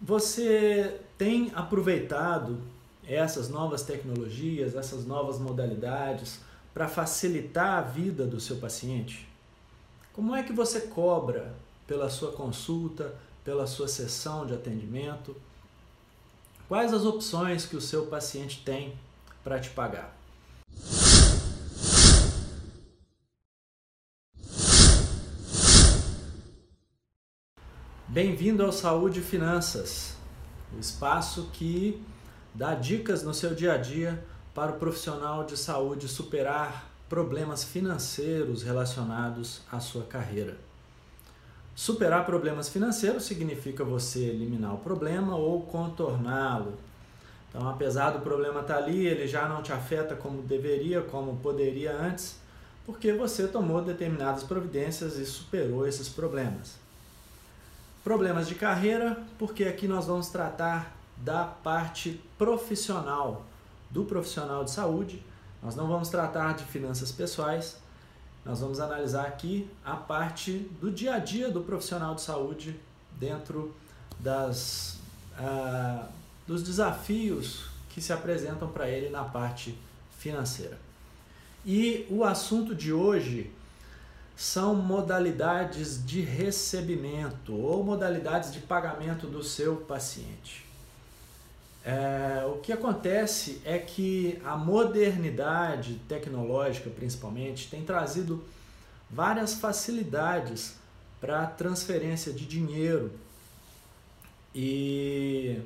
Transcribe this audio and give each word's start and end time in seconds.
Você 0.00 1.00
tem 1.16 1.50
aproveitado 1.54 2.60
essas 3.06 3.48
novas 3.48 3.82
tecnologias, 3.82 4.74
essas 4.74 5.06
novas 5.06 5.38
modalidades 5.38 6.40
para 6.74 6.88
facilitar 6.88 7.78
a 7.78 7.80
vida 7.80 8.26
do 8.26 8.38
seu 8.38 8.56
paciente? 8.56 9.26
Como 10.12 10.34
é 10.34 10.42
que 10.42 10.52
você 10.52 10.82
cobra 10.82 11.54
pela 11.86 12.10
sua 12.10 12.32
consulta, 12.32 13.14
pela 13.44 13.66
sua 13.66 13.88
sessão 13.88 14.46
de 14.46 14.54
atendimento? 14.54 15.34
Quais 16.68 16.92
as 16.92 17.04
opções 17.04 17.64
que 17.64 17.76
o 17.76 17.80
seu 17.80 18.06
paciente 18.06 18.62
tem 18.64 18.94
para 19.42 19.58
te 19.58 19.70
pagar? 19.70 20.14
Bem-vindo 28.16 28.64
ao 28.64 28.72
Saúde 28.72 29.20
e 29.20 29.22
Finanças, 29.22 30.16
o 30.74 30.80
espaço 30.80 31.50
que 31.52 32.02
dá 32.54 32.74
dicas 32.74 33.22
no 33.22 33.34
seu 33.34 33.54
dia 33.54 33.74
a 33.74 33.76
dia 33.76 34.24
para 34.54 34.72
o 34.72 34.78
profissional 34.78 35.44
de 35.44 35.54
saúde 35.54 36.08
superar 36.08 36.90
problemas 37.10 37.62
financeiros 37.62 38.62
relacionados 38.62 39.60
à 39.70 39.80
sua 39.80 40.02
carreira. 40.04 40.56
Superar 41.74 42.24
problemas 42.24 42.70
financeiros 42.70 43.24
significa 43.24 43.84
você 43.84 44.20
eliminar 44.20 44.72
o 44.72 44.78
problema 44.78 45.36
ou 45.36 45.60
contorná-lo. 45.64 46.72
Então, 47.50 47.68
apesar 47.68 48.12
do 48.12 48.20
problema 48.20 48.60
estar 48.60 48.78
ali, 48.78 49.06
ele 49.06 49.28
já 49.28 49.46
não 49.46 49.62
te 49.62 49.74
afeta 49.74 50.16
como 50.16 50.40
deveria, 50.40 51.02
como 51.02 51.36
poderia 51.36 51.94
antes, 51.94 52.38
porque 52.86 53.12
você 53.12 53.46
tomou 53.46 53.82
determinadas 53.82 54.42
providências 54.42 55.18
e 55.18 55.26
superou 55.26 55.86
esses 55.86 56.08
problemas. 56.08 56.85
Problemas 58.06 58.46
de 58.46 58.54
carreira, 58.54 59.20
porque 59.36 59.64
aqui 59.64 59.88
nós 59.88 60.06
vamos 60.06 60.28
tratar 60.28 60.96
da 61.16 61.42
parte 61.42 62.20
profissional 62.38 63.44
do 63.90 64.04
profissional 64.04 64.62
de 64.62 64.70
saúde. 64.70 65.20
Nós 65.60 65.74
não 65.74 65.88
vamos 65.88 66.08
tratar 66.08 66.54
de 66.54 66.62
finanças 66.66 67.10
pessoais, 67.10 67.76
nós 68.44 68.60
vamos 68.60 68.78
analisar 68.78 69.26
aqui 69.26 69.68
a 69.84 69.96
parte 69.96 70.70
do 70.80 70.88
dia 70.88 71.14
a 71.14 71.18
dia 71.18 71.50
do 71.50 71.62
profissional 71.62 72.14
de 72.14 72.20
saúde 72.20 72.78
dentro 73.18 73.74
das, 74.20 75.00
uh, 75.40 76.06
dos 76.46 76.62
desafios 76.62 77.70
que 77.88 78.00
se 78.00 78.12
apresentam 78.12 78.68
para 78.68 78.88
ele 78.88 79.10
na 79.10 79.24
parte 79.24 79.76
financeira. 80.16 80.78
E 81.64 82.06
o 82.08 82.22
assunto 82.22 82.72
de 82.72 82.92
hoje 82.92 83.50
são 84.36 84.74
modalidades 84.74 86.04
de 86.04 86.20
recebimento 86.20 87.54
ou 87.54 87.82
modalidades 87.82 88.52
de 88.52 88.60
pagamento 88.60 89.26
do 89.26 89.42
seu 89.42 89.76
paciente. 89.76 90.66
É, 91.82 92.44
o 92.46 92.58
que 92.58 92.70
acontece 92.70 93.62
é 93.64 93.78
que 93.78 94.38
a 94.44 94.56
modernidade 94.56 95.94
tecnológica, 96.06 96.90
principalmente, 96.90 97.70
tem 97.70 97.82
trazido 97.82 98.44
várias 99.10 99.54
facilidades 99.54 100.74
para 101.18 101.46
transferência 101.46 102.32
de 102.32 102.44
dinheiro. 102.44 103.12
E 104.54 105.60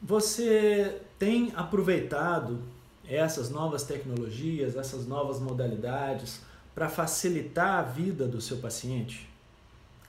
você 0.00 1.02
tem 1.18 1.52
aproveitado 1.54 2.62
essas 3.06 3.50
novas 3.50 3.82
tecnologias, 3.82 4.76
essas 4.76 5.06
novas 5.06 5.38
modalidades 5.38 6.40
para 6.74 6.88
facilitar 6.88 7.78
a 7.78 7.82
vida 7.82 8.26
do 8.26 8.40
seu 8.40 8.58
paciente? 8.58 9.28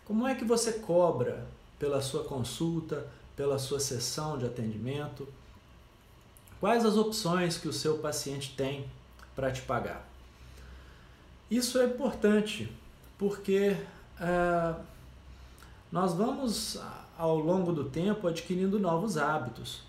Como 0.03 0.27
é 0.27 0.35
que 0.35 0.45
você 0.45 0.73
cobra 0.73 1.45
pela 1.77 2.02
sua 2.02 2.23
consulta, 2.23 3.07
pela 3.35 3.59
sua 3.59 3.80
sessão 3.80 4.38
de 4.38 4.45
atendimento? 4.45 5.27
Quais 6.59 6.85
as 6.85 6.95
opções 6.95 7.57
que 7.57 7.67
o 7.67 7.73
seu 7.73 7.97
paciente 7.97 8.55
tem 8.55 8.89
para 9.35 9.52
te 9.52 9.61
pagar? 9.61 10.07
Isso 11.50 11.78
é 11.78 11.85
importante 11.85 12.72
porque 13.18 13.75
uh, 14.19 14.81
nós 15.91 16.13
vamos, 16.13 16.79
ao 17.18 17.38
longo 17.38 17.72
do 17.72 17.85
tempo, 17.85 18.28
adquirindo 18.28 18.79
novos 18.79 19.18
hábitos. 19.18 19.81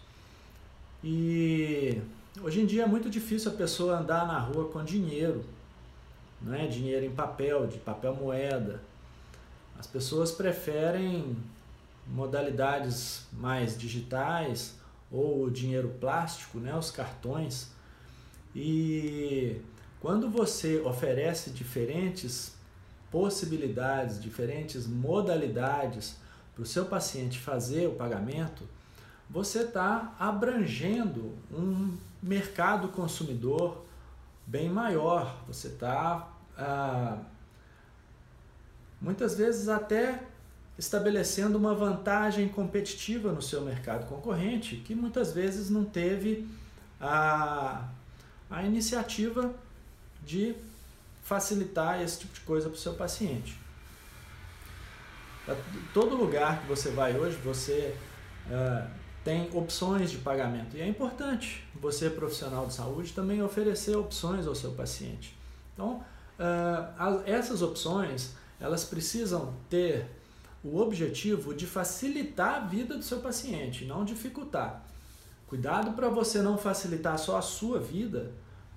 E 1.02 2.00
hoje 2.42 2.60
em 2.60 2.66
dia 2.66 2.84
é 2.84 2.86
muito 2.86 3.08
difícil 3.08 3.50
a 3.50 3.54
pessoa 3.54 3.98
andar 3.98 4.26
na 4.26 4.38
rua 4.38 4.68
com 4.68 4.84
dinheiro, 4.84 5.44
não 6.40 6.54
é 6.54 6.66
dinheiro 6.66 7.04
em 7.04 7.10
papel, 7.10 7.66
de 7.66 7.78
papel 7.78 8.14
moeda. 8.14 8.80
As 9.78 9.86
pessoas 9.86 10.32
preferem 10.32 11.36
modalidades 12.06 13.26
mais 13.32 13.76
digitais 13.76 14.74
ou 15.10 15.44
o 15.44 15.50
dinheiro 15.50 15.88
plástico, 16.00 16.58
né, 16.58 16.76
os 16.76 16.90
cartões. 16.90 17.68
E 18.54 19.60
quando 20.00 20.30
você 20.30 20.80
oferece 20.80 21.50
diferentes 21.50 22.54
possibilidades, 23.10 24.20
diferentes 24.20 24.86
modalidades 24.86 26.16
para 26.54 26.62
o 26.62 26.66
seu 26.66 26.86
paciente 26.86 27.38
fazer 27.38 27.86
o 27.86 27.92
pagamento, 27.92 28.64
você 29.28 29.60
está 29.60 30.14
abrangendo 30.18 31.34
um 31.52 31.96
mercado 32.22 32.88
consumidor 32.88 33.85
bem 34.46 34.68
maior. 34.68 35.42
Você 35.48 35.68
está 35.68 36.32
ah, 36.56 37.18
muitas 39.00 39.34
vezes 39.36 39.68
até 39.68 40.22
estabelecendo 40.78 41.56
uma 41.58 41.74
vantagem 41.74 42.48
competitiva 42.48 43.32
no 43.32 43.42
seu 43.42 43.62
mercado 43.62 44.06
concorrente, 44.06 44.76
que 44.76 44.94
muitas 44.94 45.32
vezes 45.32 45.70
não 45.70 45.84
teve 45.84 46.48
a, 47.00 47.88
a 48.50 48.62
iniciativa 48.62 49.54
de 50.22 50.54
facilitar 51.22 52.00
esse 52.00 52.20
tipo 52.20 52.34
de 52.34 52.40
coisa 52.40 52.68
para 52.68 52.76
o 52.76 52.80
seu 52.80 52.94
paciente. 52.94 53.58
Todo 55.94 56.16
lugar 56.16 56.60
que 56.60 56.66
você 56.66 56.90
vai 56.90 57.16
hoje, 57.16 57.36
você 57.36 57.96
uh, 58.48 58.90
tem 59.26 59.50
opções 59.52 60.12
de 60.12 60.18
pagamento. 60.18 60.76
E 60.76 60.80
é 60.80 60.86
importante 60.86 61.66
você, 61.74 62.08
profissional 62.08 62.64
de 62.64 62.74
saúde, 62.74 63.12
também 63.12 63.42
oferecer 63.42 63.96
opções 63.96 64.46
ao 64.46 64.54
seu 64.54 64.70
paciente. 64.70 65.36
Então, 65.74 65.96
uh, 66.38 67.22
essas 67.26 67.60
opções, 67.60 68.34
elas 68.60 68.84
precisam 68.84 69.52
ter 69.68 70.06
o 70.62 70.78
objetivo 70.78 71.52
de 71.52 71.66
facilitar 71.66 72.54
a 72.54 72.60
vida 72.60 72.96
do 72.96 73.02
seu 73.02 73.18
paciente, 73.18 73.84
não 73.84 74.04
dificultar. 74.04 74.84
Cuidado 75.48 75.90
para 75.94 76.08
você 76.08 76.40
não 76.40 76.56
facilitar 76.56 77.18
só 77.18 77.36
a 77.36 77.42
sua 77.42 77.80
vida, 77.80 78.30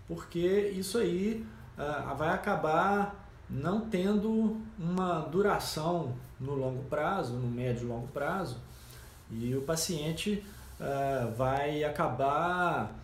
porque 0.07 0.73
isso 0.75 0.97
aí 0.97 1.45
uh, 1.77 2.15
vai 2.15 2.29
acabar 2.29 3.29
não 3.47 3.81
tendo 3.81 4.59
uma 4.79 5.19
duração 5.19 6.15
no 6.39 6.55
longo 6.55 6.81
prazo, 6.85 7.33
no 7.33 7.47
médio 7.47 7.83
e 7.83 7.87
longo 7.87 8.07
prazo, 8.07 8.57
e 9.31 9.55
o 9.55 9.61
paciente 9.61 10.43
uh, 10.79 11.31
vai 11.35 11.83
acabar, 11.83 12.95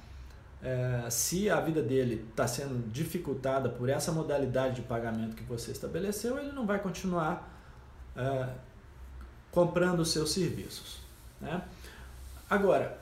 uh, 0.62 1.12
se 1.12 1.50
a 1.50 1.60
vida 1.60 1.82
dele 1.82 2.26
está 2.30 2.48
sendo 2.48 2.92
dificultada 2.92 3.70
por 3.70 3.90
essa 3.90 4.12
modalidade 4.12 4.76
de 4.76 4.82
pagamento 4.82 5.36
que 5.36 5.44
você 5.44 5.72
estabeleceu, 5.72 6.40
ele 6.40 6.52
não 6.52 6.66
vai 6.66 6.80
continuar 6.80 7.52
uh, 8.16 8.52
comprando 9.52 10.00
os 10.00 10.10
seus 10.10 10.32
serviços. 10.32 11.00
Né? 11.40 11.62
Agora, 12.50 13.00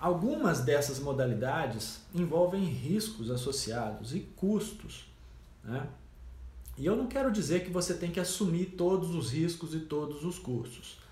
algumas 0.00 0.60
dessas 0.60 0.98
modalidades 0.98 2.00
envolvem 2.14 2.64
riscos 2.64 3.30
associados 3.30 4.14
e 4.14 4.20
custos. 4.20 5.06
Né? 5.62 5.86
E 6.76 6.84
eu 6.84 6.96
não 6.96 7.06
quero 7.06 7.30
dizer 7.30 7.64
que 7.64 7.70
você 7.70 7.94
tem 7.94 8.10
que 8.10 8.18
assumir 8.18 8.74
todos 8.76 9.14
os 9.14 9.30
riscos 9.30 9.74
e 9.74 9.80
todos 9.80 10.24
os 10.24 10.38
custos. 10.38 11.03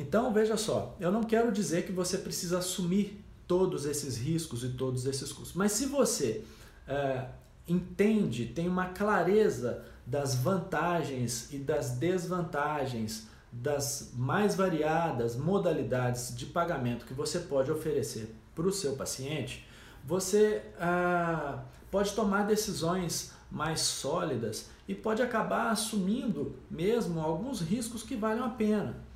Então, 0.00 0.32
veja 0.32 0.56
só, 0.56 0.96
eu 0.98 1.12
não 1.12 1.22
quero 1.22 1.52
dizer 1.52 1.84
que 1.84 1.92
você 1.92 2.16
precisa 2.16 2.58
assumir 2.58 3.22
todos 3.46 3.84
esses 3.84 4.16
riscos 4.16 4.64
e 4.64 4.70
todos 4.70 5.04
esses 5.04 5.30
custos. 5.30 5.52
Mas 5.52 5.72
se 5.72 5.84
você 5.84 6.42
é, 6.88 7.26
entende, 7.68 8.46
tem 8.46 8.66
uma 8.66 8.86
clareza 8.86 9.84
das 10.06 10.34
vantagens 10.34 11.52
e 11.52 11.58
das 11.58 11.90
desvantagens 11.90 13.28
das 13.52 14.12
mais 14.14 14.54
variadas 14.54 15.36
modalidades 15.36 16.34
de 16.34 16.46
pagamento 16.46 17.04
que 17.04 17.12
você 17.12 17.38
pode 17.38 17.70
oferecer 17.70 18.34
para 18.54 18.66
o 18.66 18.72
seu 18.72 18.96
paciente, 18.96 19.68
você 20.02 20.62
ah, 20.80 21.62
pode 21.90 22.14
tomar 22.14 22.46
decisões 22.46 23.32
mais 23.50 23.80
sólidas 23.80 24.70
e 24.88 24.94
pode 24.94 25.20
acabar 25.20 25.70
assumindo 25.70 26.56
mesmo 26.70 27.20
alguns 27.20 27.60
riscos 27.60 28.02
que 28.02 28.16
valem 28.16 28.42
a 28.42 28.48
pena. 28.48 29.09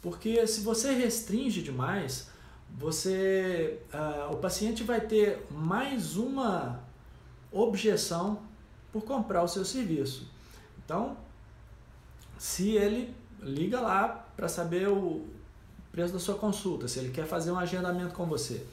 Porque 0.00 0.46
se 0.46 0.60
você 0.60 0.92
restringe 0.92 1.62
demais, 1.62 2.30
você, 2.78 3.80
ah, 3.92 4.30
o 4.32 4.36
paciente 4.36 4.82
vai 4.82 5.00
ter 5.00 5.46
mais 5.50 6.16
uma 6.16 6.82
objeção 7.52 8.42
por 8.92 9.04
comprar 9.04 9.42
o 9.42 9.48
seu 9.48 9.64
serviço. 9.64 10.30
Então, 10.84 11.16
se 12.38 12.70
ele 12.76 13.14
liga 13.42 13.80
lá 13.80 14.08
para 14.36 14.48
saber 14.48 14.88
o, 14.88 15.26
preço 15.90 16.12
da 16.12 16.18
sua 16.18 16.36
consulta, 16.36 16.86
se 16.86 16.98
ele 16.98 17.10
quer 17.10 17.26
fazer 17.26 17.50
um 17.50 17.58
agendamento 17.58 18.14
com 18.14 18.26
você 18.26 18.64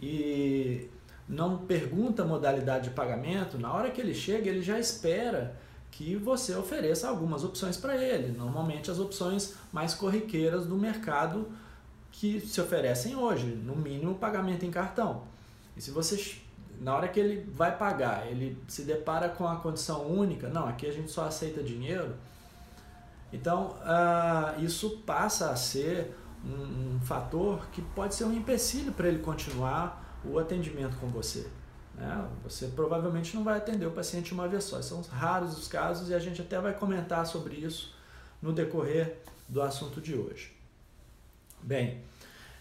e 0.00 0.88
não 1.28 1.58
pergunta 1.58 2.22
a 2.22 2.26
modalidade 2.26 2.88
de 2.88 2.94
pagamento, 2.94 3.58
na 3.58 3.72
hora 3.72 3.90
que 3.90 4.00
ele 4.00 4.14
chega, 4.14 4.48
ele 4.48 4.62
já 4.62 4.78
espera 4.78 5.56
que 5.90 6.16
você 6.16 6.54
ofereça 6.54 7.08
algumas 7.08 7.44
opções 7.44 7.76
para 7.76 7.96
ele. 7.96 8.36
Normalmente 8.36 8.90
as 8.90 8.98
opções 8.98 9.54
mais 9.72 9.94
corriqueiras 9.94 10.66
do 10.66 10.76
mercado 10.76 11.48
que 12.12 12.40
se 12.40 12.60
oferecem 12.60 13.16
hoje, 13.16 13.46
no 13.46 13.76
mínimo 13.76 14.14
pagamento 14.14 14.64
em 14.64 14.70
cartão. 14.70 15.22
E 15.76 15.82
se 15.82 15.90
você 15.90 16.16
na 16.80 16.94
hora 16.94 17.08
que 17.08 17.18
ele 17.18 17.48
vai 17.52 17.76
pagar, 17.76 18.26
ele 18.26 18.56
se 18.68 18.82
depara 18.82 19.28
com 19.28 19.46
a 19.46 19.56
condição 19.56 20.06
única, 20.06 20.48
não, 20.48 20.68
aqui 20.68 20.86
a 20.86 20.92
gente 20.92 21.10
só 21.10 21.24
aceita 21.24 21.62
dinheiro. 21.62 22.14
Então, 23.32 23.76
uh, 23.82 24.62
isso 24.62 25.02
passa 25.04 25.50
a 25.50 25.56
ser 25.56 26.14
um, 26.44 26.96
um, 26.96 27.00
fator 27.00 27.66
que 27.72 27.82
pode 27.82 28.14
ser 28.14 28.24
um 28.24 28.32
empecilho 28.32 28.92
para 28.92 29.08
ele 29.08 29.18
continuar 29.18 30.20
o 30.24 30.38
atendimento 30.38 30.96
com 30.98 31.08
você. 31.08 31.46
Né? 31.98 32.28
Você 32.44 32.68
provavelmente 32.68 33.34
não 33.34 33.42
vai 33.42 33.58
atender 33.58 33.86
o 33.86 33.90
paciente 33.90 34.32
uma 34.32 34.48
vez 34.48 34.64
só. 34.64 34.80
São 34.80 35.02
raros 35.02 35.58
os 35.58 35.68
casos 35.68 36.08
e 36.08 36.14
a 36.14 36.18
gente 36.18 36.40
até 36.40 36.58
vai 36.60 36.72
comentar 36.72 37.26
sobre 37.26 37.56
isso 37.56 37.94
no 38.40 38.52
decorrer 38.52 39.18
do 39.48 39.60
assunto 39.60 40.00
de 40.00 40.14
hoje. 40.14 40.52
Bem, 41.60 42.00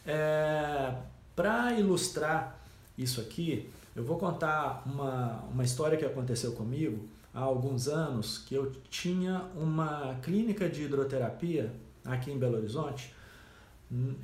é, 0.05 0.93
para 1.35 1.73
ilustrar 1.73 2.59
isso 2.97 3.21
aqui, 3.21 3.69
eu 3.95 4.03
vou 4.03 4.17
contar 4.17 4.81
uma, 4.85 5.43
uma 5.51 5.63
história 5.63 5.97
que 5.97 6.05
aconteceu 6.05 6.53
comigo 6.53 7.07
há 7.33 7.41
alguns 7.41 7.87
anos, 7.87 8.39
que 8.39 8.55
eu 8.55 8.71
tinha 8.89 9.43
uma 9.55 10.15
clínica 10.23 10.67
de 10.67 10.83
hidroterapia 10.83 11.71
aqui 12.03 12.31
em 12.31 12.39
Belo 12.39 12.57
Horizonte, 12.57 13.13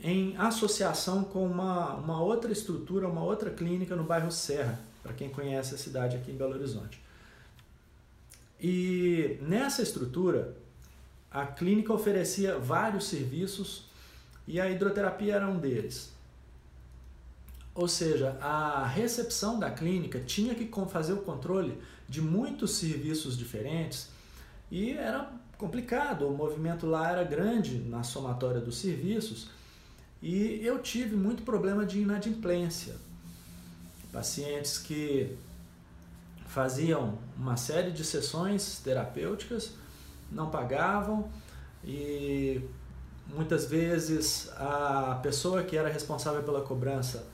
em 0.04 0.36
associação 0.38 1.24
com 1.24 1.46
uma, 1.46 1.94
uma 1.96 2.22
outra 2.22 2.52
estrutura, 2.52 3.08
uma 3.08 3.24
outra 3.24 3.52
clínica 3.52 3.96
no 3.96 4.04
bairro 4.04 4.32
Serra, 4.32 4.80
para 5.04 5.14
quem 5.14 5.30
conhece 5.30 5.76
a 5.76 5.78
cidade 5.78 6.16
aqui 6.16 6.32
em 6.32 6.36
Belo 6.36 6.54
Horizonte. 6.54 7.00
E 8.60 9.38
nessa 9.42 9.84
estrutura, 9.84 10.56
a 11.30 11.46
clínica 11.46 11.92
oferecia 11.92 12.58
vários 12.58 13.08
serviços 13.08 13.86
e 14.48 14.60
a 14.62 14.70
hidroterapia 14.70 15.36
era 15.36 15.48
um 15.48 15.60
deles. 15.60 16.14
Ou 17.76 17.88
seja, 17.88 18.38
a 18.40 18.86
recepção 18.88 19.60
da 19.60 19.70
clínica 19.70 20.20
tinha 20.20 20.56
que 20.56 20.70
fazer 20.88 21.14
o 21.14 21.18
controle 21.18 21.78
de 22.08 22.22
muitos 22.22 22.76
serviços 22.76 23.38
diferentes 23.38 24.10
e 24.72 24.92
era 24.92 25.32
complicado, 25.58 26.28
o 26.28 26.38
movimento 26.38 26.86
lá 26.86 27.12
era 27.12 27.24
grande 27.24 27.80
na 27.80 28.04
somatória 28.04 28.62
dos 28.62 28.78
serviços 28.78 29.50
e 30.22 30.66
eu 30.66 30.80
tive 30.82 31.16
muito 31.16 31.44
problema 31.44 31.86
de 31.86 32.00
inadimplência. 32.00 32.96
Pacientes 34.14 34.78
que 34.78 35.38
faziam 36.48 37.18
uma 37.36 37.58
série 37.58 37.92
de 37.92 38.06
sessões 38.06 38.80
terapêuticas, 38.84 39.72
não 40.32 40.50
pagavam 40.50 41.28
e 41.84 42.62
muitas 43.28 43.66
vezes 43.66 44.52
a 44.56 45.20
pessoa 45.24 45.64
que 45.64 45.76
era 45.76 45.90
responsável 45.90 46.44
pela 46.44 46.62
cobrança 46.62 47.26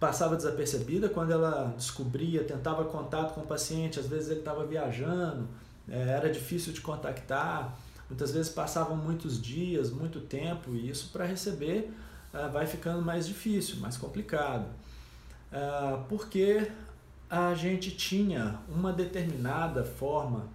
passava 0.00 0.36
desapercebida 0.36 1.08
quando 1.08 1.32
ela 1.32 1.74
descobria, 1.76 2.44
tentava 2.44 2.84
contato 2.84 3.34
com 3.34 3.42
o 3.42 3.46
paciente, 3.46 4.00
às 4.00 4.06
vezes 4.06 4.30
ele 4.30 4.40
estava 4.40 4.66
viajando, 4.66 5.48
é, 5.88 6.08
era 6.10 6.30
difícil 6.30 6.72
de 6.72 6.80
contactar, 6.80 7.76
muitas 8.08 8.30
vezes 8.30 8.50
passavam 8.50 8.96
muitos 8.96 9.40
dias, 9.40 9.90
muito 9.90 10.20
tempo, 10.20 10.74
e 10.74 10.90
isso 10.90 11.10
para 11.12 11.24
receber 11.24 11.90
é, 12.32 12.48
vai 12.48 12.66
ficando 12.66 13.02
mais 13.02 13.26
difícil, 13.26 13.76
mais 13.76 13.96
complicado. 13.96 14.66
É, 15.54 15.98
porque 16.08 16.70
a 17.30 17.54
gente 17.54 17.92
tinha 17.92 18.58
uma 18.68 18.92
determinada 18.92 19.84
forma 19.84 20.48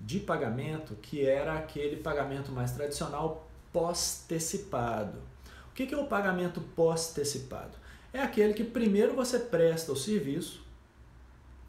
de 0.00 0.18
pagamento 0.18 0.94
que 0.96 1.24
era 1.24 1.54
aquele 1.54 1.96
pagamento 1.96 2.50
mais 2.50 2.72
tradicional 2.72 3.46
pós-tecipado. 3.72 5.18
O 5.70 5.74
que 5.74 5.94
é 5.94 5.98
o 5.98 6.06
pagamento 6.06 6.60
pós-tecipado? 6.74 7.86
é 8.16 8.22
aquele 8.22 8.54
que 8.54 8.64
primeiro 8.64 9.14
você 9.14 9.38
presta 9.38 9.92
o 9.92 9.96
serviço, 9.96 10.60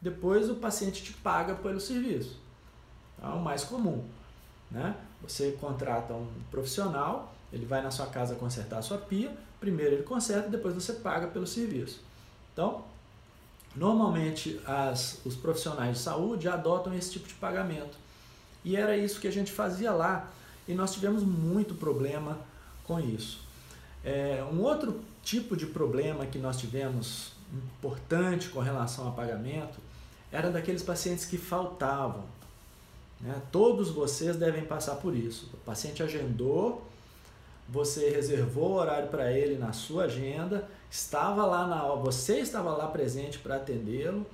depois 0.01 0.49
o 0.49 0.55
paciente 0.55 1.03
te 1.03 1.13
paga 1.13 1.55
pelo 1.55 1.79
serviço. 1.79 2.39
É 3.21 3.27
o 3.27 3.39
mais 3.39 3.63
comum. 3.63 4.03
Né? 4.71 4.95
Você 5.21 5.57
contrata 5.59 6.13
um 6.13 6.27
profissional, 6.49 7.33
ele 7.51 7.65
vai 7.65 7.81
na 7.81 7.91
sua 7.91 8.05
casa 8.07 8.35
consertar 8.35 8.77
a 8.77 8.81
sua 8.81 8.97
pia, 8.97 9.35
primeiro 9.59 9.95
ele 9.95 10.03
conserta, 10.03 10.49
depois 10.49 10.73
você 10.73 10.93
paga 10.93 11.27
pelo 11.27 11.47
serviço. 11.47 12.01
Então, 12.57 12.83
normalmente 13.75 14.59
as, 14.65 15.19
os 15.23 15.35
profissionais 15.35 15.97
de 15.97 16.03
saúde 16.03 16.49
adotam 16.49 16.91
esse 16.95 17.11
tipo 17.11 17.27
de 17.27 17.35
pagamento. 17.35 17.95
E 18.65 18.75
era 18.75 18.97
isso 18.97 19.19
que 19.19 19.27
a 19.27 19.31
gente 19.31 19.51
fazia 19.51 19.91
lá 19.91 20.27
e 20.67 20.73
nós 20.73 20.91
tivemos 20.91 21.21
muito 21.21 21.75
problema 21.75 22.39
com 22.83 22.99
isso. 22.99 23.41
É, 24.03 24.43
um 24.51 24.59
outro 24.63 24.99
tipo 25.21 25.55
de 25.55 25.67
problema 25.67 26.25
que 26.25 26.39
nós 26.39 26.57
tivemos 26.57 27.31
importante 27.53 28.49
com 28.49 28.59
relação 28.59 29.07
a 29.07 29.11
pagamento 29.11 29.77
era 30.31 30.49
daqueles 30.49 30.81
pacientes 30.81 31.25
que 31.25 31.37
faltavam. 31.37 32.23
Né? 33.21 33.39
Todos 33.51 33.91
vocês 33.91 34.35
devem 34.35 34.65
passar 34.65 34.95
por 34.95 35.15
isso. 35.15 35.47
O 35.53 35.57
paciente 35.57 36.01
agendou, 36.01 36.86
você 37.69 38.09
reservou 38.09 38.71
o 38.71 38.75
horário 38.75 39.09
para 39.09 39.31
ele 39.31 39.57
na 39.57 39.73
sua 39.73 40.05
agenda, 40.05 40.67
estava 40.89 41.45
lá 41.45 41.67
na 41.67 41.83
você 41.95 42.39
estava 42.39 42.71
lá 42.71 42.87
presente 42.87 43.39
para 43.39 43.57
atendê-lo 43.57 44.25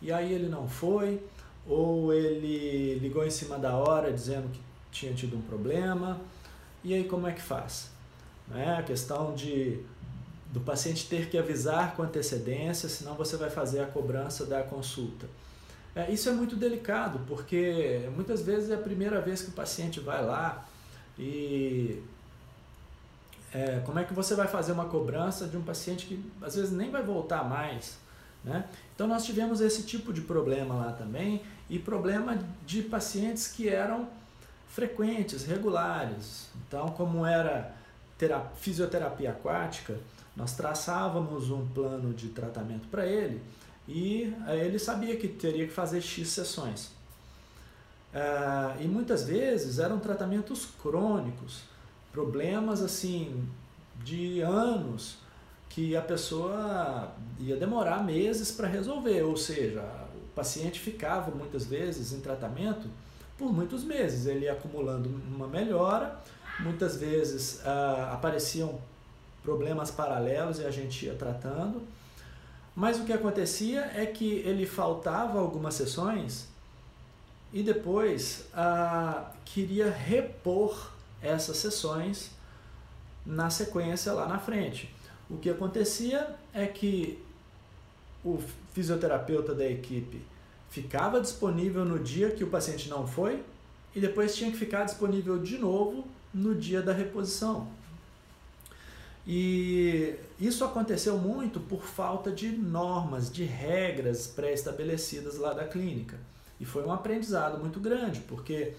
e 0.00 0.10
aí 0.10 0.32
ele 0.32 0.48
não 0.48 0.66
foi 0.68 1.22
ou 1.66 2.14
ele 2.14 2.98
ligou 2.98 3.26
em 3.26 3.30
cima 3.30 3.58
da 3.58 3.76
hora 3.76 4.12
dizendo 4.12 4.48
que 4.50 4.60
tinha 4.90 5.12
tido 5.12 5.36
um 5.36 5.42
problema 5.42 6.18
e 6.82 6.94
aí 6.94 7.04
como 7.04 7.26
é 7.26 7.32
que 7.32 7.42
faz? 7.42 7.90
Né? 8.46 8.76
A 8.78 8.82
questão 8.82 9.34
de 9.34 9.84
do 10.50 10.60
paciente 10.60 11.06
ter 11.06 11.28
que 11.28 11.36
avisar 11.36 11.94
com 11.94 12.02
antecedência, 12.02 12.88
senão 12.88 13.14
você 13.14 13.36
vai 13.36 13.50
fazer 13.50 13.80
a 13.80 13.86
cobrança 13.86 14.46
da 14.46 14.62
consulta. 14.62 15.26
É, 15.94 16.10
isso 16.10 16.28
é 16.28 16.32
muito 16.32 16.56
delicado, 16.56 17.20
porque 17.26 18.08
muitas 18.14 18.40
vezes 18.42 18.70
é 18.70 18.74
a 18.74 18.78
primeira 18.78 19.20
vez 19.20 19.42
que 19.42 19.50
o 19.50 19.52
paciente 19.52 20.00
vai 20.00 20.24
lá 20.24 20.66
e 21.18 22.02
é, 23.52 23.80
como 23.84 23.98
é 23.98 24.04
que 24.04 24.12
você 24.12 24.34
vai 24.34 24.46
fazer 24.46 24.72
uma 24.72 24.86
cobrança 24.86 25.46
de 25.46 25.56
um 25.56 25.62
paciente 25.62 26.06
que 26.06 26.32
às 26.42 26.54
vezes 26.54 26.70
nem 26.70 26.90
vai 26.90 27.02
voltar 27.02 27.44
mais? 27.44 27.98
Né? 28.44 28.64
Então 28.94 29.06
nós 29.06 29.24
tivemos 29.24 29.60
esse 29.60 29.82
tipo 29.82 30.12
de 30.12 30.20
problema 30.20 30.74
lá 30.74 30.92
também 30.92 31.42
e 31.68 31.78
problema 31.78 32.38
de 32.66 32.82
pacientes 32.82 33.48
que 33.48 33.68
eram 33.68 34.08
frequentes, 34.68 35.44
regulares. 35.44 36.48
Então, 36.66 36.88
como 36.90 37.24
era 37.24 37.74
fisioterapia 38.56 39.30
aquática, 39.30 39.98
nós 40.36 40.54
traçávamos 40.54 41.50
um 41.50 41.66
plano 41.66 42.12
de 42.12 42.28
tratamento 42.28 42.86
para 42.88 43.06
ele 43.06 43.42
e 43.88 44.34
ele 44.48 44.78
sabia 44.78 45.16
que 45.16 45.26
teria 45.26 45.66
que 45.66 45.72
fazer 45.72 46.00
X 46.00 46.28
sessões. 46.28 46.92
Uh, 48.12 48.80
e 48.82 48.86
muitas 48.86 49.24
vezes 49.24 49.78
eram 49.78 49.98
tratamentos 49.98 50.66
crônicos, 50.80 51.62
problemas 52.12 52.82
assim 52.82 53.46
de 54.02 54.40
anos 54.40 55.18
que 55.68 55.96
a 55.96 56.02
pessoa 56.02 57.12
ia 57.38 57.56
demorar 57.56 58.04
meses 58.04 58.50
para 58.50 58.66
resolver, 58.66 59.22
ou 59.22 59.36
seja, 59.36 59.82
o 60.14 60.34
paciente 60.34 60.80
ficava 60.80 61.30
muitas 61.30 61.66
vezes 61.66 62.12
em 62.12 62.20
tratamento 62.20 62.88
por 63.36 63.52
muitos 63.52 63.84
meses, 63.84 64.26
ele 64.26 64.46
ia 64.46 64.52
acumulando 64.52 65.08
uma 65.08 65.46
melhora, 65.46 66.18
muitas 66.58 66.96
vezes 66.96 67.60
uh, 67.60 68.12
apareciam 68.12 68.80
problemas 69.42 69.90
paralelos 69.90 70.58
e 70.58 70.64
a 70.64 70.70
gente 70.70 71.06
ia 71.06 71.14
tratando. 71.14 71.82
Mas 72.74 72.98
o 72.98 73.04
que 73.04 73.12
acontecia 73.12 73.90
é 73.94 74.06
que 74.06 74.38
ele 74.40 74.66
faltava 74.66 75.38
algumas 75.38 75.74
sessões 75.74 76.48
e 77.52 77.62
depois 77.62 78.46
ah, 78.52 79.32
queria 79.44 79.90
repor 79.90 80.92
essas 81.22 81.56
sessões 81.56 82.30
na 83.24 83.50
sequência 83.50 84.12
lá 84.12 84.26
na 84.26 84.38
frente. 84.38 84.94
O 85.28 85.36
que 85.36 85.50
acontecia 85.50 86.34
é 86.52 86.66
que 86.66 87.22
o 88.24 88.42
fisioterapeuta 88.72 89.54
da 89.54 89.66
equipe 89.66 90.22
ficava 90.70 91.20
disponível 91.20 91.84
no 91.84 91.98
dia 91.98 92.30
que 92.30 92.44
o 92.44 92.48
paciente 92.48 92.88
não 92.88 93.06
foi 93.06 93.42
e 93.94 94.00
depois 94.00 94.34
tinha 94.36 94.50
que 94.50 94.56
ficar 94.56 94.84
disponível 94.84 95.38
de 95.38 95.58
novo 95.58 96.06
no 96.32 96.54
dia 96.54 96.82
da 96.82 96.92
reposição. 96.92 97.68
E 99.26 100.14
isso 100.40 100.64
aconteceu 100.64 101.18
muito 101.18 101.60
por 101.60 101.82
falta 101.82 102.30
de 102.30 102.48
normas, 102.48 103.30
de 103.30 103.44
regras 103.44 104.26
pré-estabelecidas 104.26 105.36
lá 105.36 105.52
da 105.52 105.66
clínica. 105.66 106.18
E 106.58 106.64
foi 106.64 106.82
um 106.82 106.90
aprendizado 106.90 107.58
muito 107.58 107.78
grande, 107.78 108.20
porque 108.20 108.72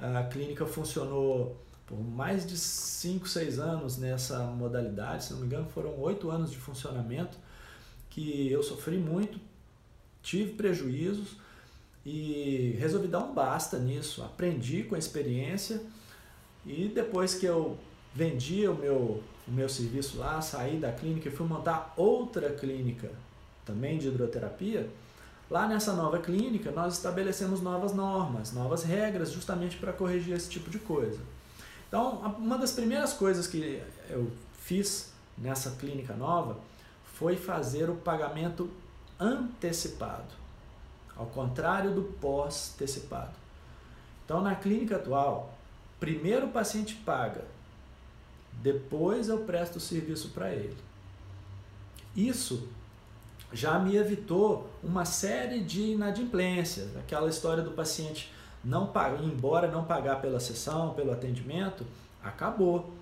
a 0.00 0.22
clínica 0.24 0.66
funcionou 0.66 1.60
por 1.86 1.98
mais 1.98 2.46
de 2.46 2.56
5, 2.56 3.28
6 3.28 3.58
anos 3.58 3.98
nessa 3.98 4.38
modalidade, 4.44 5.24
se 5.24 5.32
não 5.32 5.40
me 5.40 5.46
engano, 5.46 5.68
foram 5.68 5.98
8 5.98 6.30
anos 6.30 6.50
de 6.50 6.56
funcionamento 6.56 7.36
que 8.08 8.50
eu 8.50 8.62
sofri 8.62 8.96
muito, 8.96 9.40
tive 10.22 10.52
prejuízos 10.52 11.36
e 12.06 12.76
resolvi 12.78 13.08
dar 13.08 13.20
um 13.20 13.34
basta 13.34 13.78
nisso. 13.78 14.22
Aprendi 14.22 14.84
com 14.84 14.94
a 14.94 14.98
experiência 14.98 15.82
e 16.64 16.88
depois 16.88 17.34
que 17.34 17.46
eu 17.46 17.76
vendi 18.14 18.66
o 18.68 18.74
meu, 18.74 19.22
o 19.46 19.50
meu 19.50 19.68
serviço 19.68 20.18
lá, 20.18 20.40
saí 20.40 20.78
da 20.78 20.92
clínica 20.92 21.28
e 21.28 21.32
fui 21.32 21.46
montar 21.46 21.92
outra 21.96 22.50
clínica 22.52 23.10
também 23.64 23.98
de 23.98 24.08
hidroterapia. 24.08 24.88
Lá 25.50 25.66
nessa 25.66 25.94
nova 25.94 26.20
clínica, 26.20 26.70
nós 26.70 26.94
estabelecemos 26.94 27.60
novas 27.60 27.92
normas, 27.92 28.52
novas 28.52 28.84
regras, 28.84 29.32
justamente 29.32 29.76
para 29.76 29.92
corrigir 29.92 30.36
esse 30.36 30.48
tipo 30.48 30.70
de 30.70 30.78
coisa. 30.78 31.18
Então, 31.88 32.36
uma 32.38 32.56
das 32.56 32.70
primeiras 32.70 33.12
coisas 33.12 33.48
que 33.48 33.82
eu 34.08 34.30
fiz 34.52 35.12
nessa 35.36 35.72
clínica 35.72 36.14
nova 36.14 36.56
foi 37.14 37.36
fazer 37.36 37.90
o 37.90 37.96
pagamento 37.96 38.70
antecipado, 39.18 40.32
ao 41.16 41.26
contrário 41.26 41.92
do 41.92 42.02
pós-antecipado. 42.02 43.34
Então, 44.24 44.40
na 44.40 44.54
clínica 44.54 44.96
atual, 44.96 45.58
primeiro 45.98 46.46
o 46.46 46.52
paciente 46.52 46.94
paga, 46.94 47.44
depois 48.62 49.28
eu 49.28 49.38
presto 49.38 49.76
o 49.76 49.80
serviço 49.80 50.28
para 50.28 50.54
ele. 50.54 50.76
Isso 52.14 52.68
já 53.52 53.78
me 53.78 53.96
evitou 53.96 54.70
uma 54.82 55.04
série 55.04 55.60
de 55.60 55.92
inadimplências, 55.92 56.96
aquela 56.96 57.28
história 57.28 57.62
do 57.62 57.72
paciente 57.72 58.32
não 58.62 58.86
pagar, 58.86 59.22
embora 59.22 59.68
não 59.68 59.84
pagar 59.84 60.20
pela 60.20 60.38
sessão, 60.38 60.94
pelo 60.94 61.12
atendimento, 61.12 61.84
acabou. 62.22 62.92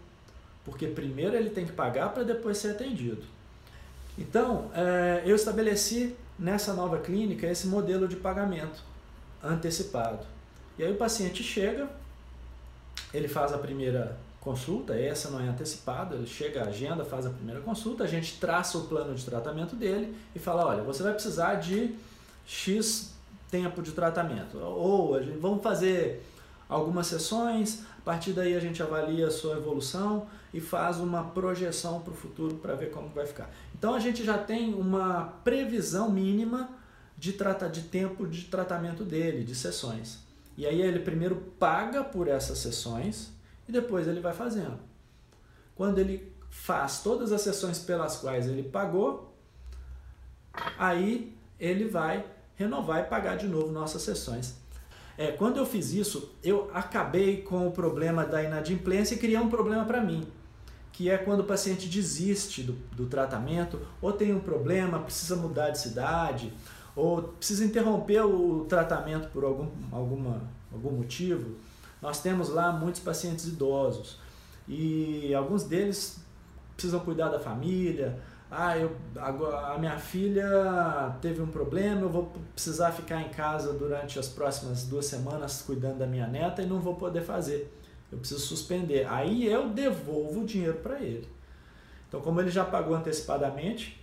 Porque 0.65 0.87
primeiro 0.87 1.37
ele 1.37 1.51
tem 1.51 1.67
que 1.67 1.73
pagar 1.73 2.11
para 2.11 2.23
depois 2.23 2.59
ser 2.59 2.71
atendido. 2.71 3.23
Então, 4.17 4.71
é, 4.75 5.23
eu 5.25 5.37
estabeleci 5.37 6.17
nessa 6.39 6.73
nova 6.75 6.99
clínica 6.99 7.47
esse 7.47 7.67
modelo 7.67 8.07
de 8.07 8.17
pagamento 8.17 8.83
antecipado. 9.43 10.25
E 10.79 10.85
aí 10.85 10.93
o 10.93 10.97
paciente 10.97 11.43
chega, 11.43 11.89
ele 13.13 13.29
faz 13.29 13.53
a 13.53 13.59
primeira 13.59 14.17
consulta, 14.49 14.95
essa 14.95 15.29
não 15.29 15.41
é 15.41 15.47
antecipada, 15.47 16.15
ele 16.15 16.27
chega, 16.27 16.65
agenda, 16.65 17.05
faz 17.05 17.27
a 17.27 17.31
primeira 17.31 17.61
consulta, 17.61 18.05
a 18.05 18.07
gente 18.07 18.41
traça 18.41 18.79
o 18.79 18.87
plano 18.87 19.15
de 19.15 19.23
tratamento 19.23 19.77
dele 19.77 20.17
e 20.35 20.39
fala, 20.39 20.65
olha, 20.65 20.83
você 20.83 21.03
vai 21.03 21.13
precisar 21.13 21.57
de 21.57 21.95
X 22.47 23.13
tempo 23.51 23.83
de 23.83 23.93
tratamento. 23.93 24.57
Ou 24.57 25.17
a 25.17 25.23
gente, 25.23 25.37
vamos 25.37 25.63
fazer 25.63 26.25
algumas 26.67 27.07
sessões, 27.07 27.83
a 27.99 28.01
partir 28.03 28.33
daí 28.33 28.57
a 28.57 28.61
gente 28.61 28.83
avalia 28.83 29.27
a 29.27 29.31
sua 29.31 29.59
evolução 29.59 30.27
e 30.55 30.63
faz 30.63 30.97
uma 30.97 31.25
projeção 31.25 32.01
para 32.01 32.15
o 32.15 32.17
futuro 32.17 32.55
para 32.55 32.75
ver 32.75 32.91
como 32.91 33.09
vai 33.11 33.27
ficar. 33.27 33.51
Então 33.75 33.95
a 33.95 34.01
gente 34.01 34.25
já 34.25 34.39
tem 34.39 34.73
uma 34.73 35.35
previsão 35.45 36.11
mínima 36.11 36.71
de, 37.19 37.35
trata, 37.35 37.69
de 37.69 37.83
tempo 37.83 38.27
de 38.27 38.45
tratamento 38.45 39.05
dele, 39.05 39.45
de 39.45 39.55
sessões. 39.55 40.21
E 40.57 40.65
aí 40.65 40.81
ele 40.81 41.01
primeiro 41.01 41.37
paga 41.59 42.03
por 42.03 42.29
essas 42.29 42.57
sessões 42.59 43.37
e 43.69 43.73
depois 43.73 44.09
ele 44.09 44.21
vai 44.21 44.33
fazendo. 44.33 44.79
Quando 45.75 45.99
ele 45.99 46.33
faz 46.51 47.03
todas 47.03 47.31
as 47.31 47.43
sessões 47.43 47.79
pelas 47.79 48.17
quais 48.17 48.47
ele 48.47 48.63
pagou, 48.63 49.37
aí 50.79 51.37
ele 51.61 51.85
vai 51.87 52.25
renovar 52.57 53.01
e 53.01 53.05
pagar 53.05 53.37
de 53.37 53.47
novo 53.47 53.71
nossas 53.71 54.03
sessões. 54.03 54.57
É, 55.17 55.33
quando 55.33 55.57
eu 55.59 55.67
fiz 55.67 55.93
isso, 55.93 56.33
eu 56.43 56.71
acabei 56.73 57.43
com 57.43 57.67
o 57.67 57.73
problema 57.73 58.25
da 58.25 58.43
inadimplência 58.43 59.15
e 59.15 59.19
criei 59.19 59.39
um 59.39 59.49
problema 59.49 59.85
para 59.85 60.01
mim, 60.01 60.27
que 60.93 61.11
é 61.11 61.19
quando 61.19 61.41
o 61.41 61.45
paciente 61.45 61.89
desiste 61.89 62.63
do, 62.63 62.73
do 62.95 63.07
tratamento, 63.07 63.81
ou 64.01 64.13
tem 64.13 64.33
um 64.33 64.41
problema, 64.41 65.01
precisa 65.01 65.37
mudar 65.37 65.71
de 65.71 65.79
cidade, 65.81 66.53
ou 66.95 67.23
precisa 67.23 67.65
interromper 67.65 68.23
o 68.23 68.65
tratamento 68.69 69.29
por 69.29 69.45
algum, 69.45 69.69
alguma, 69.93 70.43
algum 70.73 70.93
motivo. 70.93 71.57
Nós 72.01 72.21
temos 72.21 72.49
lá 72.49 72.73
muitos 72.73 73.01
pacientes 73.01 73.47
idosos 73.47 74.19
e 74.67 75.35
alguns 75.35 75.65
deles 75.65 76.21
precisam 76.77 77.01
cuidar 77.01 77.29
da 77.29 77.41
família, 77.41 78.19
ah, 78.51 78.79
eu, 78.79 78.97
agora, 79.17 79.75
a 79.75 79.79
minha 79.79 79.99
filha 79.99 81.15
teve 81.21 81.43
um 81.43 81.49
problema, 81.49 82.01
eu 82.03 82.09
vou 82.09 82.33
precisar 82.55 82.93
ficar 82.93 83.21
em 83.21 83.29
casa 83.29 83.75
durante 83.75 84.19
as 84.19 84.29
próximas 84.29 84.85
duas 84.85 85.05
semanas 85.05 85.61
cuidando 85.61 85.99
da 85.99 86.07
minha 86.07 86.27
neta 86.27 86.63
e 86.63 86.67
não 86.67 86.81
vou 86.81 86.95
poder 86.95 87.21
fazer. 87.21 87.71
Eu 88.11 88.17
preciso 88.17 88.41
suspender. 88.41 89.07
Aí 89.07 89.47
eu 89.47 89.69
devolvo 89.69 90.41
o 90.41 90.47
dinheiro 90.47 90.79
para 90.79 90.99
ele. 91.01 91.29
Então, 92.09 92.23
como 92.23 92.41
ele 92.41 92.51
já 92.51 92.65
pagou 92.65 92.97
antecipadamente, 92.97 94.03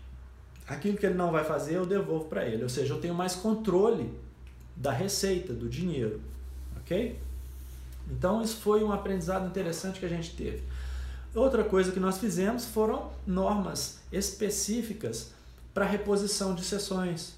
aquilo 0.67 0.95
que 0.95 1.07
ele 1.07 1.15
não 1.15 1.31
vai 1.31 1.43
fazer 1.43 1.77
eu 1.77 1.85
devolvo 1.85 2.25
para 2.25 2.45
ele. 2.45 2.61
Ou 2.61 2.69
seja, 2.69 2.93
eu 2.93 3.01
tenho 3.01 3.15
mais 3.15 3.35
controle 3.35 4.13
da 4.75 4.91
receita, 4.91 5.53
do 5.53 5.67
dinheiro. 5.67 6.21
Ok? 6.77 7.19
Então, 8.09 8.41
isso 8.41 8.57
foi 8.57 8.83
um 8.83 8.91
aprendizado 8.91 9.47
interessante 9.47 9.99
que 9.99 10.05
a 10.05 10.09
gente 10.09 10.35
teve. 10.35 10.63
Outra 11.33 11.63
coisa 11.63 11.91
que 11.91 11.99
nós 11.99 12.17
fizemos 12.17 12.65
foram 12.65 13.11
normas 13.25 13.99
específicas 14.11 15.31
para 15.73 15.85
reposição 15.85 16.55
de 16.55 16.63
sessões. 16.63 17.35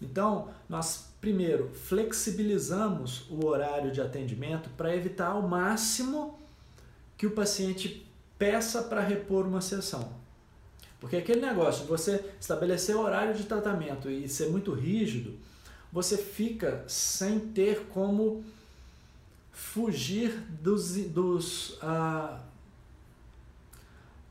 Então, 0.00 0.48
nós 0.68 1.12
primeiro 1.20 1.70
flexibilizamos 1.72 3.26
o 3.30 3.46
horário 3.46 3.92
de 3.92 4.00
atendimento 4.00 4.68
para 4.76 4.94
evitar 4.96 5.28
ao 5.28 5.42
máximo 5.42 6.36
que 7.16 7.26
o 7.26 7.30
paciente 7.30 8.04
peça 8.38 8.82
para 8.82 9.00
repor 9.00 9.46
uma 9.46 9.60
sessão. 9.60 10.12
Porque 10.98 11.16
aquele 11.16 11.40
negócio 11.40 11.86
você 11.86 12.24
estabelecer 12.40 12.96
o 12.96 13.00
horário 13.00 13.34
de 13.34 13.44
tratamento 13.44 14.10
e 14.10 14.28
ser 14.28 14.48
muito 14.48 14.72
rígido, 14.72 15.34
você 15.92 16.16
fica 16.16 16.82
sem 16.88 17.38
ter 17.38 17.86
como 17.92 18.44
fugir 19.52 20.30
dos, 20.48 20.96
dos 20.96 21.70
uh, 21.82 22.36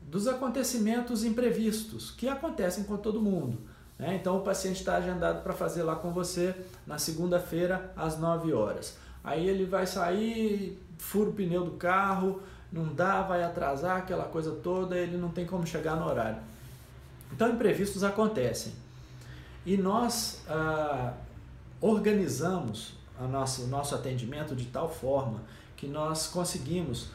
dos 0.02 0.28
acontecimentos 0.28 1.24
imprevistos 1.24 2.10
que 2.10 2.28
acontecem 2.28 2.84
com 2.84 2.96
todo 2.96 3.20
mundo. 3.20 3.58
Né? 3.98 4.16
Então 4.16 4.36
o 4.36 4.40
paciente 4.40 4.80
está 4.80 4.96
agendado 4.96 5.42
para 5.42 5.52
fazer 5.52 5.84
lá 5.84 5.96
com 5.96 6.12
você 6.12 6.54
na 6.86 6.98
segunda-feira 6.98 7.92
às 7.96 8.18
9 8.18 8.52
horas. 8.52 8.98
Aí 9.24 9.48
ele 9.48 9.64
vai 9.64 9.86
sair, 9.86 10.78
fura 10.98 11.30
o 11.30 11.32
pneu 11.32 11.64
do 11.64 11.72
carro, 11.72 12.42
não 12.70 12.92
dá, 12.92 13.22
vai 13.22 13.44
atrasar 13.44 13.98
aquela 13.98 14.24
coisa 14.24 14.50
toda, 14.50 14.98
ele 14.98 15.16
não 15.16 15.30
tem 15.30 15.46
como 15.46 15.66
chegar 15.66 15.96
no 15.96 16.06
horário. 16.06 16.42
Então 17.32 17.48
imprevistos 17.48 18.02
acontecem. 18.02 18.72
E 19.64 19.76
nós 19.76 20.42
ah, 20.48 21.14
organizamos 21.80 22.94
a 23.22 23.28
nossa, 23.28 23.62
o 23.62 23.66
nosso 23.66 23.94
atendimento 23.94 24.54
de 24.54 24.66
tal 24.66 24.92
forma 24.92 25.42
que 25.76 25.86
nós 25.86 26.26
conseguimos 26.26 27.10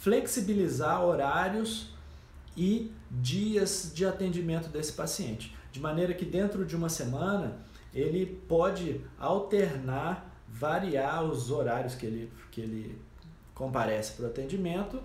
flexibilizar 0.00 1.04
horários 1.04 1.90
e 2.56 2.92
dias 3.10 3.92
de 3.94 4.04
atendimento 4.04 4.68
desse 4.68 4.92
paciente, 4.92 5.56
de 5.70 5.80
maneira 5.80 6.12
que 6.12 6.24
dentro 6.24 6.64
de 6.64 6.76
uma 6.76 6.88
semana 6.88 7.58
ele 7.94 8.26
pode 8.48 9.00
alternar, 9.18 10.30
variar 10.48 11.24
os 11.24 11.50
horários 11.50 11.94
que 11.94 12.06
ele, 12.06 12.32
que 12.50 12.60
ele 12.60 12.98
comparece 13.54 14.12
para 14.12 14.26
o 14.26 14.28
atendimento, 14.28 15.00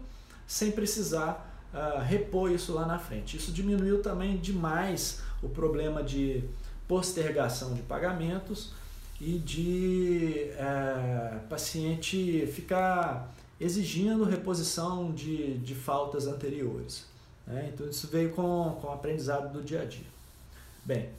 sem 0.46 0.72
precisar 0.72 1.68
uh, 1.74 2.02
repor 2.02 2.52
isso 2.52 2.74
lá 2.74 2.86
na 2.86 2.98
frente. 2.98 3.38
Isso 3.38 3.52
diminuiu 3.52 4.02
também 4.02 4.38
demais 4.38 5.22
o 5.44 5.50
problema 5.50 6.04
de 6.04 6.44
postergação 6.88 7.74
de 7.74 7.82
pagamentos 7.82 8.74
e 9.20 9.40
de 9.40 10.52
uh, 10.54 11.40
paciente 11.48 12.46
ficar 12.48 13.34
exigindo 13.60 14.24
reposição 14.24 15.12
de, 15.12 15.58
de 15.58 15.74
faltas 15.74 16.28
anteriores. 16.28 17.06
Né? 17.46 17.72
Então 17.74 17.88
isso 17.88 18.08
veio 18.08 18.30
com, 18.32 18.78
com 18.80 18.88
o 18.88 18.92
aprendizado 18.92 19.52
do 19.52 19.64
dia 19.64 19.82
a 19.82 19.86
dia. 19.86 20.06
Bem, 20.86 21.10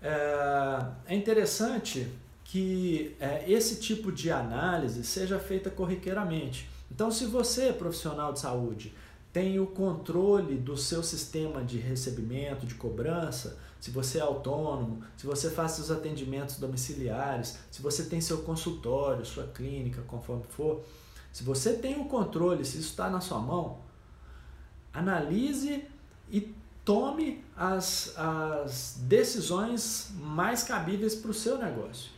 é, 0.00 0.86
é 1.06 1.14
interessante 1.14 2.08
que 2.44 3.14
é, 3.20 3.44
esse 3.50 3.80
tipo 3.80 4.10
de 4.10 4.30
análise 4.30 5.04
seja 5.04 5.38
feita 5.38 5.68
corriqueiramente. 5.68 6.68
Então, 6.90 7.10
se 7.10 7.26
você, 7.26 7.72
profissional 7.72 8.32
de 8.32 8.40
saúde, 8.40 8.94
tem 9.32 9.60
o 9.60 9.66
controle 9.66 10.56
do 10.56 10.76
seu 10.76 11.02
sistema 11.02 11.62
de 11.62 11.76
recebimento, 11.76 12.64
de 12.64 12.74
cobrança, 12.74 13.58
se 13.80 13.90
você 13.90 14.18
é 14.18 14.22
autônomo, 14.22 15.02
se 15.16 15.26
você 15.26 15.50
faz 15.50 15.72
seus 15.72 15.90
atendimentos 15.90 16.56
domiciliares, 16.56 17.58
se 17.70 17.80
você 17.80 18.04
tem 18.04 18.20
seu 18.20 18.38
consultório, 18.38 19.24
sua 19.24 19.46
clínica, 19.46 20.02
conforme 20.02 20.44
for, 20.48 20.84
se 21.32 21.44
você 21.44 21.74
tem 21.74 22.00
o 22.00 22.06
controle, 22.06 22.64
se 22.64 22.78
isso 22.78 22.90
está 22.90 23.08
na 23.08 23.20
sua 23.20 23.38
mão, 23.38 23.78
analise 24.92 25.84
e 26.30 26.52
tome 26.84 27.44
as, 27.56 28.14
as 28.16 28.98
decisões 29.02 30.10
mais 30.14 30.62
cabíveis 30.62 31.14
para 31.14 31.30
o 31.30 31.34
seu 31.34 31.58
negócio. 31.58 32.10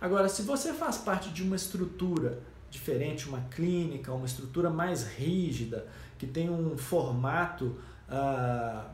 Agora, 0.00 0.28
se 0.28 0.42
você 0.42 0.72
faz 0.72 0.98
parte 0.98 1.30
de 1.30 1.42
uma 1.42 1.54
estrutura 1.54 2.42
diferente, 2.70 3.28
uma 3.28 3.42
clínica, 3.42 4.12
uma 4.12 4.26
estrutura 4.26 4.70
mais 4.70 5.04
rígida, 5.04 5.86
que 6.18 6.26
tem 6.26 6.50
um 6.50 6.76
formato 6.76 7.76
ah, 8.08 8.86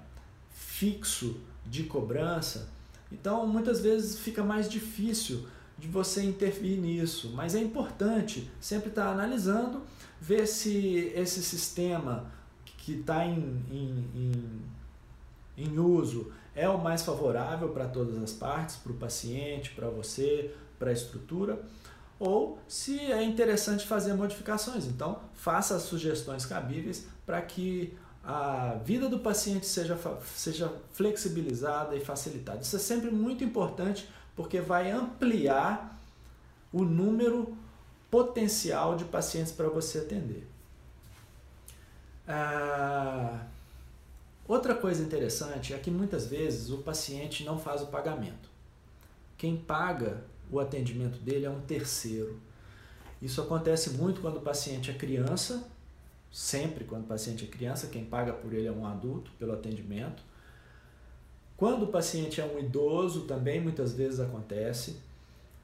fixo 0.50 1.40
de 1.70 1.84
cobrança. 1.84 2.68
Então, 3.10 3.46
muitas 3.46 3.80
vezes 3.80 4.18
fica 4.18 4.42
mais 4.42 4.68
difícil 4.68 5.46
de 5.78 5.86
você 5.86 6.22
intervir 6.22 6.78
nisso, 6.78 7.32
mas 7.34 7.54
é 7.54 7.60
importante 7.60 8.50
sempre 8.60 8.88
estar 8.88 9.08
analisando, 9.08 9.82
ver 10.20 10.46
se 10.46 11.12
esse 11.14 11.42
sistema 11.42 12.26
que 12.64 12.92
está 12.94 13.24
em, 13.24 13.62
em, 13.70 14.04
em, 15.56 15.64
em 15.64 15.78
uso 15.78 16.32
é 16.54 16.68
o 16.68 16.76
mais 16.76 17.02
favorável 17.02 17.68
para 17.68 17.86
todas 17.86 18.20
as 18.20 18.32
partes, 18.32 18.76
para 18.76 18.92
o 18.92 18.96
paciente, 18.96 19.70
para 19.70 19.88
você, 19.88 20.52
para 20.78 20.90
a 20.90 20.92
estrutura, 20.92 21.62
ou 22.18 22.58
se 22.66 22.98
é 22.98 23.22
interessante 23.22 23.86
fazer 23.86 24.14
modificações. 24.14 24.86
Então, 24.86 25.20
faça 25.34 25.76
as 25.76 25.82
sugestões 25.82 26.44
cabíveis 26.44 27.06
para 27.24 27.40
que 27.42 27.96
a 28.22 28.74
vida 28.84 29.08
do 29.08 29.18
paciente 29.20 29.66
seja, 29.66 29.98
seja 30.34 30.72
flexibilizada 30.92 31.96
e 31.96 32.00
facilitada. 32.00 32.60
Isso 32.60 32.76
é 32.76 32.78
sempre 32.78 33.10
muito 33.10 33.42
importante 33.42 34.08
porque 34.36 34.60
vai 34.60 34.90
ampliar 34.90 35.98
o 36.72 36.84
número 36.84 37.56
potencial 38.10 38.96
de 38.96 39.04
pacientes 39.04 39.52
para 39.52 39.68
você 39.68 39.98
atender. 39.98 40.46
Ah, 42.26 43.46
outra 44.46 44.74
coisa 44.74 45.02
interessante 45.02 45.72
é 45.72 45.78
que 45.78 45.90
muitas 45.90 46.26
vezes 46.26 46.70
o 46.70 46.78
paciente 46.78 47.44
não 47.44 47.58
faz 47.58 47.82
o 47.82 47.86
pagamento. 47.86 48.48
Quem 49.36 49.56
paga 49.56 50.22
o 50.50 50.60
atendimento 50.60 51.18
dele 51.18 51.46
é 51.46 51.50
um 51.50 51.60
terceiro. 51.60 52.40
Isso 53.20 53.40
acontece 53.40 53.90
muito 53.90 54.20
quando 54.20 54.36
o 54.36 54.42
paciente 54.42 54.90
é 54.90 54.94
criança, 54.94 55.66
sempre 56.30 56.84
quando 56.84 57.04
o 57.04 57.06
paciente 57.06 57.44
é 57.44 57.48
criança, 57.48 57.86
quem 57.86 58.04
paga 58.04 58.32
por 58.32 58.52
ele 58.52 58.66
é 58.66 58.72
um 58.72 58.86
adulto 58.86 59.30
pelo 59.38 59.52
atendimento. 59.52 60.22
Quando 61.56 61.84
o 61.84 61.86
paciente 61.88 62.40
é 62.40 62.44
um 62.44 62.58
idoso, 62.58 63.22
também 63.22 63.60
muitas 63.60 63.92
vezes 63.92 64.20
acontece, 64.20 65.00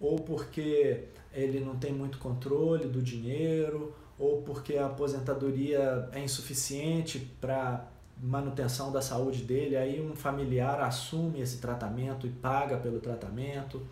ou 0.01 0.17
porque 0.17 1.05
ele 1.33 1.61
não 1.61 1.77
tem 1.77 1.93
muito 1.93 2.19
controle 2.19 2.87
do 2.87 3.01
dinheiro, 3.01 3.95
ou 4.19 4.43
porque 4.43 4.77
a 4.77 4.87
aposentadoria 4.87 6.09
é 6.13 6.21
insuficiente 6.21 7.31
para 7.41 7.89
manutenção 8.23 8.93
da 8.93 9.03
saúde 9.03 9.43
dele, 9.43 9.77
aí 9.77 10.01
um 10.01 10.15
familiar 10.15 10.81
assume 10.81 11.41
esse 11.41 11.59
tratamento 11.59 12.27
e 12.27 12.31
paga 12.31 12.77
pelo 12.77 13.01
tratamento. 13.01 13.83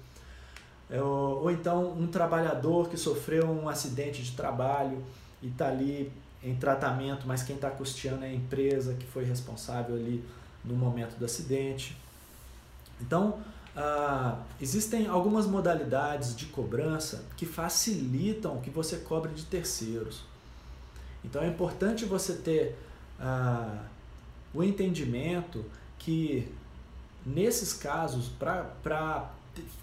É, 0.89 1.03
ou, 1.03 1.43
ou 1.43 1.51
então 1.51 1.93
um 1.93 2.07
trabalhador 2.07 2.89
que 2.89 2.97
sofreu 2.97 3.49
um 3.49 3.69
acidente 3.69 4.23
de 4.23 4.33
trabalho 4.33 5.03
e 5.41 5.49
está 5.49 5.69
ali 5.69 6.13
em 6.43 6.55
tratamento, 6.55 7.27
mas 7.27 7.43
quem 7.43 7.57
está 7.57 7.71
custeando 7.71 8.25
é 8.25 8.29
a 8.29 8.35
empresa 8.35 8.95
que 8.95 9.07
foi 9.07 9.25
responsável 9.25 9.95
ali 9.95 10.25
no 10.65 10.75
momento 10.75 11.17
do 11.17 11.25
acidente. 11.25 11.97
Então, 13.01 13.39
ah, 13.77 14.43
existem 14.61 15.07
algumas 15.07 15.47
modalidades 15.47 16.37
de 16.37 16.47
cobrança 16.47 17.25
que 17.37 17.47
facilitam 17.47 18.61
que 18.61 18.71
você 18.71 18.99
cobre 18.99 19.33
de 19.33 19.45
terceiros. 19.45 20.25
Então 21.25 21.43
é 21.43 21.49
importante 21.49 22.05
você 22.05 22.35
ter 22.35 22.77
ah, 23.19 23.85
o 24.53 24.63
entendimento 24.63 25.65
que 25.99 26.53
nesses 27.25 27.73
casos, 27.73 28.29
para 28.29 29.31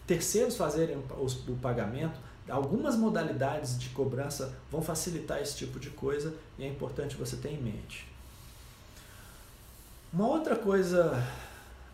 terceiros 0.06 0.58
fazerem 0.58 0.98
o, 0.98 1.26
o 1.26 1.56
pagamento, 1.58 2.20
algumas 2.50 2.96
modalidades 2.96 3.78
de 3.78 3.90
cobrança 3.90 4.54
vão 4.72 4.82
facilitar 4.82 5.42
esse 5.42 5.56
tipo 5.56 5.80
de 5.80 5.90
coisa 5.90 6.34
e 6.58 6.64
é 6.64 6.68
importante 6.68 7.16
você 7.16 7.36
ter 7.38 7.50
em 7.50 7.62
mente. 7.62 8.08
Uma 10.12 10.28
outra 10.28 10.56
coisa 10.56 11.24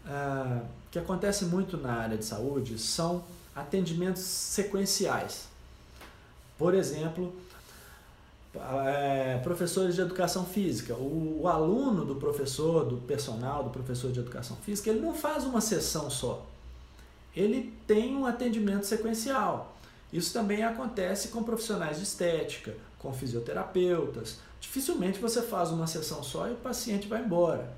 ah, 0.05 0.61
que 0.89 0.99
acontece 0.99 1.45
muito 1.45 1.77
na 1.77 1.93
área 1.93 2.17
de 2.17 2.25
saúde 2.25 2.79
são 2.79 3.23
atendimentos 3.55 4.21
sequenciais. 4.21 5.47
Por 6.57 6.73
exemplo, 6.73 7.33
é, 8.55 9.39
professores 9.43 9.95
de 9.95 10.01
educação 10.01 10.45
física. 10.45 10.93
O, 10.93 11.41
o, 11.41 11.47
aluno 11.47 12.05
do 12.05 12.15
professor, 12.15 12.85
do 12.85 12.97
personal, 12.97 13.63
do 13.63 13.69
professor 13.69 14.11
de 14.11 14.19
educação 14.19 14.55
física, 14.57 14.89
ele 14.89 14.99
não 14.99 15.13
faz 15.13 15.43
uma 15.43 15.59
sessão 15.59 16.09
só. 16.09 16.45
Ele 17.35 17.73
tem 17.85 18.15
um 18.15 18.25
atendimento 18.25 18.85
sequencial. 18.85 19.74
Isso 20.15 20.31
também 20.31 20.63
acontece 20.63 21.27
com 21.27 21.43
profissionais 21.43 21.97
de 21.97 22.03
estética, 22.03 22.73
com 22.97 23.11
fisioterapeutas. 23.11 24.37
Dificilmente 24.61 25.19
você 25.19 25.41
faz 25.41 25.71
uma 25.71 25.87
sessão 25.87 26.23
só 26.23 26.47
e 26.47 26.53
o 26.53 26.55
paciente 26.55 27.05
vai 27.05 27.21
embora. 27.21 27.69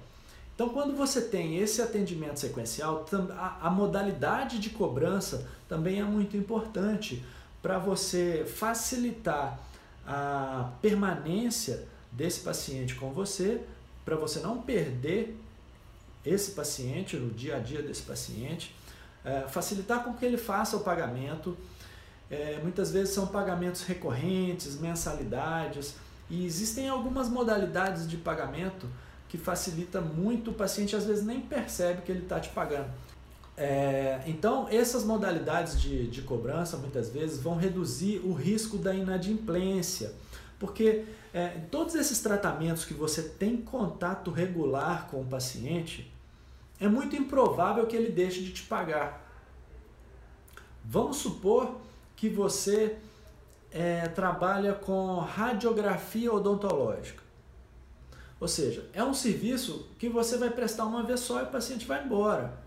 Então, 0.54 0.70
quando 0.70 0.96
você 0.96 1.20
tem 1.20 1.58
esse 1.58 1.82
atendimento 1.82 2.40
sequencial, 2.40 3.08
a, 3.62 3.70
modalidade 3.72 4.60
de 4.60 4.70
cobrança 4.70 5.48
também 5.68 6.00
é 6.00 6.04
muito 6.04 6.38
importante 6.38 7.26
para 7.60 7.80
você 7.80 8.46
facilitar 8.46 9.60
a 10.06 10.72
permanência 10.80 11.88
desse 12.12 12.42
paciente 12.42 12.94
com 12.94 13.12
você, 13.12 13.62
para 14.06 14.16
você 14.16 14.40
não 14.40 14.62
perder 14.62 15.36
esse 16.24 16.52
paciente 16.52 17.16
no 17.18 17.32
dia 17.32 17.58
a 17.58 17.60
dia 17.60 17.82
desse 17.82 18.04
paciente, 18.04 18.76
é, 19.26 19.42
facilitar 19.48 20.04
com 20.04 20.14
que 20.14 20.24
ele 20.24 20.38
faça 20.38 20.78
o 20.78 20.82
pagamento. 20.82 21.58
É, 22.30 22.60
muitas 22.62 22.92
vezes 22.92 23.14
são 23.14 23.28
pagamentos 23.28 23.84
recorrentes, 23.84 24.80
mensalidades, 24.80 25.96
e 26.30 26.46
existem 26.46 26.90
algumas 26.90 27.30
modalidades 27.30 28.08
de 28.08 28.18
pagamento 28.18 28.88
que 29.30 29.38
facilita 29.38 30.02
muito, 30.02 30.52
o 30.52 30.54
paciente 30.54 30.96
às 30.96 31.06
vezes 31.06 31.26
nem 31.26 31.40
percebe 31.40 32.02
que 32.02 32.12
ele 32.12 32.24
está 32.24 32.40
te 32.40 32.50
pagando. 32.50 32.90
É, 33.56 34.22
então, 34.28 34.68
essas 34.70 35.04
modalidades 35.04 35.82
de, 35.82 36.08
de 36.08 36.22
cobrança 36.22 36.78
muitas 36.78 37.10
vezes 37.10 37.42
vão 37.42 37.56
reduzir 37.56 38.20
o 38.24 38.34
risco 38.34 38.78
da 38.78 38.94
inadimplência, 38.94 40.14
porque 40.60 41.06
é, 41.34 41.48
todos 41.72 41.96
esses 41.96 42.20
tratamentos 42.20 42.86
que 42.86 42.94
você 42.94 43.24
tem 43.24 43.58
contato 43.58 44.32
regular 44.32 45.08
com 45.08 45.22
o 45.22 45.26
paciente, 45.26 46.12
é 46.80 46.88
muito 46.88 47.16
improvável 47.16 47.88
que 47.88 47.96
ele 47.96 48.12
deixe 48.12 48.42
de 48.42 48.52
te 48.54 48.64
pagar. 48.64 49.26
Vamos 50.86 51.18
supor 51.18 51.76
que 52.18 52.28
você 52.28 52.98
é, 53.72 54.08
trabalha 54.10 54.74
com 54.74 55.20
radiografia 55.20 56.34
odontológica. 56.34 57.24
Ou 58.40 58.48
seja, 58.48 58.86
é 58.92 59.04
um 59.04 59.14
serviço 59.14 59.88
que 59.98 60.10
você 60.10 60.38
vai 60.38 60.50
prestar 60.50 60.86
uma 60.86 61.04
vez 61.04 61.22
só 61.22 61.40
e 61.40 61.44
o 61.44 61.48
paciente 61.48 61.86
vai 61.86 62.04
embora. 62.04 62.58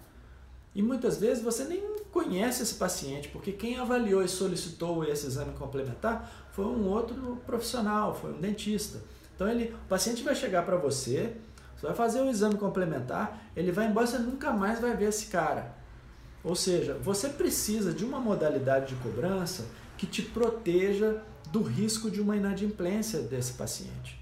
E 0.74 0.82
muitas 0.82 1.18
vezes 1.18 1.42
você 1.42 1.64
nem 1.64 1.82
conhece 2.12 2.62
esse 2.62 2.74
paciente, 2.74 3.28
porque 3.28 3.52
quem 3.52 3.76
avaliou 3.76 4.22
e 4.24 4.28
solicitou 4.28 5.04
esse 5.04 5.26
exame 5.26 5.52
complementar 5.52 6.48
foi 6.52 6.64
um 6.64 6.88
outro 6.88 7.40
profissional, 7.44 8.14
foi 8.14 8.32
um 8.32 8.40
dentista. 8.40 9.00
Então 9.34 9.48
ele, 9.48 9.74
o 9.84 9.88
paciente 9.88 10.22
vai 10.22 10.34
chegar 10.34 10.64
para 10.64 10.76
você, 10.76 11.36
você 11.76 11.86
vai 11.86 11.94
fazer 11.94 12.20
o 12.20 12.28
exame 12.28 12.56
complementar, 12.56 13.50
ele 13.56 13.72
vai 13.72 13.86
embora, 13.86 14.06
você 14.06 14.18
nunca 14.18 14.52
mais 14.52 14.80
vai 14.80 14.96
ver 14.96 15.08
esse 15.08 15.26
cara. 15.26 15.79
Ou 16.42 16.54
seja, 16.54 16.94
você 16.94 17.28
precisa 17.28 17.92
de 17.92 18.04
uma 18.04 18.18
modalidade 18.18 18.94
de 18.94 19.02
cobrança 19.02 19.66
que 19.98 20.06
te 20.06 20.22
proteja 20.22 21.22
do 21.50 21.62
risco 21.62 22.10
de 22.10 22.20
uma 22.20 22.36
inadimplência 22.36 23.20
desse 23.20 23.52
paciente. 23.52 24.18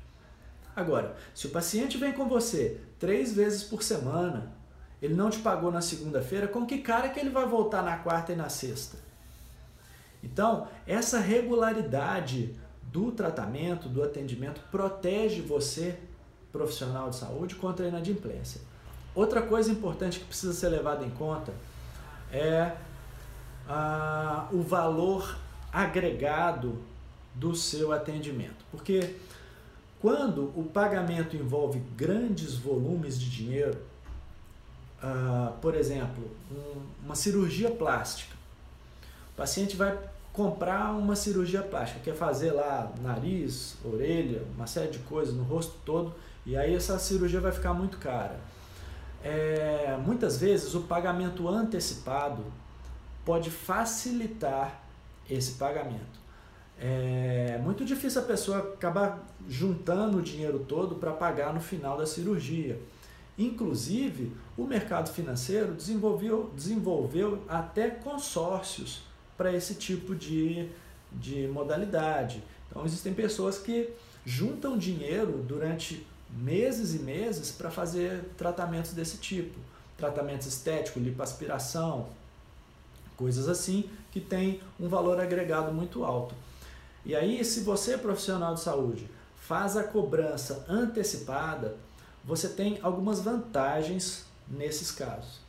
Agora, 0.74 1.16
se 1.34 1.46
o 1.46 1.50
paciente 1.50 1.96
vem 1.96 2.12
com 2.12 2.28
você 2.28 2.80
três 2.98 3.32
vezes 3.32 3.62
por 3.62 3.82
semana, 3.82 4.52
ele 5.00 5.14
não 5.14 5.30
te 5.30 5.38
pagou 5.38 5.70
na 5.70 5.80
segunda-feira, 5.80 6.48
com 6.48 6.66
que 6.66 6.78
cara 6.78 7.08
que 7.08 7.20
ele 7.20 7.30
vai 7.30 7.46
voltar 7.46 7.82
na 7.82 7.96
quarta 7.96 8.32
e 8.32 8.36
na 8.36 8.48
sexta? 8.48 8.96
Então, 10.22 10.66
essa 10.86 11.20
regularidade 11.20 12.56
do 12.82 13.12
tratamento, 13.12 13.88
do 13.88 14.02
atendimento, 14.02 14.60
protege 14.70 15.40
você, 15.40 15.98
profissional 16.50 17.10
de 17.10 17.16
saúde, 17.16 17.54
contra 17.54 17.86
a 17.86 17.88
inadimplência. 17.88 18.60
Outra 19.14 19.42
coisa 19.42 19.70
importante 19.70 20.18
que 20.18 20.24
precisa 20.24 20.52
ser 20.52 20.68
levada 20.68 21.04
em 21.04 21.10
conta 21.10 21.52
é 22.32 22.72
ah, 23.68 24.48
o 24.52 24.62
valor 24.62 25.38
agregado 25.72 26.78
do 27.34 27.54
seu 27.54 27.92
atendimento. 27.92 28.64
Porque 28.70 29.14
quando 30.00 30.52
o 30.56 30.64
pagamento 30.64 31.36
envolve 31.36 31.80
grandes 31.96 32.54
volumes 32.54 33.18
de 33.18 33.30
dinheiro, 33.30 33.78
uh, 35.02 35.52
por 35.60 35.74
exemplo, 35.74 36.24
um, 36.50 36.82
uma 37.04 37.14
cirurgia 37.14 37.70
plástica, 37.70 38.34
o 39.32 39.36
paciente 39.36 39.76
vai 39.76 39.96
comprar 40.32 40.92
uma 40.92 41.16
cirurgia 41.16 41.62
plástica, 41.62 42.00
quer 42.00 42.14
fazer 42.14 42.52
lá 42.52 42.92
nariz, 43.00 43.76
orelha, 43.84 44.42
uma 44.54 44.66
série 44.66 44.90
de 44.92 44.98
coisas 45.00 45.34
no 45.34 45.42
rosto 45.42 45.74
todo, 45.84 46.14
e 46.46 46.56
aí 46.56 46.74
essa 46.74 46.98
cirurgia 46.98 47.40
vai 47.40 47.52
ficar 47.52 47.74
muito 47.74 47.98
cara. 47.98 48.38
É, 49.22 49.98
muitas 50.04 50.38
vezes 50.38 50.74
o 50.74 50.82
pagamento 50.82 51.48
antecipado 51.48 52.44
pode 53.24 53.50
facilitar 53.50 54.82
esse 55.28 55.52
pagamento. 55.52 56.18
é 56.80 57.60
muito 57.62 57.84
difícil 57.84 58.22
a 58.22 58.24
pessoa 58.24 58.58
acabar 58.58 59.26
juntando 59.48 60.18
o 60.18 60.22
dinheiro 60.22 60.60
todo 60.60 60.94
para 60.94 61.12
pagar 61.12 61.52
no 61.52 61.60
final 61.60 61.98
da 61.98 62.06
cirurgia. 62.06 62.80
Inclusive, 63.36 64.32
o 64.56 64.64
mercado 64.64 65.12
financeiro 65.12 65.72
desenvolveu, 65.72 66.50
desenvolveu 66.56 67.42
até 67.48 67.88
consórcios 67.88 69.02
para 69.36 69.52
esse 69.52 69.74
tipo 69.74 70.14
de, 70.14 70.68
de 71.12 71.46
modalidade. 71.46 72.42
Então, 72.68 72.84
existem 72.84 73.14
pessoas 73.14 73.58
que 73.58 73.90
juntam 74.24 74.76
dinheiro 74.76 75.44
durante 75.46 76.04
meses 76.30 76.94
e 76.94 76.98
meses 76.98 77.50
para 77.50 77.70
fazer 77.70 78.24
tratamentos 78.36 78.92
desse 78.92 79.18
tipo. 79.18 79.58
Tratamentos 79.96 80.46
estéticos, 80.46 81.02
lipoaspiração, 81.02 82.08
coisas 83.16 83.48
assim 83.48 83.90
que 84.12 84.20
tem 84.20 84.60
um 84.78 84.88
valor 84.88 85.20
agregado 85.20 85.72
muito 85.72 86.04
alto. 86.04 86.34
E 87.04 87.14
aí, 87.14 87.44
se 87.44 87.60
você 87.60 87.98
profissional 87.98 88.54
de 88.54 88.60
saúde, 88.60 89.08
faz 89.36 89.76
a 89.76 89.82
cobrança 89.82 90.64
antecipada, 90.68 91.76
você 92.24 92.48
tem 92.48 92.78
algumas 92.82 93.20
vantagens 93.20 94.24
nesses 94.48 94.90
casos. 94.90 95.40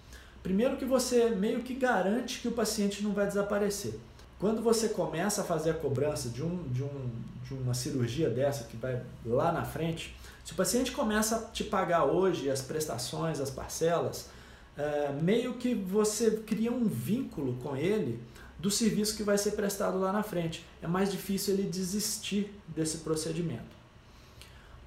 Primeiro 0.41 0.77
que 0.77 0.85
você 0.85 1.29
meio 1.29 1.61
que 1.61 1.73
garante 1.73 2.39
que 2.39 2.47
o 2.47 2.53
paciente 2.53 3.03
não 3.03 3.11
vai 3.11 3.27
desaparecer. 3.27 3.99
Quando 4.39 4.61
você 4.61 4.89
começa 4.89 5.41
a 5.41 5.43
fazer 5.43 5.71
a 5.71 5.73
cobrança 5.73 6.29
de, 6.29 6.41
um, 6.41 6.63
de, 6.69 6.81
um, 6.81 7.11
de 7.43 7.53
uma 7.53 7.73
cirurgia 7.73 8.29
dessa 8.29 8.63
que 8.63 8.77
vai 8.77 9.01
lá 9.25 9.51
na 9.51 9.65
frente, 9.65 10.15
se 10.43 10.53
o 10.53 10.55
paciente 10.55 10.91
começa 10.91 11.35
a 11.35 11.39
te 11.51 11.63
pagar 11.63 12.05
hoje 12.05 12.49
as 12.49 12.61
prestações, 12.61 13.39
as 13.39 13.49
parcelas, 13.49 14.29
é, 14.77 15.11
meio 15.21 15.55
que 15.55 15.75
você 15.75 16.31
cria 16.31 16.71
um 16.71 16.85
vínculo 16.85 17.55
com 17.61 17.75
ele 17.75 18.19
do 18.57 18.71
serviço 18.71 19.15
que 19.15 19.23
vai 19.23 19.37
ser 19.37 19.51
prestado 19.51 19.99
lá 19.99 20.11
na 20.11 20.23
frente. 20.23 20.65
É 20.81 20.87
mais 20.87 21.11
difícil 21.11 21.53
ele 21.53 21.63
desistir 21.63 22.53
desse 22.67 22.99
procedimento. 22.99 23.79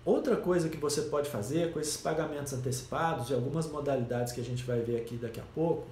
Outra 0.04 0.36
coisa 0.36 0.68
que 0.68 0.76
você 0.76 1.02
pode 1.02 1.30
fazer 1.30 1.72
com 1.72 1.78
esses 1.78 1.96
pagamentos 1.96 2.52
antecipados 2.52 3.30
e 3.30 3.34
algumas 3.34 3.66
modalidades 3.68 4.32
que 4.32 4.40
a 4.40 4.44
gente 4.44 4.64
vai 4.64 4.80
ver 4.80 5.00
aqui 5.00 5.16
daqui 5.16 5.38
a 5.38 5.44
pouco 5.54 5.86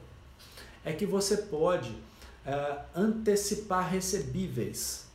é 0.84 0.92
que 0.92 1.06
você 1.06 1.36
pode 1.36 1.90
uh, 1.90 2.80
antecipar 2.94 3.88
recebíveis. 3.88 5.06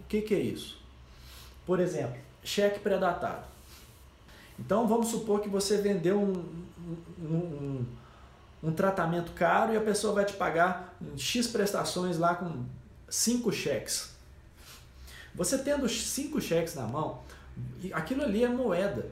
O 0.00 0.04
que, 0.04 0.22
que 0.22 0.34
é 0.34 0.40
isso? 0.40 0.80
Por 1.66 1.78
exemplo, 1.78 2.16
cheque 2.42 2.78
pré-datado. 2.78 3.55
Então 4.58 4.86
vamos 4.86 5.08
supor 5.08 5.40
que 5.40 5.48
você 5.48 5.78
vendeu 5.78 6.18
um, 6.18 6.44
um, 7.20 7.36
um, 7.36 7.86
um, 8.64 8.72
tratamento 8.72 9.32
caro 9.32 9.72
e 9.72 9.76
a 9.76 9.80
pessoa 9.80 10.14
vai 10.14 10.24
te 10.24 10.32
pagar 10.32 10.96
X 11.16 11.46
prestações 11.46 12.18
lá 12.18 12.34
com 12.34 12.64
cinco 13.08 13.52
cheques. 13.52 14.10
Você 15.34 15.58
tendo 15.58 15.88
cinco 15.88 16.40
cheques 16.40 16.74
na 16.74 16.86
mão, 16.86 17.20
aquilo 17.92 18.22
ali 18.22 18.42
é 18.42 18.48
moeda. 18.48 19.10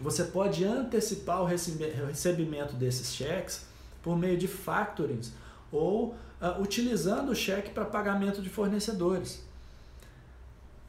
Você 0.00 0.24
pode 0.24 0.64
antecipar 0.64 1.42
o 1.42 1.44
recebimento 1.44 2.74
desses 2.74 3.14
cheques 3.14 3.66
por 4.02 4.16
meio 4.16 4.38
de 4.38 4.46
factorings 4.46 5.32
ou 5.72 6.14
uh, 6.40 6.62
utilizando 6.62 7.30
o 7.30 7.34
cheque 7.34 7.70
para 7.70 7.84
pagamento 7.84 8.40
de 8.40 8.48
fornecedores. 8.48 9.42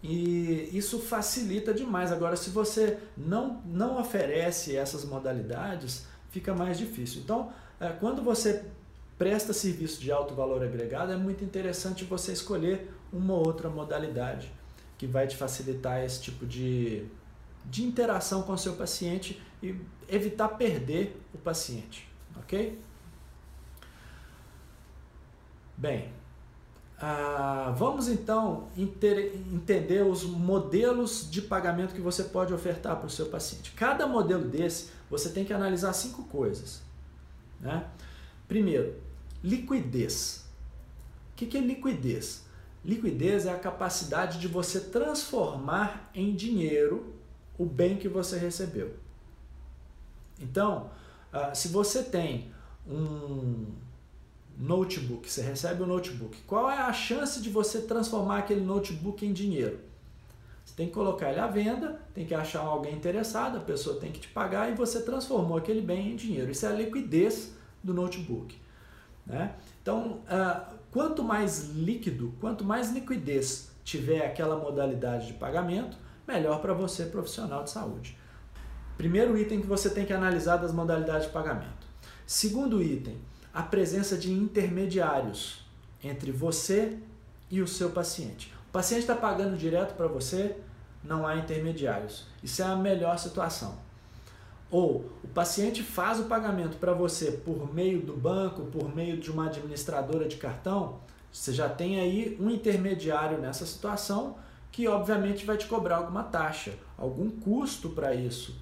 E 0.01 0.69
isso 0.71 0.99
facilita 0.99 1.73
demais. 1.73 2.11
Agora, 2.11 2.35
se 2.35 2.49
você 2.49 2.97
não, 3.17 3.61
não 3.65 3.99
oferece 3.99 4.75
essas 4.75 5.03
modalidades, 5.03 6.05
fica 6.29 6.53
mais 6.53 6.77
difícil. 6.77 7.21
Então, 7.21 7.51
uh, 7.81 7.99
quando 7.99 8.21
você 8.21 8.65
presta 9.17 9.51
serviço 9.51 9.99
de 9.99 10.11
alto 10.11 10.33
valor 10.33 10.63
agregado, 10.63 11.11
é 11.11 11.17
muito 11.17 11.43
interessante 11.43 12.05
você 12.05 12.31
escolher 12.31 12.89
uma 13.11 13.33
outra 13.33 13.69
modalidade 13.69 14.51
que 14.97 15.05
vai 15.05 15.27
te 15.27 15.35
facilitar 15.35 16.03
esse 16.03 16.21
tipo 16.21 16.45
de, 16.45 17.05
de 17.65 17.83
interação 17.83 18.43
com 18.43 18.53
o 18.53 18.57
seu 18.57 18.73
paciente 18.75 19.41
e 19.61 19.75
evitar 20.07 20.47
perder 20.49 21.21
o 21.33 21.37
paciente, 21.37 22.07
ok? 22.37 22.79
Bem, 25.77 26.11
ah, 27.01 27.73
vamos 27.77 28.09
então 28.09 28.67
entender 28.75 30.03
os 30.03 30.23
modelos 30.23 31.29
de 31.31 31.41
pagamento 31.41 31.93
que 31.93 32.01
você 32.01 32.25
pode 32.25 32.53
ofertar 32.53 32.97
para 32.97 33.07
o 33.07 33.09
seu 33.09 33.27
paciente. 33.27 33.71
Cada 33.71 34.05
modelo 34.05 34.43
desse, 34.43 34.89
você 35.09 35.29
tem 35.29 35.45
que 35.45 35.53
analisar 35.53 35.93
cinco 35.93 36.23
coisas. 36.23 36.81
Né? 37.61 37.85
Primeiro, 38.49 38.95
liquidez. 39.41 40.45
O 41.31 41.35
que 41.35 41.57
é 41.57 41.61
liquidez? 41.61 42.43
Liquidez 42.83 43.45
é 43.45 43.53
a 43.53 43.57
capacidade 43.57 44.37
de 44.37 44.49
você 44.49 44.81
transformar 44.81 46.11
em 46.13 46.35
dinheiro 46.35 47.15
o 47.57 47.65
bem 47.65 47.97
que 47.97 48.09
você 48.09 48.37
recebeu. 48.37 48.93
Então, 50.37 50.89
ah, 51.31 51.55
se 51.55 51.69
você 51.69 52.03
tem 52.03 52.51
um 52.85 53.67
notebook, 54.59 55.31
você 55.31 55.41
recebe 55.41 55.81
um 55.83 55.85
notebook. 55.85 56.37
Qual 56.45 56.69
é 56.69 56.77
a 56.77 56.91
chance 56.91 57.41
de 57.41 57.49
você 57.49 57.81
transformar 57.81 58.39
aquele 58.39 58.61
notebook 58.61 59.25
em 59.25 59.31
dinheiro? 59.31 59.79
Você 60.65 60.75
tem 60.75 60.87
que 60.87 60.93
colocar 60.93 61.31
ele 61.31 61.39
à 61.39 61.47
venda, 61.47 61.99
tem 62.13 62.25
que 62.25 62.35
achar 62.35 62.59
alguém 62.59 62.93
interessado, 62.93 63.57
a 63.57 63.61
pessoa 63.61 63.99
tem 63.99 64.11
que 64.11 64.19
te 64.19 64.27
pagar 64.27 64.69
e 64.69 64.75
você 64.75 65.01
transformou 65.01 65.57
aquele 65.57 65.81
bem 65.81 66.11
em 66.11 66.15
dinheiro. 66.15 66.51
Isso 66.51 66.65
é 66.65 66.69
a 66.69 66.73
liquidez 66.73 67.53
do 67.81 67.93
notebook. 67.93 68.55
Né? 69.25 69.55
Então, 69.81 70.19
uh, 70.27 70.75
quanto 70.91 71.23
mais 71.23 71.69
líquido, 71.69 72.33
quanto 72.41 72.65
mais 72.65 72.91
liquidez 72.91 73.71
tiver 73.83 74.25
aquela 74.25 74.57
modalidade 74.57 75.27
de 75.27 75.33
pagamento, 75.33 75.97
melhor 76.27 76.61
para 76.61 76.73
você, 76.73 77.05
profissional 77.05 77.63
de 77.63 77.71
saúde. 77.71 78.17
Primeiro 78.97 79.37
item 79.37 79.61
que 79.61 79.67
você 79.67 79.89
tem 79.89 80.05
que 80.05 80.11
analisar 80.11 80.57
das 80.57 80.73
modalidades 80.73 81.27
de 81.27 81.33
pagamento. 81.33 81.87
Segundo 82.27 82.83
item, 82.83 83.17
a 83.53 83.63
presença 83.63 84.17
de 84.17 84.31
intermediários 84.31 85.65
entre 86.03 86.31
você 86.31 86.97
e 87.49 87.61
o 87.61 87.67
seu 87.67 87.89
paciente. 87.89 88.53
O 88.69 88.71
paciente 88.71 89.01
está 89.01 89.15
pagando 89.15 89.57
direto 89.57 89.95
para 89.95 90.07
você, 90.07 90.57
não 91.03 91.25
há 91.25 91.35
intermediários. 91.35 92.27
Isso 92.43 92.61
é 92.61 92.65
a 92.65 92.75
melhor 92.75 93.17
situação. 93.17 93.77
Ou 94.69 95.11
o 95.23 95.27
paciente 95.27 95.81
faz 95.81 96.19
o 96.19 96.25
pagamento 96.25 96.77
para 96.77 96.93
você 96.93 97.31
por 97.31 97.73
meio 97.73 98.01
do 98.01 98.15
banco, 98.15 98.63
por 98.65 98.93
meio 98.95 99.17
de 99.17 99.31
uma 99.31 99.47
administradora 99.47 100.27
de 100.27 100.37
cartão, 100.37 100.99
você 101.31 101.51
já 101.51 101.67
tem 101.67 101.99
aí 101.99 102.37
um 102.39 102.49
intermediário 102.49 103.39
nessa 103.39 103.65
situação 103.65 104.37
que 104.71 104.87
obviamente 104.87 105.45
vai 105.45 105.57
te 105.57 105.65
cobrar 105.65 105.97
alguma 105.97 106.23
taxa, 106.23 106.73
algum 106.97 107.29
custo 107.29 107.89
para 107.89 108.13
isso 108.13 108.55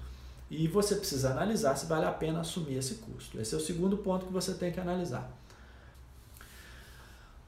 e 0.50 0.66
você 0.66 0.96
precisa 0.96 1.30
analisar 1.30 1.76
se 1.76 1.86
vale 1.86 2.06
a 2.06 2.12
pena 2.12 2.40
assumir 2.40 2.76
esse 2.76 2.96
custo. 2.96 3.40
Esse 3.40 3.54
é 3.54 3.58
o 3.58 3.60
segundo 3.60 3.98
ponto 3.98 4.26
que 4.26 4.32
você 4.32 4.54
tem 4.54 4.72
que 4.72 4.80
analisar. 4.80 5.30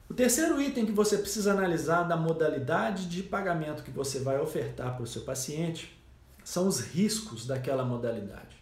O 0.09 0.13
terceiro 0.13 0.61
item 0.61 0.85
que 0.85 0.91
você 0.91 1.17
precisa 1.17 1.53
analisar 1.53 2.03
da 2.03 2.17
modalidade 2.17 3.07
de 3.07 3.23
pagamento 3.23 3.81
que 3.81 3.91
você 3.91 4.19
vai 4.19 4.39
ofertar 4.39 4.95
para 4.95 5.03
o 5.03 5.07
seu 5.07 5.21
paciente 5.21 5.97
são 6.43 6.67
os 6.67 6.79
riscos 6.79 7.47
daquela 7.47 7.85
modalidade. 7.85 8.57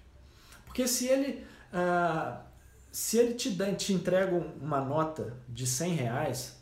Porque 0.65 0.87
se 0.87 1.07
ele, 1.07 1.43
ah, 1.73 2.43
se 2.91 3.17
ele 3.17 3.33
te, 3.33 3.49
dá, 3.49 3.73
te 3.73 3.93
entrega 3.93 4.35
uma 4.61 4.79
nota 4.79 5.37
de 5.49 5.65
100 5.65 5.95
reais, 5.95 6.57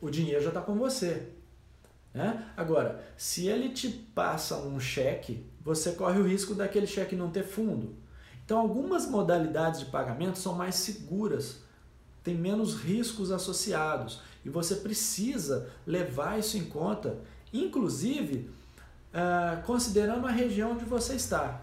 o 0.00 0.10
dinheiro 0.10 0.42
já 0.42 0.48
está 0.48 0.60
com 0.60 0.74
você. 0.74 1.32
Né? 2.16 2.46
Agora, 2.56 3.04
se 3.14 3.46
ele 3.46 3.68
te 3.68 3.90
passa 3.90 4.56
um 4.56 4.80
cheque, 4.80 5.44
você 5.60 5.92
corre 5.92 6.18
o 6.18 6.26
risco 6.26 6.54
daquele 6.54 6.86
cheque 6.86 7.14
não 7.14 7.28
ter 7.28 7.44
fundo. 7.44 7.94
Então, 8.42 8.58
algumas 8.58 9.06
modalidades 9.06 9.80
de 9.80 9.86
pagamento 9.86 10.38
são 10.38 10.54
mais 10.54 10.76
seguras, 10.76 11.58
tem 12.24 12.34
menos 12.34 12.74
riscos 12.74 13.30
associados 13.30 14.22
e 14.42 14.48
você 14.48 14.76
precisa 14.76 15.68
levar 15.86 16.38
isso 16.38 16.56
em 16.56 16.64
conta, 16.64 17.18
inclusive 17.52 18.50
uh, 19.12 19.62
considerando 19.66 20.26
a 20.26 20.30
região 20.30 20.72
onde 20.72 20.86
você 20.86 21.16
está 21.16 21.60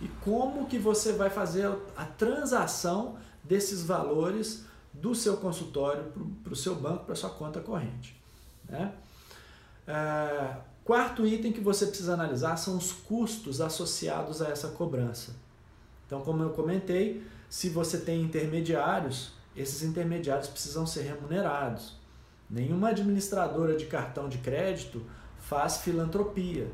e 0.00 0.08
como 0.24 0.64
que 0.64 0.78
você 0.78 1.12
vai 1.12 1.28
fazer 1.28 1.70
a 1.94 2.06
transação 2.06 3.18
desses 3.44 3.82
valores 3.82 4.64
do 4.94 5.14
seu 5.14 5.36
consultório 5.36 6.10
para 6.42 6.54
o 6.54 6.56
seu 6.56 6.74
banco, 6.74 7.04
para 7.04 7.14
sua 7.14 7.28
conta 7.28 7.60
corrente. 7.60 8.18
Né? 8.66 8.94
É, 9.86 10.56
quarto 10.84 11.26
item 11.26 11.52
que 11.52 11.60
você 11.60 11.86
precisa 11.86 12.14
analisar 12.14 12.56
são 12.56 12.76
os 12.76 12.92
custos 12.92 13.60
associados 13.60 14.40
a 14.40 14.48
essa 14.48 14.68
cobrança. 14.68 15.34
Então, 16.06 16.20
como 16.22 16.42
eu 16.42 16.50
comentei, 16.50 17.24
se 17.48 17.68
você 17.68 17.98
tem 17.98 18.22
intermediários, 18.22 19.32
esses 19.56 19.82
intermediários 19.82 20.48
precisam 20.48 20.86
ser 20.86 21.02
remunerados. 21.02 21.96
Nenhuma 22.48 22.88
administradora 22.88 23.76
de 23.76 23.86
cartão 23.86 24.28
de 24.28 24.38
crédito 24.38 25.04
faz 25.38 25.78
filantropia. 25.78 26.68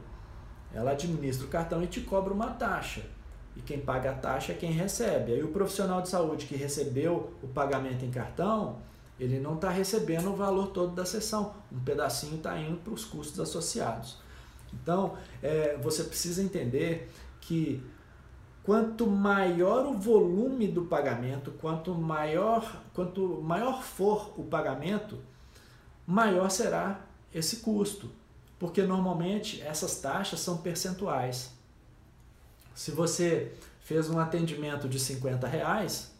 Ela 0.73 0.93
administra 0.93 1.47
o 1.47 1.51
cartão 1.51 1.83
e 1.83 1.87
te 1.87 2.01
cobra 2.01 2.33
uma 2.33 2.49
taxa. 2.49 3.03
E 3.57 3.63
quem 3.63 3.81
paga 3.81 4.11
a 4.11 4.15
taxa 4.15 4.53
é 4.53 4.55
quem 4.55 4.71
recebe. 4.71 5.33
Aí 5.33 5.43
o 5.43 5.49
profissional 5.49 6.03
de 6.03 6.09
saúde 6.09 6.47
que 6.47 6.57
recebeu 6.57 7.33
o 7.43 7.49
pagamento 7.49 8.05
em 8.05 8.11
cartão, 8.11 8.79
Ele 9.19 9.41
não 9.41 9.55
está 9.55 9.71
recebendo 9.71 10.31
o 10.31 10.37
valor 10.37 10.69
todo 10.69 10.95
da 10.95 11.05
sessão. 11.07 11.55
Um 11.73 11.81
pedacinho 11.81 12.37
está 12.37 12.59
indo 12.59 12.77
para 12.79 12.93
os 12.93 13.05
custos 13.05 13.41
associados. 13.41 14.19
Então, 14.73 15.17
é, 15.43 15.77
você 15.79 16.05
precisa 16.05 16.43
entender 16.43 17.11
que 17.41 17.83
quanto 18.63 19.07
maior 19.07 19.87
o 19.87 19.97
volume 19.97 20.69
do 20.69 20.85
pagamento, 20.85 21.53
quanto 21.53 21.95
maior, 21.95 22.83
quanto 22.93 23.41
maior 23.43 23.83
for 23.83 24.35
o 24.37 24.45
pagamento, 24.45 25.19
maior 26.07 26.51
será 26.51 27.01
esse 27.35 27.59
custo. 27.59 28.11
Porque 28.59 28.83
normalmente 28.83 29.63
essas 29.63 30.01
taxas 30.01 30.41
são 30.41 30.59
percentuais. 30.59 31.53
Se 32.75 32.91
você 32.91 33.53
fez 33.81 34.11
um 34.11 34.19
atendimento 34.19 34.89
de 34.89 34.99
50 34.99 35.47
reais, 35.47 36.13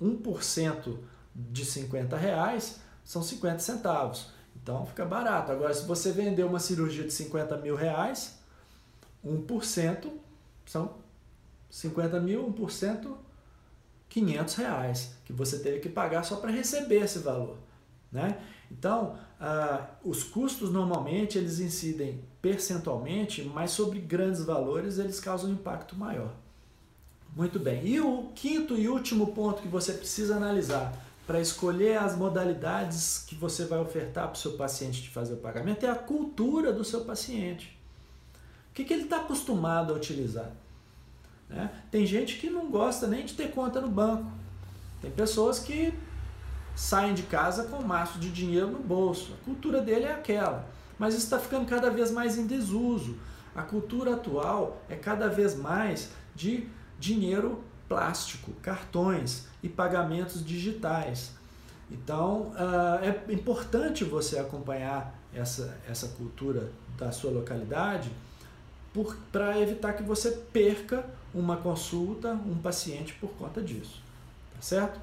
1% 0.00 0.98
de 1.34 1.64
50 1.64 2.16
reais 2.16 2.80
são 3.04 3.22
50 3.22 3.58
centavos. 3.60 4.30
Então 4.62 4.86
fica 4.86 5.04
barato. 5.04 5.50
Agora, 5.50 5.72
se 5.74 5.86
você 5.86 6.12
vender 6.12 6.44
uma 6.44 6.58
cirurgia 6.60 7.04
de 7.04 7.12
50 7.12 7.56
mil 7.58 7.74
reais, 7.74 8.38
1% 9.24 10.10
são 10.66 10.94
50 11.70 12.20
mil, 12.20 12.52
1%, 12.52 13.16
500 14.08 14.54
reais, 14.56 15.14
que 15.24 15.32
você 15.32 15.58
teve 15.58 15.80
que 15.80 15.88
pagar 15.88 16.22
só 16.22 16.36
para 16.36 16.50
receber 16.50 17.02
esse 17.02 17.18
valor. 17.20 17.56
Né? 18.10 18.38
Então, 18.70 19.16
ah, 19.40 19.86
os 20.04 20.22
custos 20.22 20.70
normalmente 20.70 21.38
eles 21.38 21.60
incidem 21.60 22.22
percentualmente, 22.40 23.42
mas 23.42 23.70
sobre 23.70 23.98
grandes 24.00 24.44
valores 24.44 24.98
eles 24.98 25.18
causam 25.18 25.50
um 25.50 25.54
impacto 25.54 25.96
maior. 25.96 26.34
Muito 27.34 27.58
bem. 27.58 27.86
E 27.86 28.00
o 28.00 28.30
quinto 28.34 28.76
e 28.76 28.88
último 28.88 29.28
ponto 29.28 29.62
que 29.62 29.68
você 29.68 29.94
precisa 29.94 30.36
analisar 30.36 30.92
para 31.26 31.40
escolher 31.40 31.98
as 31.98 32.16
modalidades 32.16 33.24
que 33.26 33.34
você 33.34 33.64
vai 33.64 33.78
ofertar 33.78 34.28
para 34.28 34.34
o 34.34 34.38
seu 34.38 34.52
paciente 34.52 35.02
de 35.02 35.10
fazer 35.10 35.34
o 35.34 35.38
pagamento 35.38 35.86
é 35.86 35.90
a 35.90 35.94
cultura 35.94 36.72
do 36.72 36.84
seu 36.84 37.04
paciente. 37.04 37.78
O 38.70 38.74
que, 38.74 38.84
que 38.84 38.92
ele 38.92 39.04
está 39.04 39.18
acostumado 39.18 39.92
a 39.92 39.96
utilizar? 39.96 40.50
Né? 41.48 41.70
Tem 41.90 42.06
gente 42.06 42.38
que 42.38 42.50
não 42.50 42.70
gosta 42.70 43.06
nem 43.06 43.24
de 43.24 43.34
ter 43.34 43.50
conta 43.50 43.80
no 43.80 43.88
banco. 43.88 44.30
Tem 45.00 45.10
pessoas 45.10 45.58
que 45.58 45.94
saem 46.74 47.14
de 47.14 47.22
casa 47.24 47.64
com 47.64 47.76
um 47.76 47.86
maço 47.86 48.18
de 48.18 48.30
dinheiro 48.30 48.68
no 48.68 48.78
bolso. 48.78 49.34
A 49.34 49.44
cultura 49.44 49.80
dele 49.80 50.06
é 50.06 50.12
aquela. 50.12 50.66
Mas 50.98 51.14
isso 51.14 51.24
está 51.24 51.38
ficando 51.38 51.66
cada 51.66 51.90
vez 51.90 52.10
mais 52.10 52.38
em 52.38 52.46
desuso. 52.46 53.16
A 53.54 53.62
cultura 53.62 54.14
atual 54.14 54.82
é 54.88 54.96
cada 54.96 55.28
vez 55.28 55.54
mais 55.54 56.10
de 56.34 56.66
dinheiro 56.98 57.62
plástico, 57.92 58.52
cartões 58.62 59.48
e 59.62 59.68
pagamentos 59.68 60.42
digitais. 60.42 61.32
Então 61.90 62.52
uh, 62.54 63.04
é 63.04 63.30
importante 63.30 64.02
você 64.02 64.38
acompanhar 64.38 65.14
essa, 65.34 65.78
essa 65.86 66.08
cultura 66.08 66.70
da 66.96 67.12
sua 67.12 67.30
localidade 67.30 68.10
para 69.30 69.60
evitar 69.60 69.92
que 69.92 70.02
você 70.02 70.30
perca 70.30 71.04
uma 71.34 71.58
consulta, 71.58 72.32
um 72.32 72.56
paciente 72.56 73.12
por 73.12 73.28
conta 73.32 73.60
disso. 73.60 74.00
Tá 74.54 74.62
certo? 74.62 74.98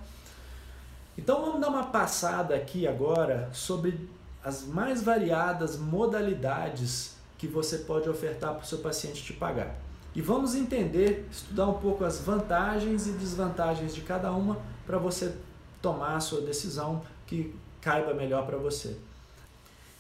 Então 1.16 1.42
vamos 1.42 1.62
dar 1.62 1.70
uma 1.70 1.86
passada 1.86 2.56
aqui 2.56 2.88
agora 2.88 3.52
sobre 3.54 4.10
as 4.44 4.64
mais 4.64 5.04
variadas 5.04 5.78
modalidades 5.78 7.18
que 7.38 7.46
você 7.46 7.80
pode 7.80 8.10
ofertar 8.10 8.56
para 8.56 8.64
o 8.64 8.66
seu 8.66 8.80
paciente 8.80 9.24
te 9.24 9.34
pagar. 9.34 9.76
E 10.16 10.22
vamos 10.22 10.56
entender, 10.56 11.28
estudar 11.32 11.68
um 11.68 11.80
pouco 11.80 12.04
as 12.04 12.20
vantagens 12.20 13.08
e 13.08 13.12
desvantagens 13.12 13.94
de 13.94 14.02
cada 14.02 14.32
uma 14.32 14.58
para 14.86 14.98
você 14.98 15.36
tomar 15.82 16.16
a 16.16 16.20
sua 16.20 16.42
decisão 16.42 17.04
que 17.28 17.54
caiba 17.82 18.14
melhor 18.14 18.46
para 18.46 18.58
você. 18.58 18.98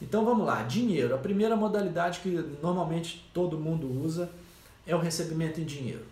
Então 0.01 0.25
vamos 0.25 0.45
lá, 0.45 0.63
dinheiro. 0.63 1.13
A 1.13 1.17
primeira 1.17 1.55
modalidade 1.55 2.19
que 2.21 2.29
normalmente 2.61 3.29
todo 3.33 3.57
mundo 3.57 3.87
usa 4.03 4.29
é 4.87 4.95
o 4.95 4.99
recebimento 4.99 5.61
em 5.61 5.65
dinheiro. 5.65 6.03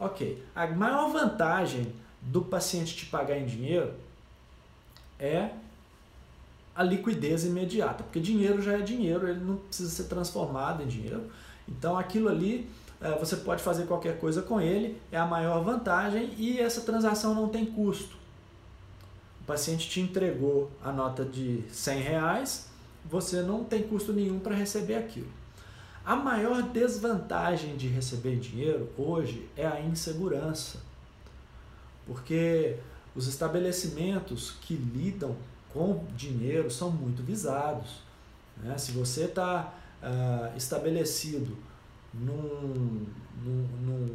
Ok, 0.00 0.42
a 0.54 0.66
maior 0.66 1.10
vantagem 1.10 1.92
do 2.20 2.42
paciente 2.42 2.96
te 2.96 3.06
pagar 3.06 3.38
em 3.38 3.46
dinheiro 3.46 3.92
é 5.18 5.50
a 6.74 6.82
liquidez 6.82 7.44
imediata, 7.44 8.02
porque 8.02 8.18
dinheiro 8.18 8.60
já 8.60 8.72
é 8.72 8.80
dinheiro, 8.80 9.28
ele 9.28 9.40
não 9.40 9.56
precisa 9.56 9.90
ser 9.90 10.04
transformado 10.04 10.82
em 10.82 10.86
dinheiro. 10.86 11.30
Então 11.68 11.96
aquilo 11.96 12.28
ali 12.28 12.68
você 13.12 13.36
pode 13.36 13.62
fazer 13.62 13.86
qualquer 13.86 14.18
coisa 14.18 14.40
com 14.40 14.60
ele, 14.60 15.00
é 15.12 15.18
a 15.18 15.26
maior 15.26 15.62
vantagem 15.62 16.32
e 16.38 16.58
essa 16.58 16.80
transação 16.80 17.34
não 17.34 17.48
tem 17.48 17.66
custo. 17.66 18.16
O 19.42 19.44
paciente 19.44 19.90
te 19.90 20.00
entregou 20.00 20.70
a 20.82 20.90
nota 20.90 21.22
de 21.22 21.62
100 21.70 22.00
reais, 22.00 22.68
você 23.04 23.42
não 23.42 23.62
tem 23.62 23.82
custo 23.82 24.12
nenhum 24.12 24.38
para 24.38 24.54
receber 24.54 24.94
aquilo. 24.94 25.28
A 26.04 26.16
maior 26.16 26.62
desvantagem 26.62 27.76
de 27.76 27.88
receber 27.88 28.36
dinheiro 28.36 28.90
hoje 28.96 29.48
é 29.54 29.66
a 29.66 29.80
insegurança, 29.80 30.78
porque 32.06 32.76
os 33.14 33.26
estabelecimentos 33.26 34.52
que 34.62 34.74
lidam 34.74 35.36
com 35.74 36.04
dinheiro 36.16 36.70
são 36.70 36.90
muito 36.90 37.22
visados. 37.22 38.02
Né? 38.56 38.78
Se 38.78 38.92
você 38.92 39.24
está 39.24 39.74
uh, 40.02 40.06
ah, 40.06 40.52
estabelecido 40.56 41.56
num, 42.20 43.06
num, 43.42 44.08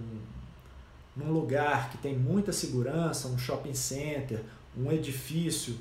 num, 1.16 1.32
lugar 1.32 1.92
que 1.92 1.98
tem 1.98 2.18
muita 2.18 2.52
segurança, 2.52 3.28
um 3.28 3.38
shopping 3.38 3.74
center, 3.74 4.42
um 4.78 4.92
edifício 4.92 5.76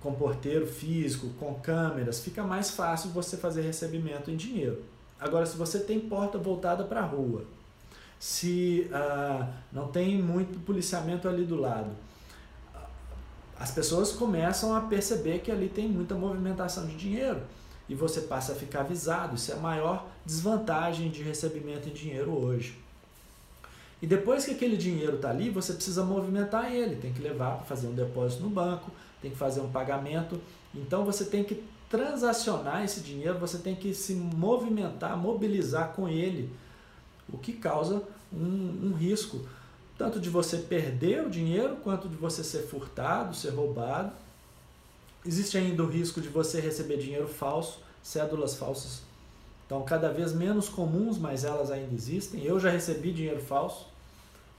com 0.00 0.14
porteiro 0.14 0.66
físico, 0.66 1.28
com 1.38 1.54
câmeras, 1.54 2.20
fica 2.20 2.42
mais 2.42 2.70
fácil 2.70 3.10
você 3.10 3.36
fazer 3.36 3.62
recebimento 3.62 4.30
em 4.30 4.36
dinheiro. 4.36 4.82
Agora, 5.18 5.46
se 5.46 5.56
você 5.56 5.78
tem 5.78 6.00
porta 6.00 6.36
voltada 6.36 6.84
para 6.84 7.00
a 7.00 7.06
rua, 7.06 7.44
se 8.18 8.88
ah, 8.92 9.48
não 9.72 9.88
tem 9.88 10.20
muito 10.20 10.58
policiamento 10.60 11.28
ali 11.28 11.44
do 11.44 11.56
lado, 11.56 11.90
as 13.58 13.70
pessoas 13.70 14.12
começam 14.12 14.74
a 14.74 14.80
perceber 14.80 15.38
que 15.38 15.50
ali 15.50 15.68
tem 15.68 15.88
muita 15.88 16.14
movimentação 16.14 16.86
de 16.86 16.96
dinheiro 16.96 17.40
e 17.88 17.94
você 17.94 18.22
passa 18.22 18.52
a 18.52 18.54
ficar 18.54 18.80
avisado. 18.80 19.36
Isso 19.36 19.52
é 19.52 19.54
a 19.54 19.58
maior 19.58 20.06
desvantagem 20.24 21.10
de 21.10 21.22
recebimento 21.22 21.88
em 21.88 21.92
dinheiro 21.92 22.30
hoje. 22.30 22.76
E 24.02 24.06
depois 24.06 24.44
que 24.44 24.52
aquele 24.52 24.76
dinheiro 24.76 25.16
está 25.16 25.30
ali, 25.30 25.50
você 25.50 25.72
precisa 25.72 26.04
movimentar 26.04 26.72
ele, 26.72 26.96
tem 26.96 27.12
que 27.12 27.22
levar 27.22 27.56
para 27.56 27.64
fazer 27.64 27.86
um 27.86 27.94
depósito 27.94 28.42
no 28.42 28.50
banco, 28.50 28.90
tem 29.22 29.30
que 29.30 29.36
fazer 29.36 29.60
um 29.60 29.70
pagamento. 29.70 30.40
Então 30.74 31.04
você 31.04 31.24
tem 31.24 31.42
que 31.44 31.62
transacionar 31.88 32.84
esse 32.84 33.00
dinheiro, 33.00 33.38
você 33.38 33.58
tem 33.58 33.74
que 33.74 33.94
se 33.94 34.14
movimentar, 34.14 35.16
mobilizar 35.16 35.92
com 35.92 36.08
ele, 36.08 36.50
o 37.32 37.38
que 37.38 37.52
causa 37.52 38.02
um, 38.32 38.90
um 38.90 38.92
risco, 38.92 39.46
tanto 39.96 40.20
de 40.20 40.28
você 40.28 40.58
perder 40.58 41.24
o 41.24 41.30
dinheiro, 41.30 41.76
quanto 41.76 42.08
de 42.08 42.16
você 42.16 42.42
ser 42.42 42.62
furtado, 42.62 43.34
ser 43.34 43.50
roubado 43.50 44.12
Existe 45.26 45.56
ainda 45.56 45.82
o 45.82 45.86
risco 45.86 46.20
de 46.20 46.28
você 46.28 46.60
receber 46.60 46.98
dinheiro 46.98 47.26
falso, 47.26 47.78
cédulas 48.02 48.56
falsas. 48.56 49.00
Então, 49.74 49.84
cada 49.84 50.08
vez 50.08 50.32
menos 50.32 50.68
comuns, 50.68 51.18
mas 51.18 51.42
elas 51.42 51.68
ainda 51.68 51.92
existem. 51.92 52.44
Eu 52.44 52.60
já 52.60 52.70
recebi 52.70 53.10
dinheiro 53.10 53.40
falso 53.40 53.88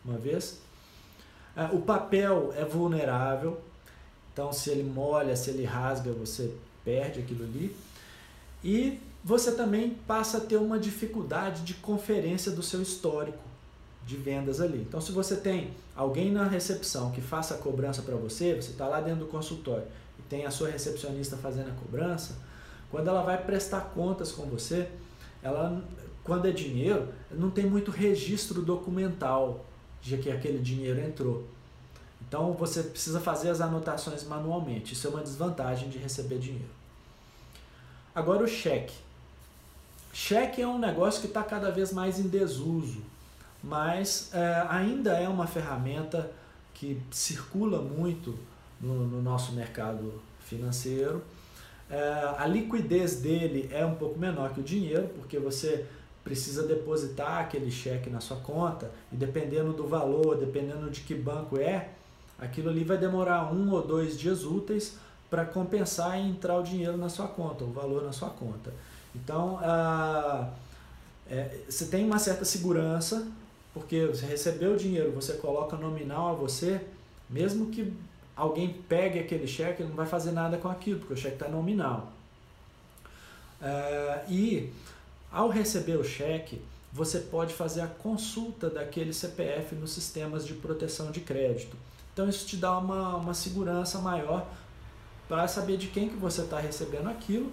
uma 0.03 0.17
vez. 0.17 0.59
É, 1.55 1.63
o 1.73 1.79
papel 1.79 2.53
é 2.57 2.65
vulnerável, 2.65 3.57
então 4.33 4.51
se 4.51 4.69
ele 4.69 4.83
molha, 4.83 5.33
se 5.37 5.51
ele 5.51 5.63
rasga, 5.63 6.11
você 6.11 6.53
perde 6.83 7.21
aquilo 7.21 7.45
ali. 7.45 7.73
E 8.61 8.99
você 9.23 9.53
também 9.53 9.91
passa 10.05 10.39
a 10.39 10.41
ter 10.41 10.57
uma 10.57 10.77
dificuldade 10.77 11.61
de 11.61 11.75
conferência 11.75 12.51
do 12.51 12.61
seu 12.61 12.81
histórico 12.81 13.39
de 14.05 14.17
vendas 14.17 14.59
ali. 14.59 14.81
Então, 14.81 14.99
se 14.99 15.13
você 15.13 15.37
tem 15.37 15.71
alguém 15.95 16.29
na 16.29 16.45
recepção 16.45 17.11
que 17.11 17.21
faça 17.21 17.53
a 17.53 17.57
cobrança 17.57 18.01
para 18.01 18.17
você, 18.17 18.53
você 18.53 18.71
está 18.71 18.85
lá 18.85 18.99
dentro 18.99 19.21
do 19.21 19.27
consultório 19.27 19.87
tem 20.29 20.45
a 20.45 20.51
sua 20.51 20.69
recepcionista 20.69 21.37
fazendo 21.37 21.69
a 21.69 21.73
cobrança, 21.73 22.35
quando 22.89 23.09
ela 23.09 23.21
vai 23.21 23.43
prestar 23.43 23.91
contas 23.93 24.31
com 24.31 24.43
você, 24.45 24.89
ela, 25.45 25.83
quando 26.23 26.47
é 26.47 26.51
dinheiro, 26.51 27.07
não 27.29 27.51
tem 27.51 27.67
muito 27.67 27.91
registro 27.91 28.63
documental 28.63 29.63
de 30.01 30.17
que 30.17 30.31
aquele 30.31 30.57
dinheiro 30.57 30.99
entrou. 30.99 31.45
Então 32.27 32.53
você 32.53 32.81
precisa 32.81 33.19
fazer 33.19 33.51
as 33.51 33.61
anotações 33.61 34.23
manualmente. 34.23 34.93
Isso 34.93 35.05
é 35.05 35.09
uma 35.11 35.21
desvantagem 35.21 35.87
de 35.87 35.99
receber 35.99 36.39
dinheiro. 36.39 36.73
Agora 38.13 38.43
o 38.43 38.47
cheque. 38.47 38.95
Cheque 40.11 40.61
é 40.61 40.67
um 40.67 40.79
negócio 40.79 41.21
que 41.21 41.27
está 41.27 41.43
cada 41.43 41.69
vez 41.69 41.93
mais 41.93 42.17
em 42.19 42.27
desuso, 42.27 43.03
mas 43.61 44.33
é, 44.33 44.65
ainda 44.67 45.11
é 45.11 45.29
uma 45.29 45.45
ferramenta 45.45 46.31
que 46.73 46.99
circula 47.11 47.81
muito 47.81 48.35
no, 48.81 49.05
no 49.05 49.21
nosso 49.21 49.51
mercado 49.51 50.21
financeiro. 50.39 51.21
É, 51.89 52.33
a 52.37 52.47
liquidez 52.47 53.17
dele 53.17 53.69
é 53.71 53.85
um 53.85 53.95
pouco 53.95 54.19
menor 54.19 54.53
que 54.53 54.59
o 54.59 54.63
dinheiro, 54.63 55.07
porque 55.19 55.37
você 55.37 55.85
precisa 56.23 56.63
depositar 56.63 57.41
aquele 57.41 57.69
cheque 57.69 58.09
na 58.09 58.19
sua 58.19 58.37
conta 58.37 58.91
e 59.11 59.15
dependendo 59.15 59.71
do 59.73 59.87
valor, 59.87 60.35
dependendo 60.35 60.89
de 60.89 61.01
que 61.01 61.13
banco 61.13 61.59
é, 61.59 61.89
aquilo 62.39 62.69
ali 62.69 62.83
vai 62.83 62.97
demorar 62.97 63.53
um 63.53 63.71
ou 63.71 63.85
dois 63.85 64.17
dias 64.17 64.43
úteis 64.43 64.97
para 65.29 65.45
compensar 65.45 66.19
e 66.19 66.27
entrar 66.27 66.57
o 66.57 66.63
dinheiro 66.63 66.97
na 66.97 67.09
sua 67.09 67.27
conta, 67.27 67.63
o 67.63 67.71
valor 67.71 68.03
na 68.03 68.11
sua 68.11 68.29
conta. 68.29 68.73
Então, 69.13 69.59
ah, 69.61 70.49
é, 71.29 71.59
você 71.69 71.85
tem 71.85 72.05
uma 72.05 72.19
certa 72.19 72.43
segurança, 72.43 73.27
porque 73.73 74.05
você 74.07 74.25
recebeu 74.25 74.73
o 74.73 74.77
dinheiro, 74.77 75.11
você 75.11 75.33
coloca 75.33 75.77
nominal 75.77 76.31
a 76.31 76.33
você, 76.33 76.81
mesmo 77.29 77.67
que 77.67 77.93
alguém 78.35 78.73
pegue 78.87 79.19
aquele 79.19 79.47
cheque, 79.47 79.81
ele 79.81 79.89
não 79.89 79.95
vai 79.95 80.05
fazer 80.05 80.31
nada 80.31 80.57
com 80.57 80.67
aquilo, 80.67 80.99
porque 80.99 81.13
o 81.13 81.17
cheque 81.17 81.35
está 81.35 81.47
nominal. 81.47 82.11
É, 83.61 84.25
e 84.27 84.71
ao 85.31 85.49
receber 85.49 85.97
o 85.97 86.03
cheque, 86.03 86.61
você 86.91 87.19
pode 87.19 87.53
fazer 87.53 87.81
a 87.81 87.87
consulta 87.87 88.69
daquele 88.69 89.13
CPF 89.13 89.75
nos 89.75 89.91
sistemas 89.91 90.45
de 90.45 90.53
proteção 90.53 91.11
de 91.11 91.21
crédito. 91.21 91.75
Então 92.13 92.29
isso 92.29 92.45
te 92.45 92.55
dá 92.55 92.77
uma, 92.77 93.17
uma 93.17 93.33
segurança 93.33 93.99
maior 93.99 94.47
para 95.27 95.47
saber 95.47 95.77
de 95.77 95.87
quem 95.87 96.07
que 96.07 96.15
você 96.15 96.41
está 96.41 96.59
recebendo 96.59 97.09
aquilo 97.09 97.51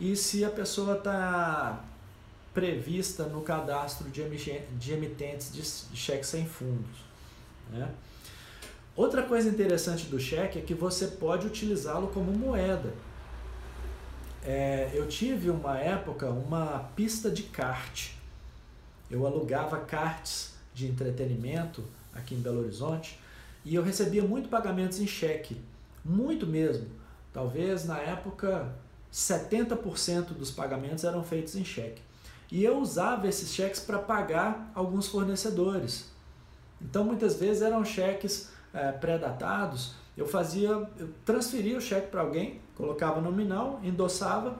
e 0.00 0.16
se 0.16 0.44
a 0.44 0.50
pessoa 0.50 0.96
está 0.96 1.84
prevista 2.54 3.24
no 3.24 3.42
cadastro 3.42 4.08
de, 4.08 4.22
emitentes 4.92 5.52
de 5.52 5.96
cheques 5.96 6.28
sem 6.28 6.46
fundos. 6.46 6.98
Né? 7.70 7.90
Outra 8.98 9.22
coisa 9.22 9.48
interessante 9.48 10.06
do 10.06 10.18
cheque 10.18 10.58
é 10.58 10.60
que 10.60 10.74
você 10.74 11.06
pode 11.06 11.46
utilizá-lo 11.46 12.08
como 12.08 12.32
moeda. 12.32 12.92
É, 14.42 14.90
eu 14.92 15.06
tive 15.06 15.50
uma 15.50 15.78
época 15.78 16.28
uma 16.30 16.90
pista 16.96 17.30
de 17.30 17.44
kart. 17.44 18.10
Eu 19.08 19.24
alugava 19.24 19.78
karts 19.78 20.54
de 20.74 20.88
entretenimento 20.88 21.84
aqui 22.12 22.34
em 22.34 22.40
Belo 22.40 22.58
Horizonte 22.58 23.20
e 23.64 23.72
eu 23.72 23.84
recebia 23.84 24.24
muito 24.24 24.48
pagamentos 24.48 24.98
em 24.98 25.06
cheque, 25.06 25.60
muito 26.04 26.44
mesmo. 26.44 26.88
Talvez 27.32 27.84
na 27.84 28.00
época 28.00 28.74
70% 29.12 30.30
dos 30.36 30.50
pagamentos 30.50 31.04
eram 31.04 31.22
feitos 31.22 31.54
em 31.54 31.64
cheque. 31.64 32.02
E 32.50 32.64
eu 32.64 32.76
usava 32.78 33.28
esses 33.28 33.54
cheques 33.54 33.78
para 33.78 34.00
pagar 34.00 34.72
alguns 34.74 35.06
fornecedores. 35.06 36.06
Então 36.82 37.04
muitas 37.04 37.36
vezes 37.36 37.62
eram 37.62 37.84
cheques 37.84 38.57
é, 38.72 38.92
pré-datados. 38.92 39.94
Eu 40.16 40.26
fazia, 40.26 40.68
eu 40.68 41.10
transferia 41.24 41.78
o 41.78 41.80
cheque 41.80 42.08
para 42.08 42.20
alguém, 42.20 42.60
colocava 42.76 43.20
nominal, 43.20 43.80
endossava 43.82 44.58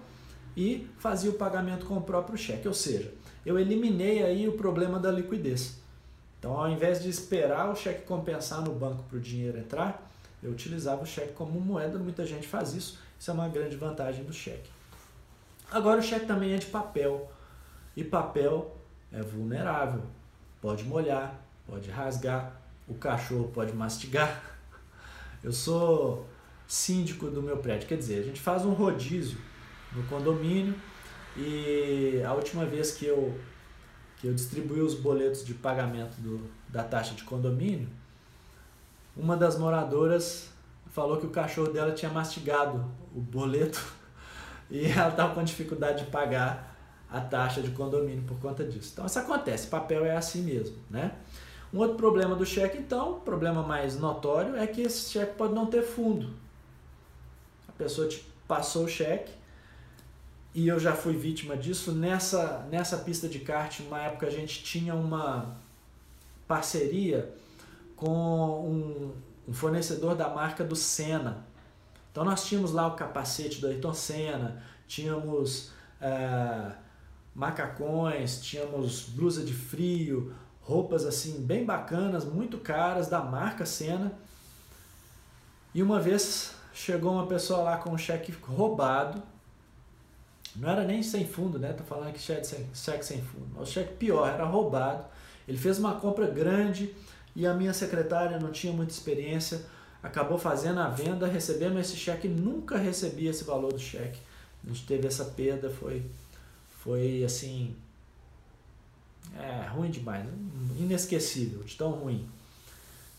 e 0.56 0.88
fazia 0.98 1.30
o 1.30 1.34
pagamento 1.34 1.86
com 1.86 1.96
o 1.96 2.00
próprio 2.00 2.38
cheque. 2.38 2.68
Ou 2.68 2.74
seja, 2.74 3.12
eu 3.44 3.58
eliminei 3.58 4.22
aí 4.22 4.48
o 4.48 4.52
problema 4.52 4.98
da 4.98 5.10
liquidez. 5.10 5.78
Então, 6.38 6.56
ao 6.56 6.70
invés 6.70 7.02
de 7.02 7.08
esperar 7.08 7.70
o 7.70 7.74
cheque 7.74 8.02
compensar 8.02 8.62
no 8.62 8.72
banco 8.72 9.02
para 9.04 9.18
o 9.18 9.20
dinheiro 9.20 9.58
entrar, 9.58 10.08
eu 10.42 10.52
utilizava 10.52 11.02
o 11.02 11.06
cheque 11.06 11.32
como 11.32 11.60
moeda. 11.60 11.98
Muita 11.98 12.24
gente 12.24 12.46
faz 12.46 12.74
isso. 12.74 12.98
Isso 13.18 13.30
é 13.30 13.34
uma 13.34 13.48
grande 13.48 13.76
vantagem 13.76 14.24
do 14.24 14.32
cheque. 14.32 14.70
Agora, 15.70 15.98
o 15.98 16.02
cheque 16.02 16.26
também 16.26 16.54
é 16.54 16.56
de 16.56 16.66
papel. 16.66 17.30
E 17.96 18.04
papel 18.04 18.76
é 19.12 19.20
vulnerável. 19.20 20.02
Pode 20.60 20.84
molhar, 20.84 21.40
pode 21.66 21.90
rasgar, 21.90 22.60
o 22.88 22.94
cachorro 22.94 23.50
pode 23.52 23.72
mastigar. 23.72 24.42
Eu 25.42 25.52
sou 25.52 26.26
síndico 26.66 27.30
do 27.30 27.42
meu 27.42 27.56
prédio, 27.58 27.88
quer 27.88 27.96
dizer, 27.96 28.20
a 28.20 28.22
gente 28.22 28.40
faz 28.40 28.64
um 28.64 28.72
rodízio 28.72 29.38
no 29.92 30.02
condomínio 30.04 30.74
e 31.36 32.22
a 32.26 32.34
última 32.34 32.66
vez 32.66 32.90
que 32.92 33.06
eu 33.06 33.38
que 34.18 34.26
eu 34.26 34.34
distribuí 34.34 34.80
os 34.80 34.94
boletos 34.94 35.46
de 35.46 35.54
pagamento 35.54 36.20
do, 36.20 36.50
da 36.68 36.82
taxa 36.82 37.14
de 37.14 37.22
condomínio, 37.22 37.88
uma 39.16 39.36
das 39.36 39.56
moradoras 39.56 40.48
falou 40.90 41.18
que 41.18 41.26
o 41.26 41.30
cachorro 41.30 41.72
dela 41.72 41.92
tinha 41.92 42.10
mastigado 42.10 42.84
o 43.14 43.20
boleto 43.20 43.80
e 44.68 44.86
ela 44.86 45.10
estava 45.10 45.34
com 45.34 45.44
dificuldade 45.44 46.04
de 46.04 46.10
pagar 46.10 46.76
a 47.10 47.20
taxa 47.20 47.62
de 47.62 47.70
condomínio 47.70 48.24
por 48.24 48.38
conta 48.38 48.64
disso. 48.64 48.90
Então 48.92 49.06
isso 49.06 49.18
acontece, 49.18 49.68
papel 49.68 50.04
é 50.04 50.16
assim 50.16 50.42
mesmo, 50.42 50.76
né? 50.90 51.12
Um 51.72 51.78
outro 51.78 51.96
problema 51.96 52.34
do 52.34 52.46
cheque, 52.46 52.78
então, 52.78 53.20
problema 53.20 53.62
mais 53.62 53.98
notório, 53.98 54.56
é 54.56 54.66
que 54.66 54.80
esse 54.80 55.10
cheque 55.10 55.34
pode 55.34 55.54
não 55.54 55.66
ter 55.66 55.82
fundo. 55.82 56.30
A 57.68 57.72
pessoa 57.72 58.08
te 58.08 58.24
passou 58.46 58.84
o 58.84 58.88
cheque, 58.88 59.32
e 60.54 60.66
eu 60.66 60.78
já 60.80 60.94
fui 60.94 61.14
vítima 61.14 61.56
disso. 61.56 61.92
Nessa, 61.92 62.66
nessa 62.70 62.96
pista 62.98 63.28
de 63.28 63.38
kart, 63.38 63.80
uma 63.80 64.00
época 64.02 64.26
a 64.26 64.30
gente 64.30 64.62
tinha 64.64 64.94
uma 64.94 65.56
parceria 66.46 67.32
com 67.94 68.08
um, 68.66 69.12
um 69.46 69.52
fornecedor 69.52 70.14
da 70.14 70.28
marca 70.28 70.64
do 70.64 70.74
Senna. 70.74 71.46
Então 72.10 72.24
nós 72.24 72.46
tínhamos 72.46 72.72
lá 72.72 72.86
o 72.86 72.96
capacete 72.96 73.60
do 73.60 73.66
Ayrton 73.66 73.94
Senna, 73.94 74.62
tínhamos 74.86 75.70
é, 76.00 76.72
macacões, 77.34 78.40
tínhamos 78.40 79.02
blusa 79.02 79.44
de 79.44 79.52
frio, 79.52 80.34
roupas 80.68 81.06
assim 81.06 81.40
bem 81.40 81.64
bacanas, 81.64 82.26
muito 82.26 82.58
caras 82.58 83.08
da 83.08 83.20
marca 83.20 83.64
Senna. 83.64 84.12
E 85.74 85.82
uma 85.82 85.98
vez 85.98 86.52
chegou 86.74 87.12
uma 87.12 87.26
pessoa 87.26 87.62
lá 87.62 87.76
com 87.78 87.90
um 87.90 87.98
cheque 87.98 88.32
roubado 88.32 89.22
não 90.58 90.68
era 90.68 90.84
nem 90.84 91.02
sem 91.02 91.24
fundo, 91.26 91.58
né? 91.58 91.72
Tô 91.72 91.84
falando 91.84 92.12
que 92.12 92.18
cheque 92.18 92.46
sem, 92.46 92.66
cheque 92.74 93.06
sem 93.06 93.22
fundo. 93.22 93.60
O 93.60 93.64
cheque 93.64 93.94
pior, 93.94 94.28
era 94.28 94.44
roubado. 94.44 95.04
Ele 95.46 95.56
fez 95.56 95.78
uma 95.78 95.94
compra 95.94 96.26
grande 96.26 96.94
e 97.34 97.46
a 97.46 97.54
minha 97.54 97.72
secretária 97.72 98.38
não 98.38 98.50
tinha 98.50 98.72
muita 98.72 98.92
experiência, 98.92 99.64
acabou 100.02 100.36
fazendo 100.36 100.80
a 100.80 100.88
venda, 100.88 101.26
recebendo 101.26 101.78
esse 101.78 101.96
cheque, 101.96 102.26
nunca 102.26 102.76
recebi 102.76 103.28
esse 103.28 103.44
valor 103.44 103.72
do 103.72 103.78
cheque. 103.78 104.18
A 104.64 104.68
gente 104.68 104.84
teve 104.84 105.06
essa 105.06 105.24
perda, 105.24 105.70
foi, 105.70 106.04
foi 106.82 107.22
assim, 107.22 107.76
é 109.36 109.66
ruim 109.68 109.90
demais, 109.90 110.26
inesquecível, 110.78 111.62
de 111.62 111.76
tão 111.76 111.90
ruim. 111.90 112.26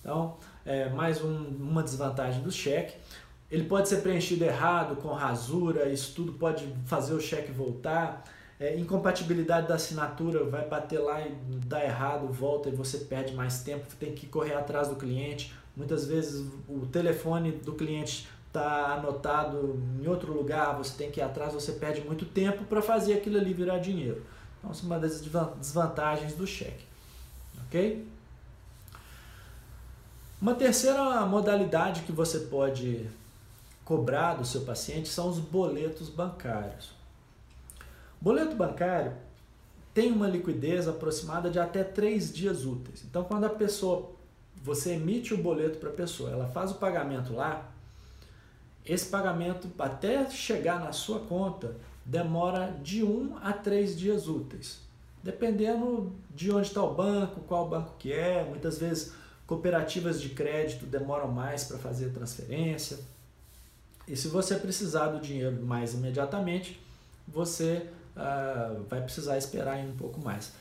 Então, 0.01 0.37
é, 0.65 0.89
mais 0.89 1.23
um, 1.23 1.35
uma 1.59 1.83
desvantagem 1.83 2.41
do 2.41 2.51
cheque. 2.51 2.95
Ele 3.51 3.63
pode 3.63 3.89
ser 3.89 3.97
preenchido 3.97 4.45
errado, 4.45 4.95
com 4.97 5.09
rasura, 5.09 5.89
isso 5.89 6.13
tudo 6.15 6.33
pode 6.33 6.67
fazer 6.85 7.13
o 7.13 7.19
cheque 7.19 7.51
voltar. 7.51 8.23
É, 8.59 8.77
incompatibilidade 8.77 9.67
da 9.67 9.75
assinatura 9.75 10.43
vai 10.43 10.67
bater 10.67 10.99
lá 10.99 11.21
e 11.21 11.31
dá 11.65 11.83
errado, 11.83 12.27
volta 12.27 12.69
e 12.69 12.71
você 12.71 12.99
perde 12.99 13.33
mais 13.33 13.63
tempo, 13.63 13.85
tem 13.99 14.13
que 14.13 14.27
correr 14.27 14.53
atrás 14.53 14.89
do 14.89 14.95
cliente. 14.95 15.53
Muitas 15.75 16.05
vezes 16.05 16.45
o 16.67 16.85
telefone 16.85 17.53
do 17.53 17.73
cliente 17.73 18.27
está 18.47 18.95
anotado 18.95 19.81
em 20.01 20.07
outro 20.07 20.33
lugar, 20.33 20.75
você 20.77 20.97
tem 20.97 21.09
que 21.09 21.19
ir 21.19 21.23
atrás, 21.23 21.53
você 21.53 21.71
perde 21.71 22.01
muito 22.01 22.25
tempo 22.25 22.65
para 22.65 22.81
fazer 22.81 23.13
aquilo 23.13 23.37
ali 23.37 23.53
virar 23.53 23.77
dinheiro. 23.77 24.21
Então, 24.59 24.71
essa 24.71 24.83
é 24.83 24.85
uma 24.85 24.99
das 24.99 25.21
desvantagens 25.21 26.33
do 26.33 26.45
cheque. 26.45 26.85
Ok? 27.65 28.07
Uma 30.41 30.55
terceira 30.55 31.25
modalidade 31.25 32.03
que 32.03 32.11
você 32.11 32.39
pode 32.39 33.09
cobrar 33.83 34.35
do 34.35 34.45
seu 34.45 34.61
paciente 34.61 35.09
são 35.09 35.29
os 35.29 35.39
boletos 35.39 36.09
bancários. 36.09 36.91
Boleto 38.21 38.55
bancário 38.55 39.13
tem 39.93 40.11
uma 40.11 40.27
liquidez 40.27 40.87
aproximada 40.87 41.49
de 41.49 41.59
até 41.59 41.83
três 41.83 42.31
dias 42.31 42.65
úteis. 42.65 43.03
Então, 43.03 43.23
quando 43.23 43.45
a 43.45 43.49
pessoa, 43.49 44.11
você 44.63 44.91
emite 44.93 45.33
o 45.33 45.37
boleto 45.37 45.79
para 45.79 45.89
a 45.89 45.93
pessoa, 45.93 46.29
ela 46.29 46.47
faz 46.47 46.71
o 46.71 46.75
pagamento 46.75 47.33
lá, 47.33 47.69
esse 48.85 49.07
pagamento 49.07 49.69
até 49.77 50.29
chegar 50.29 50.79
na 50.79 50.91
sua 50.91 51.19
conta 51.19 51.75
demora 52.09 52.75
de 52.83 53.03
um 53.03 53.37
a 53.41 53.53
três 53.53 53.97
dias 53.97 54.27
úteis, 54.27 54.79
dependendo 55.23 56.11
de 56.33 56.51
onde 56.51 56.67
está 56.67 56.83
o 56.83 56.93
banco, 56.93 57.41
qual 57.41 57.69
banco 57.69 57.93
que 57.99 58.11
é. 58.11 58.43
Muitas 58.43 58.79
vezes 58.79 59.13
cooperativas 59.45 60.19
de 60.19 60.29
crédito 60.29 60.85
demoram 60.87 61.27
mais 61.27 61.63
para 61.63 61.77
fazer 61.77 62.07
a 62.07 62.13
transferência. 62.13 62.99
E 64.07 64.15
se 64.15 64.27
você 64.27 64.55
precisar 64.55 65.09
do 65.09 65.19
dinheiro 65.19 65.63
mais 65.63 65.93
imediatamente, 65.93 66.81
você 67.27 67.85
uh, 68.15 68.83
vai 68.89 69.01
precisar 69.01 69.37
esperar 69.37 69.77
um 69.77 69.95
pouco 69.95 70.19
mais. 70.19 70.51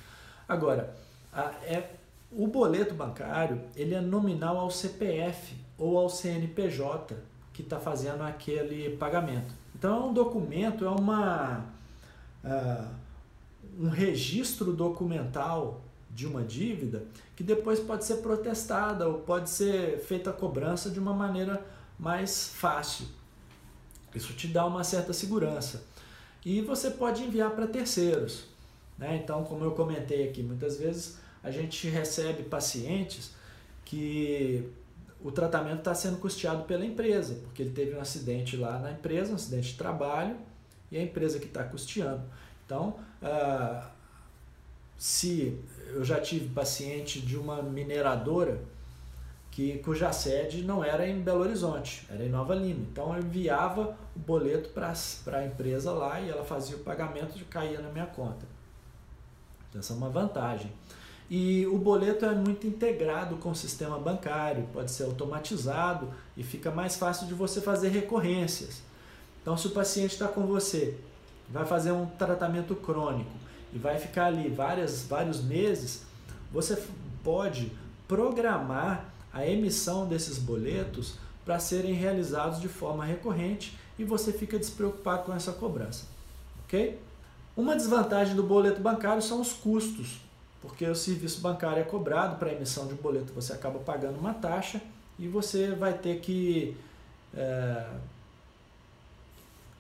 Agora, 0.47 0.95
uh, 1.33 1.65
é, 1.65 1.91
o 2.31 2.47
boleto 2.47 2.93
bancário 2.93 3.63
ele 3.75 3.95
é 3.95 4.03
nominal 4.03 4.59
ao 4.59 4.71
CPF 4.71 5.57
ou 5.79 5.97
ao 5.97 6.11
CNPJ 6.11 7.17
que 7.55 7.63
está 7.63 7.81
fazendo 7.81 8.23
aquele 8.23 8.97
pagamento. 8.99 9.58
Então 9.79 9.97
é 9.97 10.07
um 10.07 10.13
documento, 10.13 10.85
é 10.85 10.91
uma 10.91 11.65
uh, 12.45 12.89
um 13.79 13.89
registro 13.89 14.73
documental 14.73 15.81
de 16.11 16.27
uma 16.27 16.43
dívida 16.43 17.05
que 17.37 17.45
depois 17.45 17.79
pode 17.79 18.05
ser 18.05 18.17
protestada 18.17 19.07
ou 19.07 19.21
pode 19.21 19.49
ser 19.49 20.01
feita 20.01 20.31
a 20.31 20.33
cobrança 20.33 20.91
de 20.91 20.99
uma 20.99 21.13
maneira 21.13 21.65
mais 21.97 22.49
fácil. 22.49 23.07
Isso 24.13 24.33
te 24.33 24.49
dá 24.49 24.67
uma 24.67 24.83
certa 24.83 25.13
segurança. 25.13 25.85
E 26.45 26.61
você 26.61 26.91
pode 26.91 27.23
enviar 27.23 27.51
para 27.51 27.67
terceiros. 27.67 28.47
Né? 28.97 29.21
Então, 29.23 29.45
como 29.45 29.65
eu 29.65 29.73
comentei 29.73 30.29
aqui, 30.29 30.43
muitas 30.43 30.77
vezes 30.77 31.19
a 31.43 31.53
gente 31.53 31.89
recebe 31.89 32.43
pacientes 32.43 33.31
que 33.85 34.69
o 35.23 35.33
tratamento 35.33 35.79
está 35.79 35.95
sendo 35.95 36.19
custeado 36.19 36.65
pela 36.65 36.85
empresa, 36.85 37.41
porque 37.43 37.63
ele 37.63 37.71
teve 37.71 37.97
um 37.97 38.01
acidente 38.01 38.57
lá 38.57 38.79
na 38.79 38.93
empresa, 38.93 39.33
um 39.33 39.35
acidente 39.35 39.73
de 39.73 39.79
trabalho, 39.79 40.37
e 40.91 40.97
a 40.97 41.03
empresa 41.03 41.39
que 41.39 41.47
está 41.47 41.65
custeando. 41.65 42.23
Então, 42.65 42.97
uh, 43.23 43.87
se 44.97 45.59
eu 45.89 46.05
já 46.05 46.21
tive 46.21 46.49
paciente 46.49 47.21
de 47.21 47.37
uma 47.37 47.63
mineradora 47.63 48.61
que 49.51 49.79
cuja 49.79 50.13
sede 50.13 50.63
não 50.63 50.85
era 50.85 51.09
em 51.09 51.21
Belo 51.21 51.41
Horizonte, 51.41 52.07
era 52.11 52.25
em 52.25 52.29
Nova 52.29 52.55
Lima. 52.55 52.87
Então 52.93 53.13
eu 53.15 53.21
enviava 53.21 53.97
o 54.15 54.19
boleto 54.19 54.69
para 54.71 54.93
a 55.39 55.45
empresa 55.45 55.93
lá 55.93 56.21
e 56.21 56.31
ela 56.31 56.45
fazia 56.45 56.77
o 56.77 56.81
pagamento 56.81 57.37
e 57.37 57.45
caía 57.45 57.81
na 57.81 57.91
minha 57.91 58.07
conta. 58.07 58.47
Então, 59.69 59.81
essa 59.81 59.93
é 59.93 59.97
uma 59.97 60.09
vantagem. 60.09 60.73
E 61.31 61.67
o 61.67 61.77
boleto 61.77 62.25
é 62.25 62.35
muito 62.35 62.67
integrado 62.67 63.37
com 63.37 63.51
o 63.51 63.55
sistema 63.55 63.99
bancário, 63.99 64.67
pode 64.73 64.91
ser 64.91 65.05
automatizado 65.05 66.09
e 66.37 66.43
fica 66.43 66.71
mais 66.71 66.97
fácil 66.97 67.27
de 67.27 67.35
você 67.35 67.61
fazer 67.61 67.89
recorrências. 67.89 68.81
Então, 69.43 69.57
se 69.57 69.67
o 69.67 69.71
paciente 69.71 70.13
está 70.13 70.27
com 70.27 70.47
você, 70.47 70.97
vai 71.51 71.67
fazer 71.67 71.93
um 71.93 72.07
tratamento 72.07 72.75
crônico 72.75 73.31
e 73.73 73.79
vai 73.79 73.99
ficar 73.99 74.27
ali 74.27 74.49
várias, 74.49 75.03
vários 75.03 75.43
meses, 75.43 76.03
você 76.51 76.83
pode 77.23 77.73
programar 78.07 79.05
a 79.31 79.47
emissão 79.47 80.07
desses 80.09 80.39
boletos 80.39 81.17
para 81.45 81.59
serem 81.59 81.93
realizados 81.93 82.59
de 82.59 82.69
forma 82.69 83.05
recorrente 83.05 83.77
e 83.99 84.05
você 84.05 84.33
fica 84.33 84.59
despreocupado 84.59 85.25
com 85.25 85.35
essa 85.35 85.53
cobrança. 85.53 86.07
Ok? 86.65 86.99
Uma 87.55 87.77
desvantagem 87.77 88.35
do 88.35 88.43
boleto 88.43 88.81
bancário 88.81 89.21
são 89.21 89.41
os 89.43 89.53
custos 89.53 90.21
porque 90.61 90.85
o 90.87 90.95
serviço 90.95 91.41
bancário 91.41 91.81
é 91.81 91.85
cobrado 91.85 92.37
para 92.37 92.51
a 92.51 92.53
emissão 92.53 92.87
de 92.87 92.95
um 92.95 92.97
boleto, 92.97 93.33
você 93.33 93.53
acaba 93.53 93.79
pagando 93.79 94.19
uma 94.19 94.35
taxa 94.35 94.81
e 95.19 95.29
você 95.29 95.73
vai 95.73 95.93
ter 95.93 96.21
que, 96.21 96.77
é, 97.35 97.87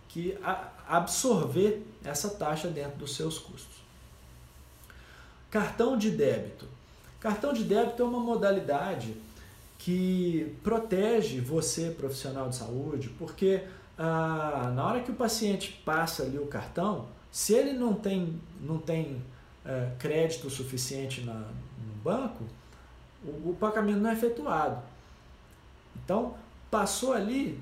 que 0.09 0.39
absorver 0.87 1.85
essa 2.05 2.31
taxa 2.31 2.69
dentro 2.69 2.99
dos 2.99 3.15
seus 3.15 3.39
custos. 3.39 3.79
Cartão 5.51 5.97
de 5.97 6.11
débito. 6.11 6.67
Cartão 7.21 7.53
de 7.53 7.65
débito 7.65 8.03
é 8.03 8.05
uma 8.05 8.21
modalidade 8.21 9.17
que 9.79 10.57
protege 10.63 11.41
você, 11.41 11.91
profissional 11.91 12.49
de 12.49 12.57
saúde, 12.57 13.09
porque 13.19 13.65
ah, 13.97 14.71
na 14.75 14.87
hora 14.87 15.01
que 15.01 15.11
o 15.11 15.15
paciente 15.15 15.81
passa 15.85 16.25
ali 16.25 16.39
o 16.39 16.47
cartão, 16.47 17.07
se 17.31 17.55
ele 17.55 17.73
não 17.73 17.95
tem, 17.95 18.41
não 18.61 18.79
tem 18.79 19.23
é, 19.69 19.91
crédito 19.99 20.49
suficiente 20.49 21.21
na, 21.21 21.35
no 21.35 21.95
banco, 22.03 22.45
o, 23.23 23.51
o 23.51 23.57
pagamento 23.61 23.99
não 23.99 24.09
é 24.09 24.15
efetuado. 24.15 24.83
Então, 26.03 26.35
passou 26.71 27.13
ali, 27.13 27.61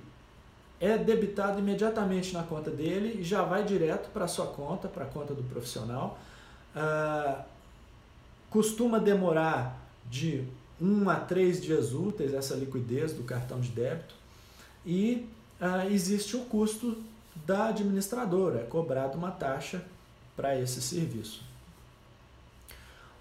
é 0.81 0.97
debitado 0.97 1.59
imediatamente 1.59 2.33
na 2.33 2.45
conta 2.45 2.71
dele 2.71 3.21
e 3.21 3.25
já 3.25 3.43
vai 3.43 3.65
direto 3.65 4.11
para 4.11 4.27
a 4.27 4.29
sua 4.29 4.47
conta, 4.47 4.87
para 4.87 5.05
a 5.05 5.09
conta 5.09 5.35
do 5.35 5.43
profissional. 5.43 6.17
Ah, 6.75 7.45
costuma 8.51 8.99
demorar 8.99 9.77
de 10.09 10.47
um 10.81 11.09
a 11.09 11.17
três 11.17 11.61
dias 11.61 11.93
úteis 11.93 12.35
essa 12.35 12.55
liquidez 12.55 13.13
do 13.15 13.25
cartão 13.25 13.59
de 13.59 13.71
débito 13.71 14.15
e 14.85 15.29
ah, 15.61 15.87
existe 15.87 16.37
o 16.37 16.45
custo 16.45 17.03
da 17.47 17.69
administradora, 17.69 18.61
é 18.61 18.65
cobrado 18.65 19.19
uma 19.19 19.31
taxa 19.31 19.83
para 20.37 20.59
esse 20.61 20.81
serviço. 20.81 21.56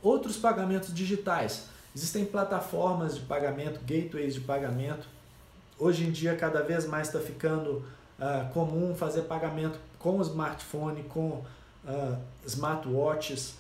Outros 0.06 0.38
pagamentos 0.38 0.94
digitais. 0.94 1.64
Existem 1.96 2.26
plataformas 2.26 3.16
de 3.16 3.22
pagamento, 3.22 3.80
gateways 3.80 4.36
de 4.36 4.42
pagamento. 4.42 5.08
Hoje 5.80 6.04
em 6.04 6.12
dia, 6.12 6.36
cada 6.36 6.62
vez 6.62 6.86
mais 6.86 7.08
está 7.08 7.20
ficando 7.20 7.84
uh, 8.20 8.54
comum 8.54 8.94
fazer 8.94 9.24
pagamento 9.24 9.80
com 9.98 10.22
smartphone, 10.22 11.02
com 11.06 11.44
uh, 11.84 12.18
smartwatches. 12.46 13.56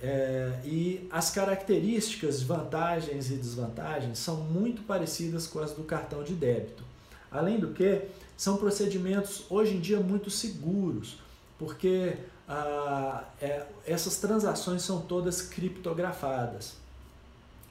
É, 0.00 0.60
e 0.64 1.08
as 1.10 1.32
características, 1.32 2.42
vantagens 2.44 3.32
e 3.32 3.34
desvantagens 3.34 4.20
são 4.20 4.36
muito 4.36 4.82
parecidas 4.82 5.48
com 5.48 5.58
as 5.58 5.72
do 5.72 5.82
cartão 5.82 6.22
de 6.22 6.34
débito. 6.34 6.84
Além 7.28 7.58
do 7.58 7.72
que, 7.72 8.02
são 8.36 8.56
procedimentos 8.56 9.46
hoje 9.50 9.74
em 9.74 9.80
dia 9.80 9.98
muito 9.98 10.30
seguros, 10.30 11.18
porque 11.58 12.18
ah, 12.48 13.24
é, 13.40 13.66
essas 13.86 14.16
transações 14.16 14.82
são 14.82 15.02
todas 15.02 15.42
criptografadas. 15.42 16.76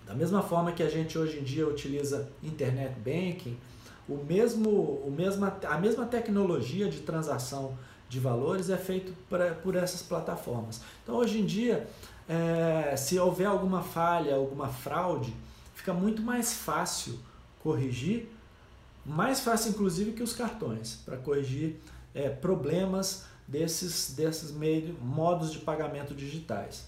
Da 0.05 0.13
mesma 0.13 0.41
forma 0.41 0.71
que 0.71 0.83
a 0.83 0.89
gente 0.89 1.17
hoje 1.17 1.39
em 1.39 1.43
dia 1.43 1.67
utiliza 1.67 2.29
internet 2.43 2.93
banking, 2.99 3.57
o 4.07 4.15
mesmo, 4.15 4.69
o 4.69 5.13
mesma, 5.15 5.57
a 5.67 5.77
mesma 5.77 6.05
tecnologia 6.05 6.87
de 6.89 6.99
transação 6.99 7.77
de 8.07 8.19
valores 8.19 8.69
é 8.69 8.77
feito 8.77 9.13
por 9.61 9.75
essas 9.75 10.01
plataformas. 10.01 10.81
Então 11.03 11.15
hoje 11.15 11.39
em 11.39 11.45
dia, 11.45 11.87
é, 12.29 12.95
se 12.95 13.19
houver 13.19 13.47
alguma 13.47 13.81
falha, 13.81 14.35
alguma 14.35 14.69
fraude, 14.69 15.33
fica 15.75 15.93
muito 15.93 16.21
mais 16.21 16.53
fácil 16.53 17.19
corrigir, 17.61 18.29
mais 19.05 19.41
fácil 19.41 19.71
inclusive 19.71 20.13
que 20.13 20.23
os 20.23 20.33
cartões, 20.33 20.99
para 21.05 21.17
corrigir 21.17 21.75
é, 22.13 22.29
problemas 22.29 23.25
desses, 23.47 24.13
desses 24.13 24.51
meio, 24.51 24.93
modos 25.01 25.51
de 25.51 25.59
pagamento 25.59 26.13
digitais. 26.13 26.85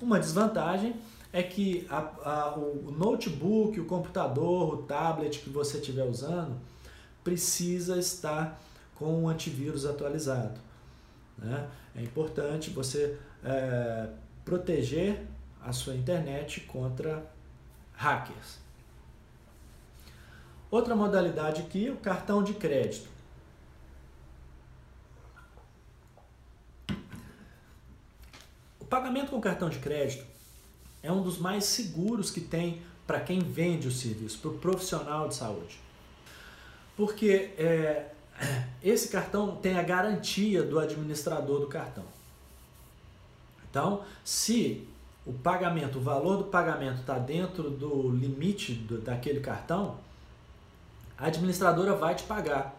Uma 0.00 0.20
desvantagem 0.20 0.94
é 1.32 1.42
que 1.42 1.86
a, 1.90 1.98
a, 1.98 2.54
o 2.56 2.90
notebook, 2.90 3.80
o 3.80 3.84
computador, 3.84 4.74
o 4.74 4.82
tablet 4.82 5.40
que 5.40 5.50
você 5.50 5.78
estiver 5.78 6.04
usando 6.04 6.56
precisa 7.24 7.98
estar 7.98 8.60
com 8.94 9.22
um 9.22 9.28
antivírus 9.28 9.84
atualizado. 9.84 10.58
Né? 11.36 11.68
É 11.94 12.02
importante 12.02 12.70
você 12.70 13.18
é, 13.44 14.08
proteger 14.44 15.26
a 15.62 15.72
sua 15.72 15.94
internet 15.94 16.60
contra 16.62 17.24
hackers. 17.92 18.58
Outra 20.70 20.94
modalidade 20.94 21.62
aqui, 21.62 21.90
o 21.90 21.96
cartão 21.96 22.42
de 22.42 22.54
crédito. 22.54 23.08
Pagamento 28.88 29.30
com 29.30 29.40
cartão 29.40 29.68
de 29.68 29.78
crédito 29.78 30.24
é 31.02 31.12
um 31.12 31.22
dos 31.22 31.38
mais 31.38 31.64
seguros 31.64 32.30
que 32.30 32.40
tem 32.40 32.82
para 33.06 33.20
quem 33.20 33.40
vende 33.40 33.88
o 33.88 33.90
serviço, 33.90 34.38
para 34.38 34.50
o 34.50 34.58
profissional 34.58 35.28
de 35.28 35.34
saúde. 35.34 35.78
Porque 36.96 37.50
é, 37.56 38.10
esse 38.82 39.08
cartão 39.08 39.56
tem 39.56 39.78
a 39.78 39.82
garantia 39.82 40.62
do 40.62 40.78
administrador 40.78 41.60
do 41.60 41.66
cartão. 41.66 42.04
Então, 43.70 44.02
se 44.24 44.86
o 45.26 45.32
pagamento, 45.32 45.98
o 45.98 46.00
valor 46.00 46.38
do 46.38 46.44
pagamento 46.44 47.00
está 47.00 47.18
dentro 47.18 47.70
do 47.70 48.10
limite 48.10 48.72
do, 48.72 48.98
daquele 48.98 49.40
cartão, 49.40 49.98
a 51.16 51.26
administradora 51.26 51.94
vai 51.94 52.14
te 52.14 52.24
pagar. 52.24 52.77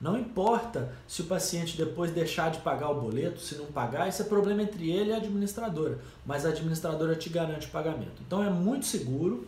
Não 0.00 0.18
importa 0.18 0.92
se 1.08 1.22
o 1.22 1.24
paciente 1.24 1.76
depois 1.76 2.10
deixar 2.10 2.50
de 2.50 2.58
pagar 2.58 2.90
o 2.90 3.00
boleto, 3.00 3.40
se 3.40 3.54
não 3.54 3.66
pagar, 3.66 4.08
isso 4.08 4.20
é 4.20 4.24
problema 4.26 4.62
entre 4.62 4.90
ele 4.90 5.10
e 5.10 5.12
a 5.14 5.16
administradora, 5.16 5.98
mas 6.24 6.44
a 6.44 6.50
administradora 6.50 7.16
te 7.16 7.30
garante 7.30 7.66
o 7.66 7.70
pagamento. 7.70 8.20
Então 8.26 8.42
é 8.42 8.50
muito 8.50 8.84
seguro. 8.84 9.46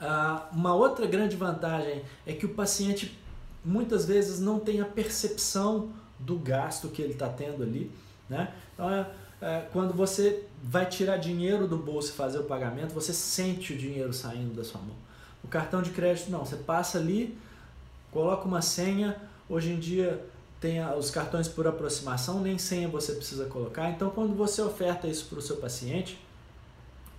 Ah, 0.00 0.48
uma 0.52 0.74
outra 0.74 1.06
grande 1.06 1.36
vantagem 1.36 2.02
é 2.26 2.32
que 2.32 2.44
o 2.44 2.54
paciente 2.54 3.16
muitas 3.64 4.04
vezes 4.04 4.40
não 4.40 4.58
tem 4.58 4.80
a 4.80 4.84
percepção 4.84 5.90
do 6.18 6.36
gasto 6.36 6.88
que 6.88 7.00
ele 7.00 7.12
está 7.12 7.28
tendo 7.28 7.62
ali. 7.62 7.90
Né? 8.28 8.52
Então 8.74 8.90
é, 8.90 9.06
é, 9.40 9.66
quando 9.72 9.94
você 9.94 10.44
vai 10.62 10.86
tirar 10.86 11.18
dinheiro 11.18 11.68
do 11.68 11.76
bolso 11.76 12.10
e 12.10 12.12
fazer 12.12 12.38
o 12.38 12.44
pagamento, 12.44 12.92
você 12.92 13.12
sente 13.12 13.72
o 13.72 13.78
dinheiro 13.78 14.12
saindo 14.12 14.54
da 14.54 14.64
sua 14.64 14.80
mão. 14.80 14.96
O 15.44 15.48
cartão 15.48 15.82
de 15.82 15.90
crédito 15.90 16.30
não, 16.30 16.44
você 16.44 16.56
passa 16.56 16.98
ali 16.98 17.38
Coloca 18.10 18.46
uma 18.46 18.62
senha. 18.62 19.16
Hoje 19.48 19.72
em 19.72 19.78
dia 19.78 20.24
tem 20.60 20.84
os 20.94 21.10
cartões 21.10 21.48
por 21.48 21.66
aproximação, 21.66 22.40
nem 22.40 22.58
senha 22.58 22.86
você 22.86 23.14
precisa 23.14 23.46
colocar. 23.46 23.90
Então, 23.90 24.10
quando 24.10 24.34
você 24.34 24.60
oferta 24.60 25.08
isso 25.08 25.26
para 25.26 25.38
o 25.38 25.42
seu 25.42 25.56
paciente, 25.56 26.20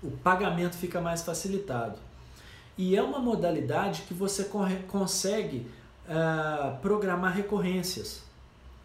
o 0.04 0.12
pagamento 0.12 0.78
fica 0.78 1.02
mais 1.02 1.24
facilitado. 1.24 1.98
E 2.78 2.96
é 2.96 3.02
uma 3.02 3.20
modalidade 3.20 4.04
que 4.04 4.14
você 4.14 4.50
consegue 4.88 5.68
uh, 6.08 6.80
programar 6.82 7.34
recorrências. 7.34 8.22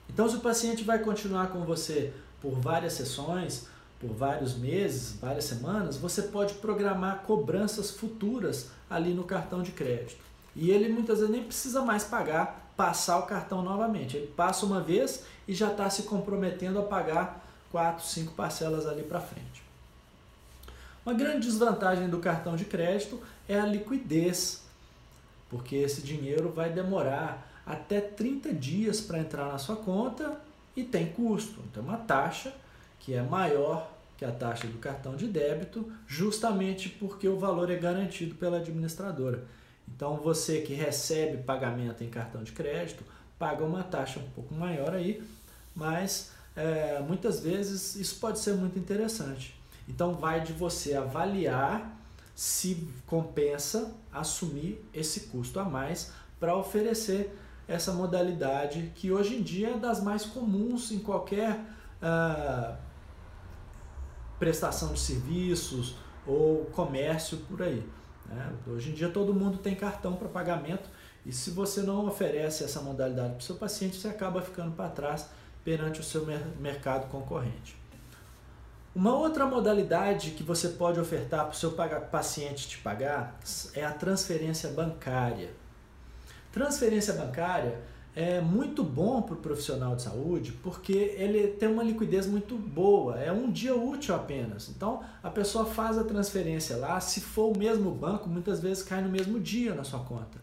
Então, 0.08 0.28
se 0.28 0.36
o 0.36 0.40
paciente 0.40 0.84
vai 0.84 1.00
continuar 1.00 1.48
com 1.48 1.60
você 1.64 2.12
por 2.40 2.52
várias 2.52 2.94
sessões, 2.94 3.66
por 4.00 4.10
vários 4.10 4.56
meses, 4.56 5.16
várias 5.20 5.44
semanas, 5.44 5.96
você 5.96 6.22
pode 6.22 6.54
programar 6.54 7.22
cobranças 7.22 7.90
futuras 7.90 8.70
ali 8.88 9.12
no 9.12 9.24
cartão 9.24 9.62
de 9.62 9.72
crédito. 9.72 10.25
E 10.56 10.70
ele 10.70 10.88
muitas 10.88 11.18
vezes 11.18 11.32
nem 11.32 11.44
precisa 11.44 11.82
mais 11.82 12.02
pagar, 12.02 12.72
passar 12.76 13.18
o 13.18 13.26
cartão 13.26 13.62
novamente. 13.62 14.16
Ele 14.16 14.26
passa 14.26 14.66
uma 14.66 14.80
vez 14.80 15.24
e 15.46 15.54
já 15.54 15.70
está 15.70 15.88
se 15.88 16.04
comprometendo 16.04 16.78
a 16.78 16.82
pagar 16.82 17.46
quatro, 17.70 18.04
cinco 18.04 18.32
parcelas 18.32 18.86
ali 18.86 19.02
para 19.02 19.20
frente. 19.20 19.62
Uma 21.04 21.14
grande 21.14 21.46
desvantagem 21.46 22.08
do 22.08 22.18
cartão 22.18 22.56
de 22.56 22.64
crédito 22.64 23.20
é 23.48 23.60
a 23.60 23.66
liquidez 23.66 24.66
porque 25.48 25.76
esse 25.76 26.02
dinheiro 26.02 26.50
vai 26.50 26.70
demorar 26.70 27.46
até 27.64 28.00
30 28.00 28.52
dias 28.52 29.00
para 29.00 29.18
entrar 29.18 29.46
na 29.46 29.58
sua 29.58 29.76
conta 29.76 30.40
e 30.76 30.84
tem 30.84 31.06
custo. 31.06 31.60
Então, 31.70 31.82
uma 31.82 31.96
taxa 31.96 32.52
que 33.00 33.14
é 33.14 33.22
maior 33.22 33.90
que 34.16 34.24
a 34.24 34.32
taxa 34.32 34.66
do 34.66 34.78
cartão 34.78 35.14
de 35.14 35.26
débito, 35.26 35.90
justamente 36.06 36.88
porque 36.88 37.28
o 37.28 37.38
valor 37.38 37.70
é 37.70 37.76
garantido 37.76 38.34
pela 38.34 38.58
administradora. 38.58 39.44
Então, 39.88 40.16
você 40.16 40.60
que 40.60 40.74
recebe 40.74 41.42
pagamento 41.42 42.04
em 42.04 42.10
cartão 42.10 42.42
de 42.42 42.52
crédito, 42.52 43.04
paga 43.38 43.64
uma 43.64 43.82
taxa 43.82 44.18
um 44.18 44.30
pouco 44.30 44.54
maior 44.54 44.94
aí, 44.94 45.22
mas 45.74 46.32
é, 46.54 47.00
muitas 47.00 47.40
vezes 47.40 47.96
isso 47.96 48.18
pode 48.18 48.38
ser 48.38 48.54
muito 48.54 48.78
interessante. 48.78 49.54
Então, 49.88 50.14
vai 50.14 50.40
de 50.40 50.52
você 50.52 50.94
avaliar 50.94 51.96
se 52.34 52.86
compensa 53.06 53.94
assumir 54.12 54.84
esse 54.92 55.20
custo 55.20 55.58
a 55.58 55.64
mais 55.64 56.12
para 56.38 56.54
oferecer 56.54 57.34
essa 57.66 57.92
modalidade 57.92 58.92
que 58.94 59.10
hoje 59.10 59.36
em 59.36 59.42
dia 59.42 59.70
é 59.70 59.76
das 59.78 60.02
mais 60.02 60.24
comuns 60.26 60.92
em 60.92 60.98
qualquer 60.98 61.58
uh, 62.02 62.76
prestação 64.38 64.92
de 64.92 65.00
serviços 65.00 65.96
ou 66.26 66.66
comércio 66.66 67.38
por 67.48 67.62
aí. 67.62 67.82
Né? 68.28 68.52
Hoje 68.66 68.90
em 68.90 68.94
dia 68.94 69.08
todo 69.08 69.34
mundo 69.34 69.58
tem 69.58 69.74
cartão 69.74 70.14
para 70.14 70.28
pagamento 70.28 70.88
e 71.24 71.32
se 71.32 71.50
você 71.50 71.82
não 71.82 72.06
oferece 72.06 72.64
essa 72.64 72.80
modalidade 72.80 73.30
para 73.30 73.38
o 73.38 73.42
seu 73.42 73.56
paciente, 73.56 73.96
você 73.96 74.08
acaba 74.08 74.40
ficando 74.40 74.72
para 74.72 74.88
trás 74.88 75.28
perante 75.64 76.00
o 76.00 76.04
seu 76.04 76.24
mercado 76.60 77.08
concorrente. 77.08 77.76
Uma 78.94 79.14
outra 79.14 79.44
modalidade 79.44 80.30
que 80.30 80.42
você 80.42 80.70
pode 80.70 80.98
ofertar 80.98 81.44
para 81.44 81.52
o 81.52 81.56
seu 81.56 81.72
paciente 81.72 82.68
te 82.68 82.78
pagar 82.78 83.38
é 83.74 83.84
a 83.84 83.90
transferência 83.90 84.70
bancária. 84.70 85.50
Transferência 86.50 87.12
bancária 87.12 87.78
é 88.16 88.40
muito 88.40 88.82
bom 88.82 89.20
para 89.20 89.34
o 89.34 89.36
profissional 89.36 89.94
de 89.94 90.00
saúde 90.00 90.50
porque 90.62 91.14
ele 91.18 91.48
tem 91.48 91.68
uma 91.68 91.82
liquidez 91.82 92.26
muito 92.26 92.56
boa, 92.56 93.20
é 93.20 93.30
um 93.30 93.52
dia 93.52 93.76
útil 93.76 94.14
apenas. 94.14 94.70
Então 94.70 95.02
a 95.22 95.28
pessoa 95.28 95.66
faz 95.66 95.98
a 95.98 96.02
transferência 96.02 96.78
lá, 96.78 96.98
se 96.98 97.20
for 97.20 97.54
o 97.54 97.58
mesmo 97.58 97.90
banco, 97.90 98.26
muitas 98.26 98.58
vezes 98.58 98.82
cai 98.82 99.02
no 99.02 99.10
mesmo 99.10 99.38
dia 99.38 99.74
na 99.74 99.84
sua 99.84 100.00
conta. 100.00 100.38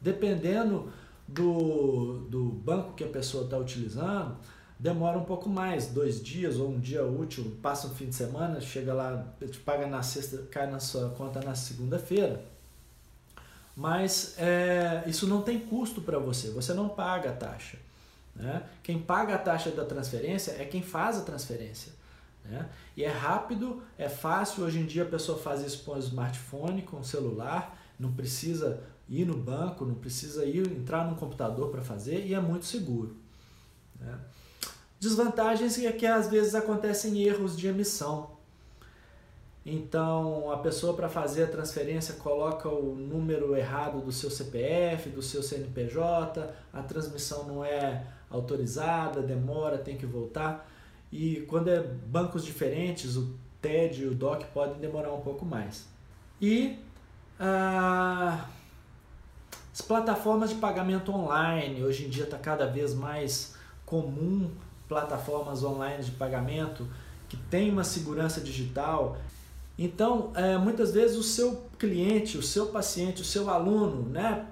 Dependendo 0.00 0.88
do, 1.26 2.20
do 2.28 2.44
banco 2.44 2.92
que 2.92 3.02
a 3.02 3.08
pessoa 3.08 3.42
está 3.42 3.58
utilizando, 3.58 4.36
demora 4.78 5.18
um 5.18 5.24
pouco 5.24 5.48
mais, 5.48 5.88
dois 5.88 6.22
dias 6.22 6.60
ou 6.60 6.68
um 6.68 6.78
dia 6.78 7.04
útil, 7.04 7.56
passa 7.60 7.88
um 7.88 7.90
fim 7.90 8.06
de 8.06 8.14
semana, 8.14 8.60
chega 8.60 8.94
lá, 8.94 9.34
te 9.40 9.58
paga 9.58 9.88
na 9.88 10.00
sexta, 10.04 10.46
cai 10.48 10.70
na 10.70 10.78
sua 10.78 11.08
conta 11.10 11.40
na 11.40 11.56
segunda-feira. 11.56 12.53
Mas 13.76 14.34
é, 14.38 15.02
isso 15.06 15.26
não 15.26 15.42
tem 15.42 15.58
custo 15.58 16.00
para 16.00 16.18
você, 16.18 16.50
você 16.50 16.72
não 16.72 16.88
paga 16.88 17.30
a 17.30 17.34
taxa. 17.34 17.78
Né? 18.34 18.62
Quem 18.82 18.98
paga 18.98 19.34
a 19.34 19.38
taxa 19.38 19.70
da 19.70 19.84
transferência 19.84 20.52
é 20.52 20.64
quem 20.64 20.82
faz 20.82 21.18
a 21.18 21.22
transferência. 21.22 21.92
Né? 22.44 22.68
E 22.96 23.04
é 23.04 23.10
rápido, 23.10 23.82
é 23.96 24.08
fácil. 24.08 24.64
Hoje 24.64 24.78
em 24.78 24.86
dia 24.86 25.02
a 25.02 25.06
pessoa 25.06 25.38
faz 25.38 25.62
isso 25.62 25.84
com 25.84 25.92
o 25.92 25.98
smartphone, 25.98 26.82
com 26.82 27.00
o 27.00 27.04
celular, 27.04 27.78
não 27.98 28.12
precisa 28.12 28.82
ir 29.08 29.24
no 29.24 29.36
banco, 29.36 29.84
não 29.84 29.94
precisa 29.94 30.44
ir 30.44 30.66
entrar 30.70 31.08
no 31.08 31.16
computador 31.16 31.70
para 31.70 31.82
fazer 31.82 32.24
e 32.26 32.34
é 32.34 32.40
muito 32.40 32.66
seguro. 32.66 33.16
Né? 33.98 34.18
Desvantagens 35.00 35.78
é 35.78 35.92
que 35.92 36.06
às 36.06 36.28
vezes 36.28 36.54
acontecem 36.54 37.22
erros 37.22 37.56
de 37.56 37.66
emissão. 37.66 38.33
Então 39.64 40.50
a 40.52 40.58
pessoa 40.58 40.94
para 40.94 41.08
fazer 41.08 41.44
a 41.44 41.46
transferência 41.46 42.14
coloca 42.14 42.68
o 42.68 42.94
número 42.94 43.56
errado 43.56 44.00
do 44.00 44.12
seu 44.12 44.30
CPF, 44.30 45.08
do 45.08 45.22
seu 45.22 45.42
CNPJ, 45.42 46.50
a 46.72 46.82
transmissão 46.82 47.44
não 47.44 47.64
é 47.64 48.06
autorizada, 48.28 49.22
demora, 49.22 49.78
tem 49.78 49.96
que 49.96 50.04
voltar. 50.04 50.68
E 51.10 51.42
quando 51.48 51.68
é 51.68 51.80
bancos 51.80 52.44
diferentes, 52.44 53.16
o 53.16 53.34
TED 53.62 54.02
e 54.02 54.06
o 54.06 54.14
DOC 54.14 54.44
podem 54.52 54.78
demorar 54.78 55.12
um 55.12 55.20
pouco 55.20 55.46
mais. 55.46 55.86
E 56.40 56.78
ah, 57.40 58.46
as 59.72 59.80
plataformas 59.80 60.50
de 60.50 60.56
pagamento 60.56 61.10
online, 61.12 61.82
hoje 61.82 62.04
em 62.04 62.08
dia 62.10 62.24
está 62.24 62.36
cada 62.36 62.66
vez 62.66 62.92
mais 62.94 63.56
comum 63.86 64.50
plataformas 64.88 65.64
online 65.64 66.04
de 66.04 66.10
pagamento 66.10 66.86
que 67.28 67.36
tem 67.36 67.70
uma 67.70 67.84
segurança 67.84 68.40
digital. 68.40 69.16
Então, 69.78 70.32
é, 70.34 70.56
muitas 70.56 70.92
vezes 70.92 71.16
o 71.16 71.22
seu 71.22 71.66
cliente, 71.78 72.38
o 72.38 72.42
seu 72.42 72.66
paciente, 72.66 73.22
o 73.22 73.24
seu 73.24 73.50
aluno, 73.50 74.08
né, 74.08 74.46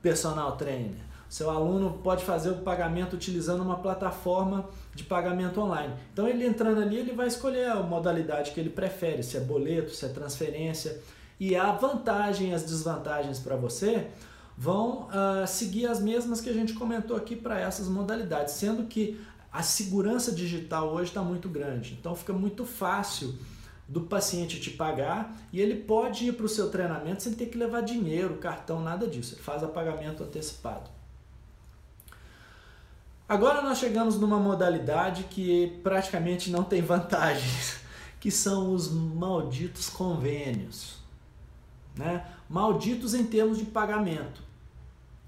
personal 0.00 0.56
trainer, 0.56 0.94
seu 1.28 1.50
aluno 1.50 1.98
pode 2.02 2.24
fazer 2.24 2.50
o 2.50 2.56
pagamento 2.56 3.14
utilizando 3.14 3.62
uma 3.62 3.78
plataforma 3.78 4.68
de 4.94 5.02
pagamento 5.02 5.60
online. 5.60 5.94
Então, 6.12 6.28
ele 6.28 6.46
entrando 6.46 6.82
ali, 6.82 6.98
ele 6.98 7.12
vai 7.12 7.26
escolher 7.26 7.70
a 7.70 7.82
modalidade 7.82 8.50
que 8.50 8.60
ele 8.60 8.68
prefere, 8.68 9.22
se 9.22 9.38
é 9.38 9.40
boleto, 9.40 9.90
se 9.92 10.04
é 10.04 10.08
transferência. 10.08 11.00
E 11.40 11.56
a 11.56 11.72
vantagem 11.72 12.50
e 12.50 12.54
as 12.54 12.62
desvantagens 12.64 13.38
para 13.38 13.56
você 13.56 14.08
vão 14.58 15.08
uh, 15.08 15.46
seguir 15.46 15.86
as 15.86 16.00
mesmas 16.00 16.40
que 16.42 16.50
a 16.50 16.52
gente 16.52 16.74
comentou 16.74 17.16
aqui 17.16 17.34
para 17.34 17.58
essas 17.58 17.88
modalidades, 17.88 18.52
sendo 18.52 18.84
que 18.84 19.18
a 19.50 19.62
segurança 19.62 20.32
digital 20.32 20.92
hoje 20.92 21.10
está 21.10 21.22
muito 21.22 21.48
grande, 21.48 21.96
então 21.98 22.14
fica 22.14 22.32
muito 22.32 22.64
fácil 22.64 23.34
do 23.92 24.00
paciente 24.00 24.58
te 24.58 24.70
pagar 24.70 25.36
e 25.52 25.60
ele 25.60 25.74
pode 25.74 26.24
ir 26.24 26.32
para 26.32 26.46
o 26.46 26.48
seu 26.48 26.70
treinamento 26.70 27.22
sem 27.22 27.34
ter 27.34 27.46
que 27.46 27.58
levar 27.58 27.82
dinheiro, 27.82 28.38
cartão, 28.38 28.80
nada 28.80 29.06
disso. 29.06 29.34
Ele 29.34 29.42
faz 29.42 29.62
a 29.62 29.68
pagamento 29.68 30.24
antecipado. 30.24 30.88
Agora 33.28 33.60
nós 33.60 33.76
chegamos 33.76 34.18
numa 34.18 34.38
modalidade 34.38 35.24
que 35.24 35.78
praticamente 35.82 36.50
não 36.50 36.64
tem 36.64 36.80
vantagens, 36.80 37.80
que 38.18 38.30
são 38.30 38.72
os 38.72 38.90
malditos 38.90 39.90
convênios. 39.90 40.96
Né? 41.94 42.26
Malditos 42.48 43.12
em 43.12 43.26
termos 43.26 43.58
de 43.58 43.66
pagamento. 43.66 44.40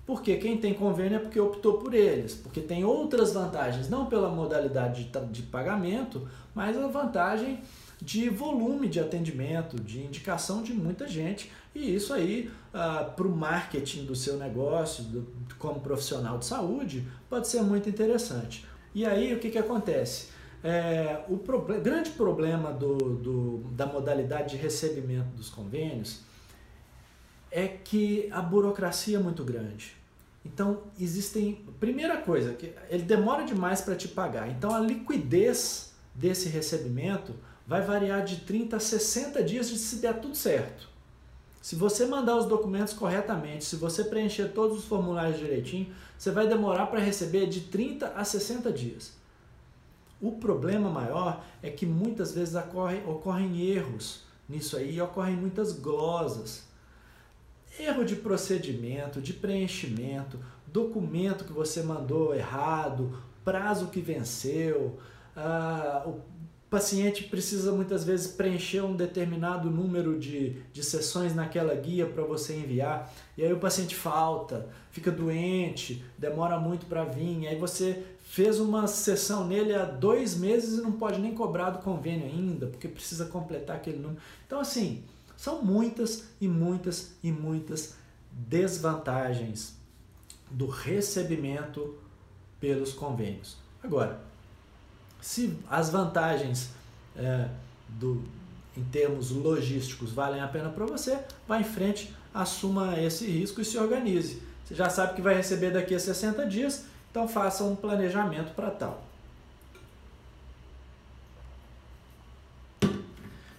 Porque 0.06 0.36
quem 0.36 0.56
tem 0.56 0.72
convênio 0.72 1.16
é 1.16 1.18
porque 1.18 1.38
optou 1.38 1.74
por 1.74 1.92
eles, 1.92 2.34
porque 2.34 2.62
tem 2.62 2.82
outras 2.82 3.34
vantagens, 3.34 3.90
não 3.90 4.06
pela 4.06 4.30
modalidade 4.30 5.04
de, 5.04 5.20
de 5.26 5.42
pagamento, 5.42 6.26
mas 6.54 6.78
a 6.78 6.86
vantagem 6.86 7.60
de 8.04 8.28
volume 8.28 8.86
de 8.86 9.00
atendimento, 9.00 9.80
de 9.82 10.02
indicação 10.02 10.62
de 10.62 10.74
muita 10.74 11.08
gente, 11.08 11.50
e 11.74 11.94
isso 11.94 12.12
aí, 12.12 12.50
ah, 12.72 13.12
para 13.16 13.26
o 13.26 13.34
marketing 13.34 14.04
do 14.04 14.14
seu 14.14 14.36
negócio, 14.36 15.02
do, 15.04 15.26
como 15.58 15.80
profissional 15.80 16.38
de 16.38 16.44
saúde, 16.44 17.08
pode 17.28 17.48
ser 17.48 17.62
muito 17.62 17.88
interessante. 17.88 18.66
E 18.94 19.06
aí, 19.06 19.34
o 19.34 19.40
que, 19.40 19.50
que 19.50 19.58
acontece? 19.58 20.28
É, 20.62 21.24
o 21.28 21.36
grande 21.80 22.10
problema 22.10 22.72
do, 22.72 22.96
do, 22.96 23.58
da 23.72 23.86
modalidade 23.86 24.50
de 24.50 24.56
recebimento 24.56 25.28
dos 25.36 25.50
convênios 25.50 26.20
é 27.50 27.68
que 27.68 28.28
a 28.30 28.40
burocracia 28.40 29.16
é 29.16 29.20
muito 29.20 29.44
grande. 29.44 29.96
Então, 30.44 30.82
existem. 31.00 31.64
Primeira 31.80 32.18
coisa, 32.18 32.52
que 32.52 32.72
ele 32.88 33.02
demora 33.02 33.44
demais 33.44 33.80
para 33.80 33.96
te 33.96 34.08
pagar. 34.08 34.48
Então, 34.50 34.74
a 34.74 34.78
liquidez 34.78 35.94
desse 36.14 36.48
recebimento 36.48 37.34
vai 37.66 37.82
variar 37.82 38.24
de 38.24 38.36
30 38.40 38.76
a 38.76 38.80
60 38.80 39.42
dias 39.42 39.66
se 39.66 39.96
der 39.96 40.20
tudo 40.20 40.34
certo. 40.34 40.88
Se 41.62 41.74
você 41.76 42.04
mandar 42.04 42.36
os 42.36 42.46
documentos 42.46 42.92
corretamente, 42.92 43.64
se 43.64 43.76
você 43.76 44.04
preencher 44.04 44.52
todos 44.52 44.78
os 44.78 44.84
formulários 44.84 45.38
direitinho, 45.38 45.92
você 46.18 46.30
vai 46.30 46.46
demorar 46.46 46.86
para 46.86 47.00
receber 47.00 47.46
de 47.46 47.62
30 47.62 48.08
a 48.08 48.24
60 48.24 48.70
dias. 48.70 49.12
O 50.20 50.32
problema 50.32 50.90
maior 50.90 51.42
é 51.62 51.70
que 51.70 51.86
muitas 51.86 52.32
vezes 52.32 52.54
ocorre, 52.54 53.02
ocorrem 53.06 53.66
erros 53.66 54.24
nisso 54.48 54.76
aí, 54.76 55.00
ocorrem 55.00 55.36
muitas 55.36 55.72
glosas 55.72 56.64
erro 57.78 58.04
de 58.04 58.16
procedimento, 58.16 59.20
de 59.20 59.32
preenchimento, 59.32 60.38
documento 60.66 61.44
que 61.44 61.52
você 61.52 61.82
mandou 61.82 62.34
errado, 62.34 63.18
prazo 63.44 63.88
que 63.88 64.00
venceu, 64.00 64.98
ah, 65.36 66.04
o 66.06 66.20
paciente 66.74 67.22
precisa 67.22 67.70
muitas 67.70 68.02
vezes 68.02 68.26
preencher 68.26 68.80
um 68.80 68.96
determinado 68.96 69.70
número 69.70 70.18
de, 70.18 70.60
de 70.72 70.82
sessões 70.82 71.32
naquela 71.32 71.72
guia 71.72 72.04
para 72.04 72.24
você 72.24 72.56
enviar, 72.56 73.14
e 73.38 73.44
aí 73.44 73.52
o 73.52 73.60
paciente 73.60 73.94
falta, 73.94 74.68
fica 74.90 75.12
doente, 75.12 76.04
demora 76.18 76.58
muito 76.58 76.86
para 76.86 77.04
vir, 77.04 77.46
aí 77.46 77.56
você 77.56 78.02
fez 78.24 78.58
uma 78.58 78.88
sessão 78.88 79.46
nele 79.46 79.72
há 79.72 79.84
dois 79.84 80.36
meses 80.36 80.80
e 80.80 80.82
não 80.82 80.90
pode 80.90 81.20
nem 81.20 81.32
cobrar 81.32 81.70
do 81.70 81.78
convênio 81.78 82.26
ainda, 82.26 82.66
porque 82.66 82.88
precisa 82.88 83.26
completar 83.26 83.76
aquele 83.76 83.98
número. 83.98 84.20
Então, 84.44 84.58
assim, 84.58 85.04
são 85.36 85.62
muitas 85.62 86.24
e 86.40 86.48
muitas 86.48 87.14
e 87.22 87.30
muitas 87.30 87.94
desvantagens 88.32 89.76
do 90.50 90.66
recebimento 90.66 91.94
pelos 92.58 92.92
convênios. 92.92 93.58
Agora, 93.80 94.23
se 95.24 95.56
as 95.70 95.88
vantagens 95.88 96.68
é, 97.16 97.48
do, 97.88 98.22
em 98.76 98.84
termos 98.84 99.30
logísticos 99.30 100.12
valem 100.12 100.42
a 100.42 100.46
pena 100.46 100.68
para 100.68 100.84
você, 100.84 101.18
vá 101.48 101.58
em 101.58 101.64
frente, 101.64 102.14
assuma 102.34 103.00
esse 103.00 103.24
risco 103.24 103.62
e 103.62 103.64
se 103.64 103.78
organize. 103.78 104.42
Você 104.62 104.74
já 104.74 104.90
sabe 104.90 105.14
que 105.14 105.22
vai 105.22 105.34
receber 105.34 105.70
daqui 105.70 105.94
a 105.94 105.98
60 105.98 106.44
dias, 106.44 106.84
então 107.10 107.26
faça 107.26 107.64
um 107.64 107.74
planejamento 107.74 108.54
para 108.54 108.70
tal. 108.70 109.02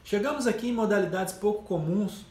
Chegamos 0.03 0.45
aqui 0.45 0.67
em 0.67 0.73
modalidades 0.73 1.33
pouco 1.33 1.63
comuns, 1.63 2.27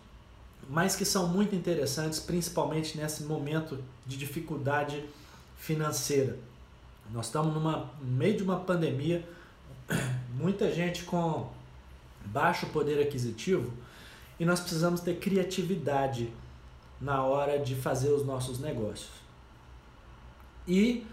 mas 0.71 0.95
que 0.95 1.05
são 1.05 1.27
muito 1.27 1.57
interessantes, 1.57 2.21
principalmente 2.21 2.97
nesse 2.97 3.25
momento 3.25 3.83
de 4.07 4.17
dificuldade 4.17 5.05
financeira. 5.59 6.39
Nós 7.15 7.27
estamos 7.27 7.55
numa, 7.55 7.91
no 8.01 8.11
meio 8.11 8.37
de 8.37 8.43
uma 8.43 8.59
pandemia, 8.59 9.25
muita 10.35 10.73
gente 10.73 11.05
com 11.05 11.49
baixo 12.25 12.67
poder 12.67 13.01
aquisitivo 13.01 13.73
e 14.39 14.45
nós 14.45 14.59
precisamos 14.59 15.01
ter 15.01 15.21
criatividade 15.21 16.33
na 17.01 17.23
hora 17.23 17.57
de 17.61 17.77
fazer 17.77 18.11
os 18.11 18.27
nossos 18.27 18.59
negócios. 18.59 19.13
E 20.67 21.07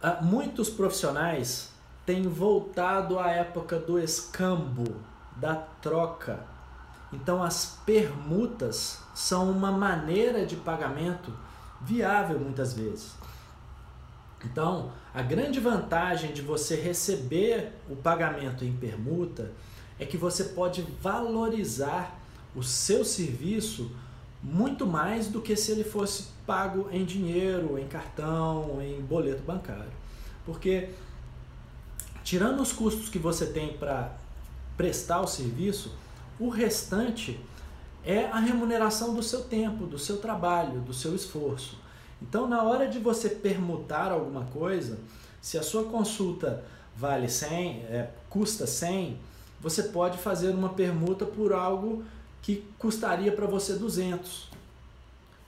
uh, 0.00 0.24
muitos 0.24 0.70
profissionais 0.70 1.72
têm 2.06 2.22
voltado 2.22 3.18
à 3.18 3.32
época 3.32 3.80
do 3.80 3.98
escambo, 3.98 4.94
da 5.34 5.56
troca. 5.56 6.38
Então 7.12 7.42
as 7.42 7.80
permutas 7.84 9.00
são 9.12 9.50
uma 9.50 9.72
maneira 9.72 10.46
de 10.46 10.54
pagamento 10.54 11.32
viável 11.80 12.38
muitas 12.38 12.74
vezes. 12.74 13.18
Então, 14.44 14.92
a 15.12 15.22
grande 15.22 15.58
vantagem 15.58 16.32
de 16.32 16.42
você 16.42 16.76
receber 16.76 17.72
o 17.90 17.96
pagamento 17.96 18.64
em 18.64 18.72
permuta 18.72 19.50
é 19.98 20.06
que 20.06 20.16
você 20.16 20.44
pode 20.44 20.82
valorizar 21.02 22.18
o 22.54 22.62
seu 22.62 23.04
serviço 23.04 23.90
muito 24.42 24.86
mais 24.86 25.26
do 25.26 25.40
que 25.40 25.56
se 25.56 25.72
ele 25.72 25.82
fosse 25.82 26.28
pago 26.46 26.88
em 26.92 27.04
dinheiro, 27.04 27.78
em 27.78 27.88
cartão, 27.88 28.80
em 28.80 29.00
boleto 29.00 29.42
bancário. 29.42 29.90
Porque 30.46 30.90
tirando 32.22 32.60
os 32.60 32.72
custos 32.72 33.08
que 33.08 33.18
você 33.18 33.46
tem 33.46 33.72
para 33.76 34.16
prestar 34.76 35.20
o 35.20 35.26
serviço, 35.26 35.96
o 36.38 36.48
restante 36.48 37.40
é 38.04 38.26
a 38.26 38.38
remuneração 38.38 39.12
do 39.14 39.22
seu 39.22 39.42
tempo, 39.42 39.86
do 39.86 39.98
seu 39.98 40.18
trabalho, 40.18 40.80
do 40.80 40.94
seu 40.94 41.14
esforço. 41.14 41.76
Então, 42.20 42.48
na 42.48 42.62
hora 42.62 42.88
de 42.88 42.98
você 42.98 43.28
permutar 43.28 44.10
alguma 44.10 44.44
coisa, 44.46 44.98
se 45.40 45.56
a 45.56 45.62
sua 45.62 45.84
consulta 45.84 46.64
vale 46.96 47.28
100, 47.28 47.70
é, 47.84 48.10
custa 48.28 48.66
100, 48.66 49.16
você 49.60 49.84
pode 49.84 50.18
fazer 50.18 50.50
uma 50.50 50.70
permuta 50.70 51.24
por 51.24 51.52
algo 51.52 52.04
que 52.42 52.64
custaria 52.78 53.32
para 53.32 53.46
você 53.46 53.74
200. 53.74 54.48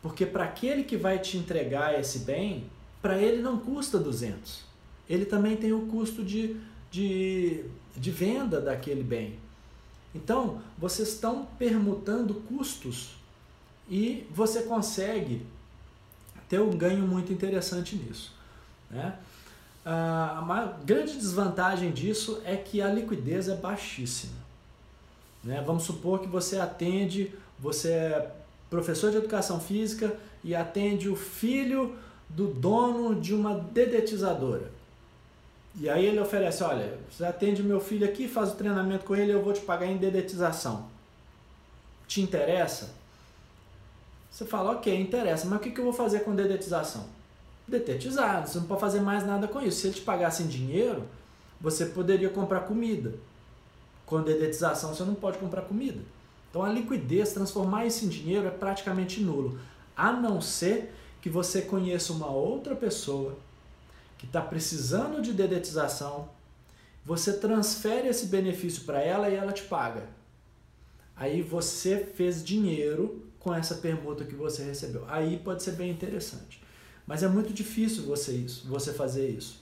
Porque 0.03 0.25
para 0.25 0.45
aquele 0.45 0.85
que 0.85 0.97
vai 0.97 1.19
te 1.19 1.37
entregar 1.37 1.99
esse 1.99 2.21
bem, 2.21 2.65
para 3.03 3.19
ele 3.19 3.43
não 3.43 3.59
custa 3.59 3.99
200. 3.99 4.63
Ele 5.09 5.25
também 5.25 5.57
tem 5.57 5.73
o 5.73 5.87
custo 5.87 6.25
de, 6.25 6.57
de 6.91 7.65
de 7.97 8.11
venda 8.11 8.61
daquele 8.61 9.03
bem. 9.03 9.39
Então, 10.15 10.61
vocês 10.77 11.09
estão 11.11 11.47
permutando 11.59 12.35
custos 12.35 13.17
e 13.89 14.27
você 14.31 14.63
consegue 14.63 15.47
ter 16.51 16.61
um 16.61 16.71
ganho 16.71 17.07
muito 17.07 17.33
interessante 17.33 17.95
nisso. 17.95 18.35
Né? 18.91 19.15
A 19.87 20.75
grande 20.85 21.17
desvantagem 21.17 21.93
disso 21.93 22.43
é 22.45 22.57
que 22.57 22.83
a 22.83 22.93
liquidez 22.93 23.49
é 23.49 23.55
baixíssima. 23.55 24.35
Né? 25.43 25.63
Vamos 25.65 25.85
supor 25.85 26.19
que 26.19 26.27
você 26.27 26.59
atende, 26.59 27.33
você 27.59 27.93
é 27.93 28.33
professor 28.69 29.13
de 29.13 29.19
educação 29.19 29.61
física 29.61 30.15
e 30.43 30.55
atende 30.55 31.09
o 31.09 31.15
filho 31.17 31.97
do 32.29 32.49
dono 32.49 33.19
de 33.19 33.33
uma 33.33 33.55
dedetizadora. 33.55 34.71
E 35.81 35.89
aí 35.89 36.05
ele 36.05 36.19
oferece, 36.19 36.65
olha, 36.65 36.99
você 37.09 37.25
atende 37.25 37.63
meu 37.63 37.81
filho 37.81 38.05
aqui, 38.05 38.27
faz 38.27 38.51
o 38.51 38.57
treinamento 38.57 39.05
com 39.05 39.15
ele, 39.15 39.33
eu 39.33 39.43
vou 39.43 39.53
te 39.53 39.61
pagar 39.61 39.87
em 39.87 39.97
dedetização. 39.97 40.89
Te 42.09 42.21
interessa? 42.21 43.00
Você 44.31 44.45
fala, 44.45 44.73
ok, 44.73 45.01
interessa, 45.01 45.47
mas 45.47 45.59
o 45.59 45.63
que 45.63 45.77
eu 45.77 45.85
vou 45.85 45.93
fazer 45.93 46.21
com 46.21 46.35
dedetização? 46.35 47.07
Detetizado, 47.67 48.49
você 48.49 48.59
não 48.59 48.67
pode 48.67 48.81
fazer 48.81 49.01
mais 49.01 49.27
nada 49.27 49.49
com 49.49 49.61
isso. 49.61 49.81
Se 49.81 49.87
ele 49.89 49.95
te 49.95 50.01
pagasse 50.03 50.43
em 50.43 50.47
dinheiro, 50.47 51.05
você 51.61 51.87
poderia 51.87 52.31
comprar 52.31 52.61
comida. 52.61 53.15
Com 54.07 54.23
dedetização 54.23 54.95
você 54.95 55.05
não 55.05 55.15
pode 55.15 55.39
comprar 55.39 55.63
comida. 55.63 56.01
Então 56.49 56.63
a 56.63 56.69
liquidez, 56.69 57.33
transformar 57.33 57.87
isso 57.87 58.05
em 58.05 58.09
dinheiro 58.09 58.47
é 58.47 58.51
praticamente 58.51 59.21
nulo. 59.21 59.59
A 59.97 60.13
não 60.13 60.41
ser 60.41 60.93
que 61.21 61.29
você 61.29 61.63
conheça 61.63 62.13
uma 62.13 62.31
outra 62.31 62.75
pessoa 62.75 63.37
que 64.17 64.27
está 64.27 64.41
precisando 64.41 65.23
de 65.23 65.33
dedetização, 65.33 66.29
você 67.05 67.33
transfere 67.33 68.09
esse 68.09 68.27
benefício 68.27 68.85
para 68.85 69.01
ela 69.01 69.29
e 69.29 69.35
ela 69.35 69.53
te 69.53 69.63
paga. 69.63 70.09
Aí 71.17 71.43
você 71.43 71.99
fez 71.99 72.45
dinheiro 72.45 73.30
com 73.41 73.53
essa 73.53 73.77
permuta 73.77 74.25
que 74.25 74.35
você 74.35 74.63
recebeu. 74.63 75.05
Aí 75.09 75.39
pode 75.39 75.63
ser 75.63 75.73
bem 75.73 75.91
interessante. 75.91 76.63
Mas 77.07 77.25
é 77.25 77.29
muito 77.29 77.53
difícil 77.53 78.05
você 78.05 78.33
isso, 78.33 78.69
você 78.69 78.93
fazer 78.93 79.29
isso. 79.29 79.61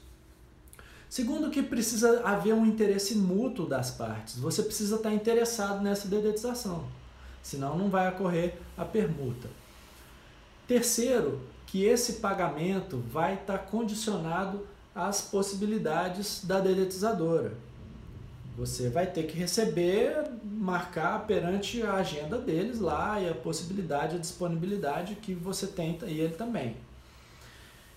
Segundo 1.09 1.51
que 1.51 1.63
precisa 1.63 2.21
haver 2.21 2.53
um 2.53 2.67
interesse 2.67 3.15
mútuo 3.15 3.67
das 3.67 3.91
partes. 3.91 4.39
Você 4.39 4.63
precisa 4.63 4.97
estar 4.97 5.13
interessado 5.15 5.83
nessa 5.83 6.07
dedetização. 6.07 6.87
Senão 7.43 7.79
não 7.79 7.89
vai 7.89 8.11
ocorrer 8.11 8.59
a 8.77 8.85
permuta. 8.85 9.49
Terceiro, 10.67 11.41
que 11.67 11.85
esse 11.85 12.15
pagamento 12.15 13.03
vai 13.11 13.35
estar 13.35 13.59
condicionado 13.59 14.67
às 14.95 15.23
possibilidades 15.23 16.45
da 16.45 16.61
dedetizadora. 16.61 17.55
Você 18.59 18.89
vai 18.89 19.07
ter 19.07 19.23
que 19.29 19.39
receber, 19.39 20.29
marcar 20.43 21.29
perante 21.29 21.81
a 21.81 21.95
agenda 21.95 22.37
deles 22.39 22.81
lá 22.81 23.21
e 23.21 23.29
a 23.29 23.35
possibilidade, 23.35 24.17
a 24.17 24.19
disponibilidade 24.19 25.15
que 25.15 25.33
você 25.33 25.69
tem 25.69 25.97
e 26.09 26.19
ele 26.19 26.35
também. 26.35 26.77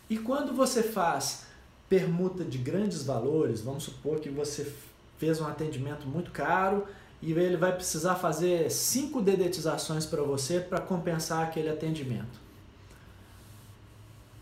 E 0.08 0.20
quando 0.20 0.54
você 0.54 0.84
faz 0.84 1.48
permuta 1.90 2.46
de 2.46 2.60
grandes 2.60 3.02
valores, 3.02 3.62
vamos 3.62 3.86
supor 3.86 4.20
que 4.20 4.30
você 4.30 4.72
fez 5.18 5.42
um 5.42 5.48
atendimento 5.48 6.06
muito 6.06 6.30
caro 6.30 6.88
e 7.24 7.32
ele 7.32 7.58
vai 7.58 7.74
precisar 7.74 8.14
fazer 8.16 8.70
cinco 8.70 9.20
dedetizações 9.20 10.06
para 10.06 10.22
você 10.22 10.60
para 10.60 10.80
compensar 10.80 11.44
aquele 11.44 11.70
atendimento. 11.70 12.40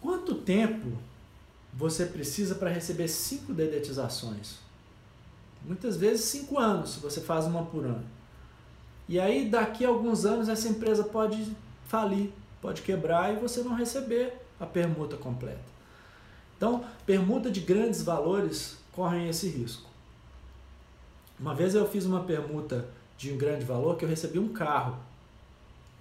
Quanto 0.01 0.35
tempo 0.35 0.97
você 1.73 2.05
precisa 2.05 2.55
para 2.55 2.69
receber 2.69 3.07
cinco 3.07 3.53
dedetizações? 3.53 4.68
Muitas 5.65 5.97
vezes 5.97 6.25
cinco 6.25 6.57
anos, 6.57 6.91
se 6.93 6.99
você 6.99 7.21
faz 7.21 7.45
uma 7.45 7.63
por 7.65 7.85
ano. 7.85 8.05
E 9.07 9.19
aí, 9.19 9.49
daqui 9.49 9.85
a 9.85 9.89
alguns 9.89 10.25
anos, 10.25 10.47
essa 10.47 10.67
empresa 10.67 11.03
pode 11.03 11.51
falir, 11.87 12.31
pode 12.61 12.81
quebrar 12.81 13.33
e 13.33 13.39
você 13.39 13.61
não 13.61 13.75
receber 13.75 14.33
a 14.59 14.65
permuta 14.65 15.17
completa. 15.17 15.69
Então, 16.55 16.83
permuta 17.05 17.49
de 17.49 17.61
grandes 17.61 18.03
valores 18.03 18.77
correm 18.91 19.29
esse 19.29 19.47
risco. 19.49 19.89
Uma 21.39 21.55
vez 21.55 21.73
eu 21.73 21.87
fiz 21.87 22.05
uma 22.05 22.23
permuta 22.23 22.85
de 23.17 23.31
um 23.31 23.37
grande 23.37 23.63
valor 23.63 23.97
que 23.97 24.03
eu 24.03 24.09
recebi 24.09 24.39
um 24.39 24.49
carro. 24.49 24.97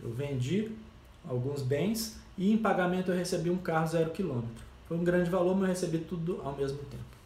Eu 0.03 0.11
vendi 0.11 0.73
alguns 1.29 1.63
bens 1.63 2.17
e 2.37 2.53
em 2.53 2.59
pagamento 2.59 3.11
eu 3.11 3.17
recebi 3.17 3.51
um 3.51 3.59
carro 3.59 3.87
zero 3.87 4.11
quilômetro. 4.11 4.65
Foi 4.87 4.97
um 4.97 5.05
grande 5.05 5.31
valor, 5.31 5.55
mas 5.55 5.63
eu 5.63 5.69
recebi 5.69 5.99
tudo 5.99 6.41
ao 6.43 6.57
mesmo 6.57 6.79
tempo. 6.79 7.18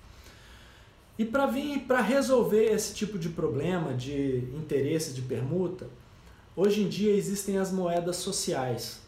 E 1.19 1.25
para 1.25 1.47
vir 1.47 1.81
para 1.81 2.01
resolver 2.01 2.73
esse 2.73 2.95
tipo 2.95 3.19
de 3.19 3.29
problema 3.29 3.93
de 3.95 4.49
interesse 4.55 5.13
de 5.13 5.23
permuta, 5.23 5.89
hoje 6.57 6.83
em 6.83 6.89
dia 6.89 7.15
existem 7.15 7.59
as 7.59 7.71
moedas 7.71 8.17
sociais, 8.17 9.01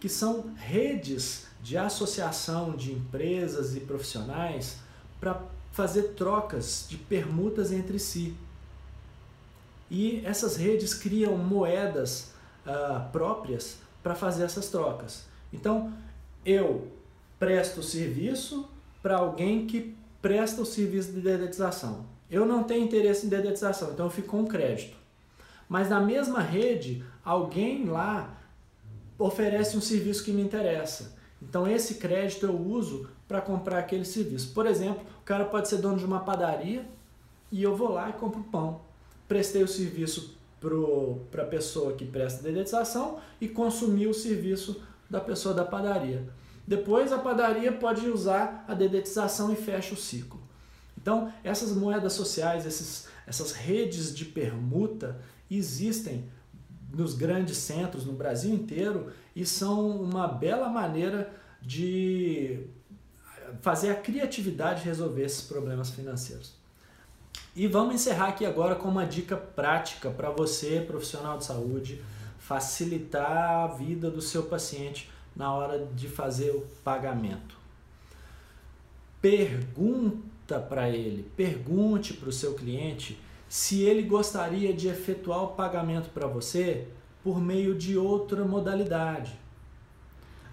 que 0.00 0.08
são 0.08 0.52
redes 0.56 1.46
de 1.62 1.78
associação 1.78 2.76
de 2.76 2.92
empresas 2.92 3.76
e 3.76 3.80
profissionais 3.80 4.78
para 5.20 5.40
fazer 5.70 6.14
trocas 6.14 6.86
de 6.88 6.96
permutas 6.96 7.70
entre 7.70 7.98
si. 7.98 8.34
E 9.88 10.22
essas 10.24 10.56
redes 10.56 10.92
criam 10.92 11.36
moedas 11.36 12.32
uh, 12.66 13.10
próprias 13.12 13.76
para 14.02 14.14
fazer 14.14 14.44
essas 14.44 14.68
trocas. 14.68 15.24
Então, 15.52 15.92
eu 16.44 16.88
presto 17.38 17.82
serviço 17.82 18.68
para 19.02 19.16
alguém 19.16 19.66
que 19.66 19.94
presta 20.22 20.62
o 20.62 20.66
serviço 20.66 21.12
de 21.12 21.20
dedetização. 21.20 22.06
Eu 22.30 22.46
não 22.46 22.62
tenho 22.62 22.84
interesse 22.84 23.26
em 23.26 23.28
dedetização, 23.28 23.90
então 23.92 24.06
eu 24.06 24.10
fico 24.10 24.28
com 24.28 24.46
crédito. 24.46 24.96
Mas 25.68 25.90
na 25.90 26.00
mesma 26.00 26.40
rede, 26.40 27.04
alguém 27.24 27.84
lá 27.84 28.38
oferece 29.18 29.76
um 29.76 29.80
serviço 29.80 30.24
que 30.24 30.32
me 30.32 30.40
interessa. 30.40 31.14
Então 31.42 31.66
esse 31.66 31.96
crédito 31.96 32.46
eu 32.46 32.56
uso 32.56 33.08
para 33.26 33.40
comprar 33.40 33.78
aquele 33.78 34.04
serviço. 34.04 34.52
Por 34.54 34.66
exemplo, 34.66 35.04
o 35.20 35.24
cara 35.24 35.44
pode 35.44 35.68
ser 35.68 35.78
dono 35.78 35.98
de 35.98 36.04
uma 36.04 36.20
padaria 36.20 36.86
e 37.50 37.62
eu 37.62 37.74
vou 37.76 37.90
lá 37.90 38.08
e 38.08 38.12
compro 38.14 38.42
pão. 38.44 38.80
prestei 39.26 39.62
o 39.62 39.68
serviço 39.68 40.38
para 41.30 41.42
a 41.42 41.46
pessoa 41.46 41.94
que 41.94 42.04
presta 42.04 42.42
dedetização 42.42 43.18
e 43.40 43.48
consumi 43.48 44.06
o 44.06 44.14
serviço 44.14 44.80
da 45.10 45.20
pessoa 45.20 45.54
da 45.54 45.64
padaria. 45.64 46.22
Depois 46.66 47.12
a 47.12 47.18
padaria 47.18 47.72
pode 47.72 48.08
usar 48.08 48.64
a 48.68 48.74
dedetização 48.74 49.52
e 49.52 49.56
fecha 49.56 49.94
o 49.94 49.96
ciclo. 49.96 50.40
Então, 50.96 51.32
essas 51.42 51.72
moedas 51.74 52.12
sociais, 52.12 52.64
esses, 52.64 53.08
essas 53.26 53.52
redes 53.52 54.14
de 54.14 54.24
permuta 54.24 55.20
existem 55.50 56.30
nos 56.94 57.14
grandes 57.14 57.56
centros, 57.56 58.04
no 58.04 58.12
Brasil 58.12 58.54
inteiro, 58.54 59.10
e 59.34 59.44
são 59.44 59.90
uma 59.90 60.28
bela 60.28 60.68
maneira 60.68 61.32
de 61.60 62.66
fazer 63.60 63.90
a 63.90 63.94
criatividade 63.94 64.84
resolver 64.84 65.24
esses 65.24 65.42
problemas 65.42 65.90
financeiros. 65.90 66.54
E 67.54 67.66
vamos 67.66 67.94
encerrar 67.94 68.28
aqui 68.28 68.46
agora 68.46 68.74
com 68.74 68.88
uma 68.88 69.04
dica 69.04 69.36
prática 69.36 70.10
para 70.10 70.30
você, 70.30 70.82
profissional 70.86 71.38
de 71.38 71.44
saúde, 71.44 72.02
facilitar 72.38 73.64
a 73.64 73.66
vida 73.66 74.10
do 74.10 74.22
seu 74.22 74.44
paciente 74.44 75.10
na 75.34 75.52
hora 75.52 75.86
de 75.94 76.08
fazer 76.08 76.50
o 76.50 76.66
pagamento. 76.84 77.56
Pergunta 79.20 80.58
para 80.58 80.88
ele, 80.90 81.30
pergunte 81.36 82.14
para 82.14 82.28
o 82.28 82.32
seu 82.32 82.54
cliente 82.54 83.18
se 83.48 83.82
ele 83.82 84.02
gostaria 84.02 84.72
de 84.72 84.88
efetuar 84.88 85.44
o 85.44 85.54
pagamento 85.54 86.10
para 86.10 86.26
você 86.26 86.88
por 87.22 87.40
meio 87.40 87.74
de 87.76 87.96
outra 87.96 88.44
modalidade. 88.44 89.38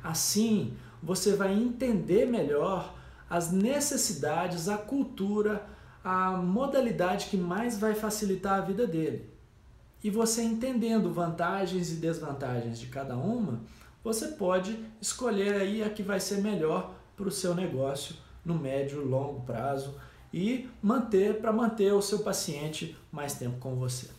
Assim, 0.03 0.73
você 1.01 1.33
vai 1.35 1.53
entender 1.53 2.25
melhor 2.25 2.93
as 3.29 3.51
necessidades, 3.51 4.67
a 4.67 4.77
cultura, 4.77 5.65
a 6.03 6.31
modalidade 6.31 7.27
que 7.27 7.37
mais 7.37 7.77
vai 7.77 7.93
facilitar 7.93 8.59
a 8.59 8.61
vida 8.61 8.87
dele. 8.87 9.29
E 10.03 10.09
você 10.09 10.41
entendendo 10.41 11.13
vantagens 11.13 11.91
e 11.91 11.95
desvantagens 11.95 12.79
de 12.79 12.87
cada 12.87 13.17
uma, 13.17 13.61
você 14.03 14.29
pode 14.29 14.77
escolher 15.01 15.55
aí 15.55 15.83
a 15.83 15.89
que 15.89 16.03
vai 16.03 16.19
ser 16.19 16.37
melhor 16.37 16.93
para 17.15 17.27
o 17.27 17.31
seu 17.31 17.53
negócio 17.53 18.15
no 18.43 18.55
médio 18.55 19.01
e 19.01 19.05
longo 19.05 19.41
prazo 19.41 19.95
e 20.33 20.69
manter 20.81 21.39
para 21.39 21.51
manter 21.51 21.93
o 21.93 22.01
seu 22.01 22.19
paciente 22.19 22.97
mais 23.11 23.33
tempo 23.33 23.57
com 23.59 23.75
você. 23.75 24.18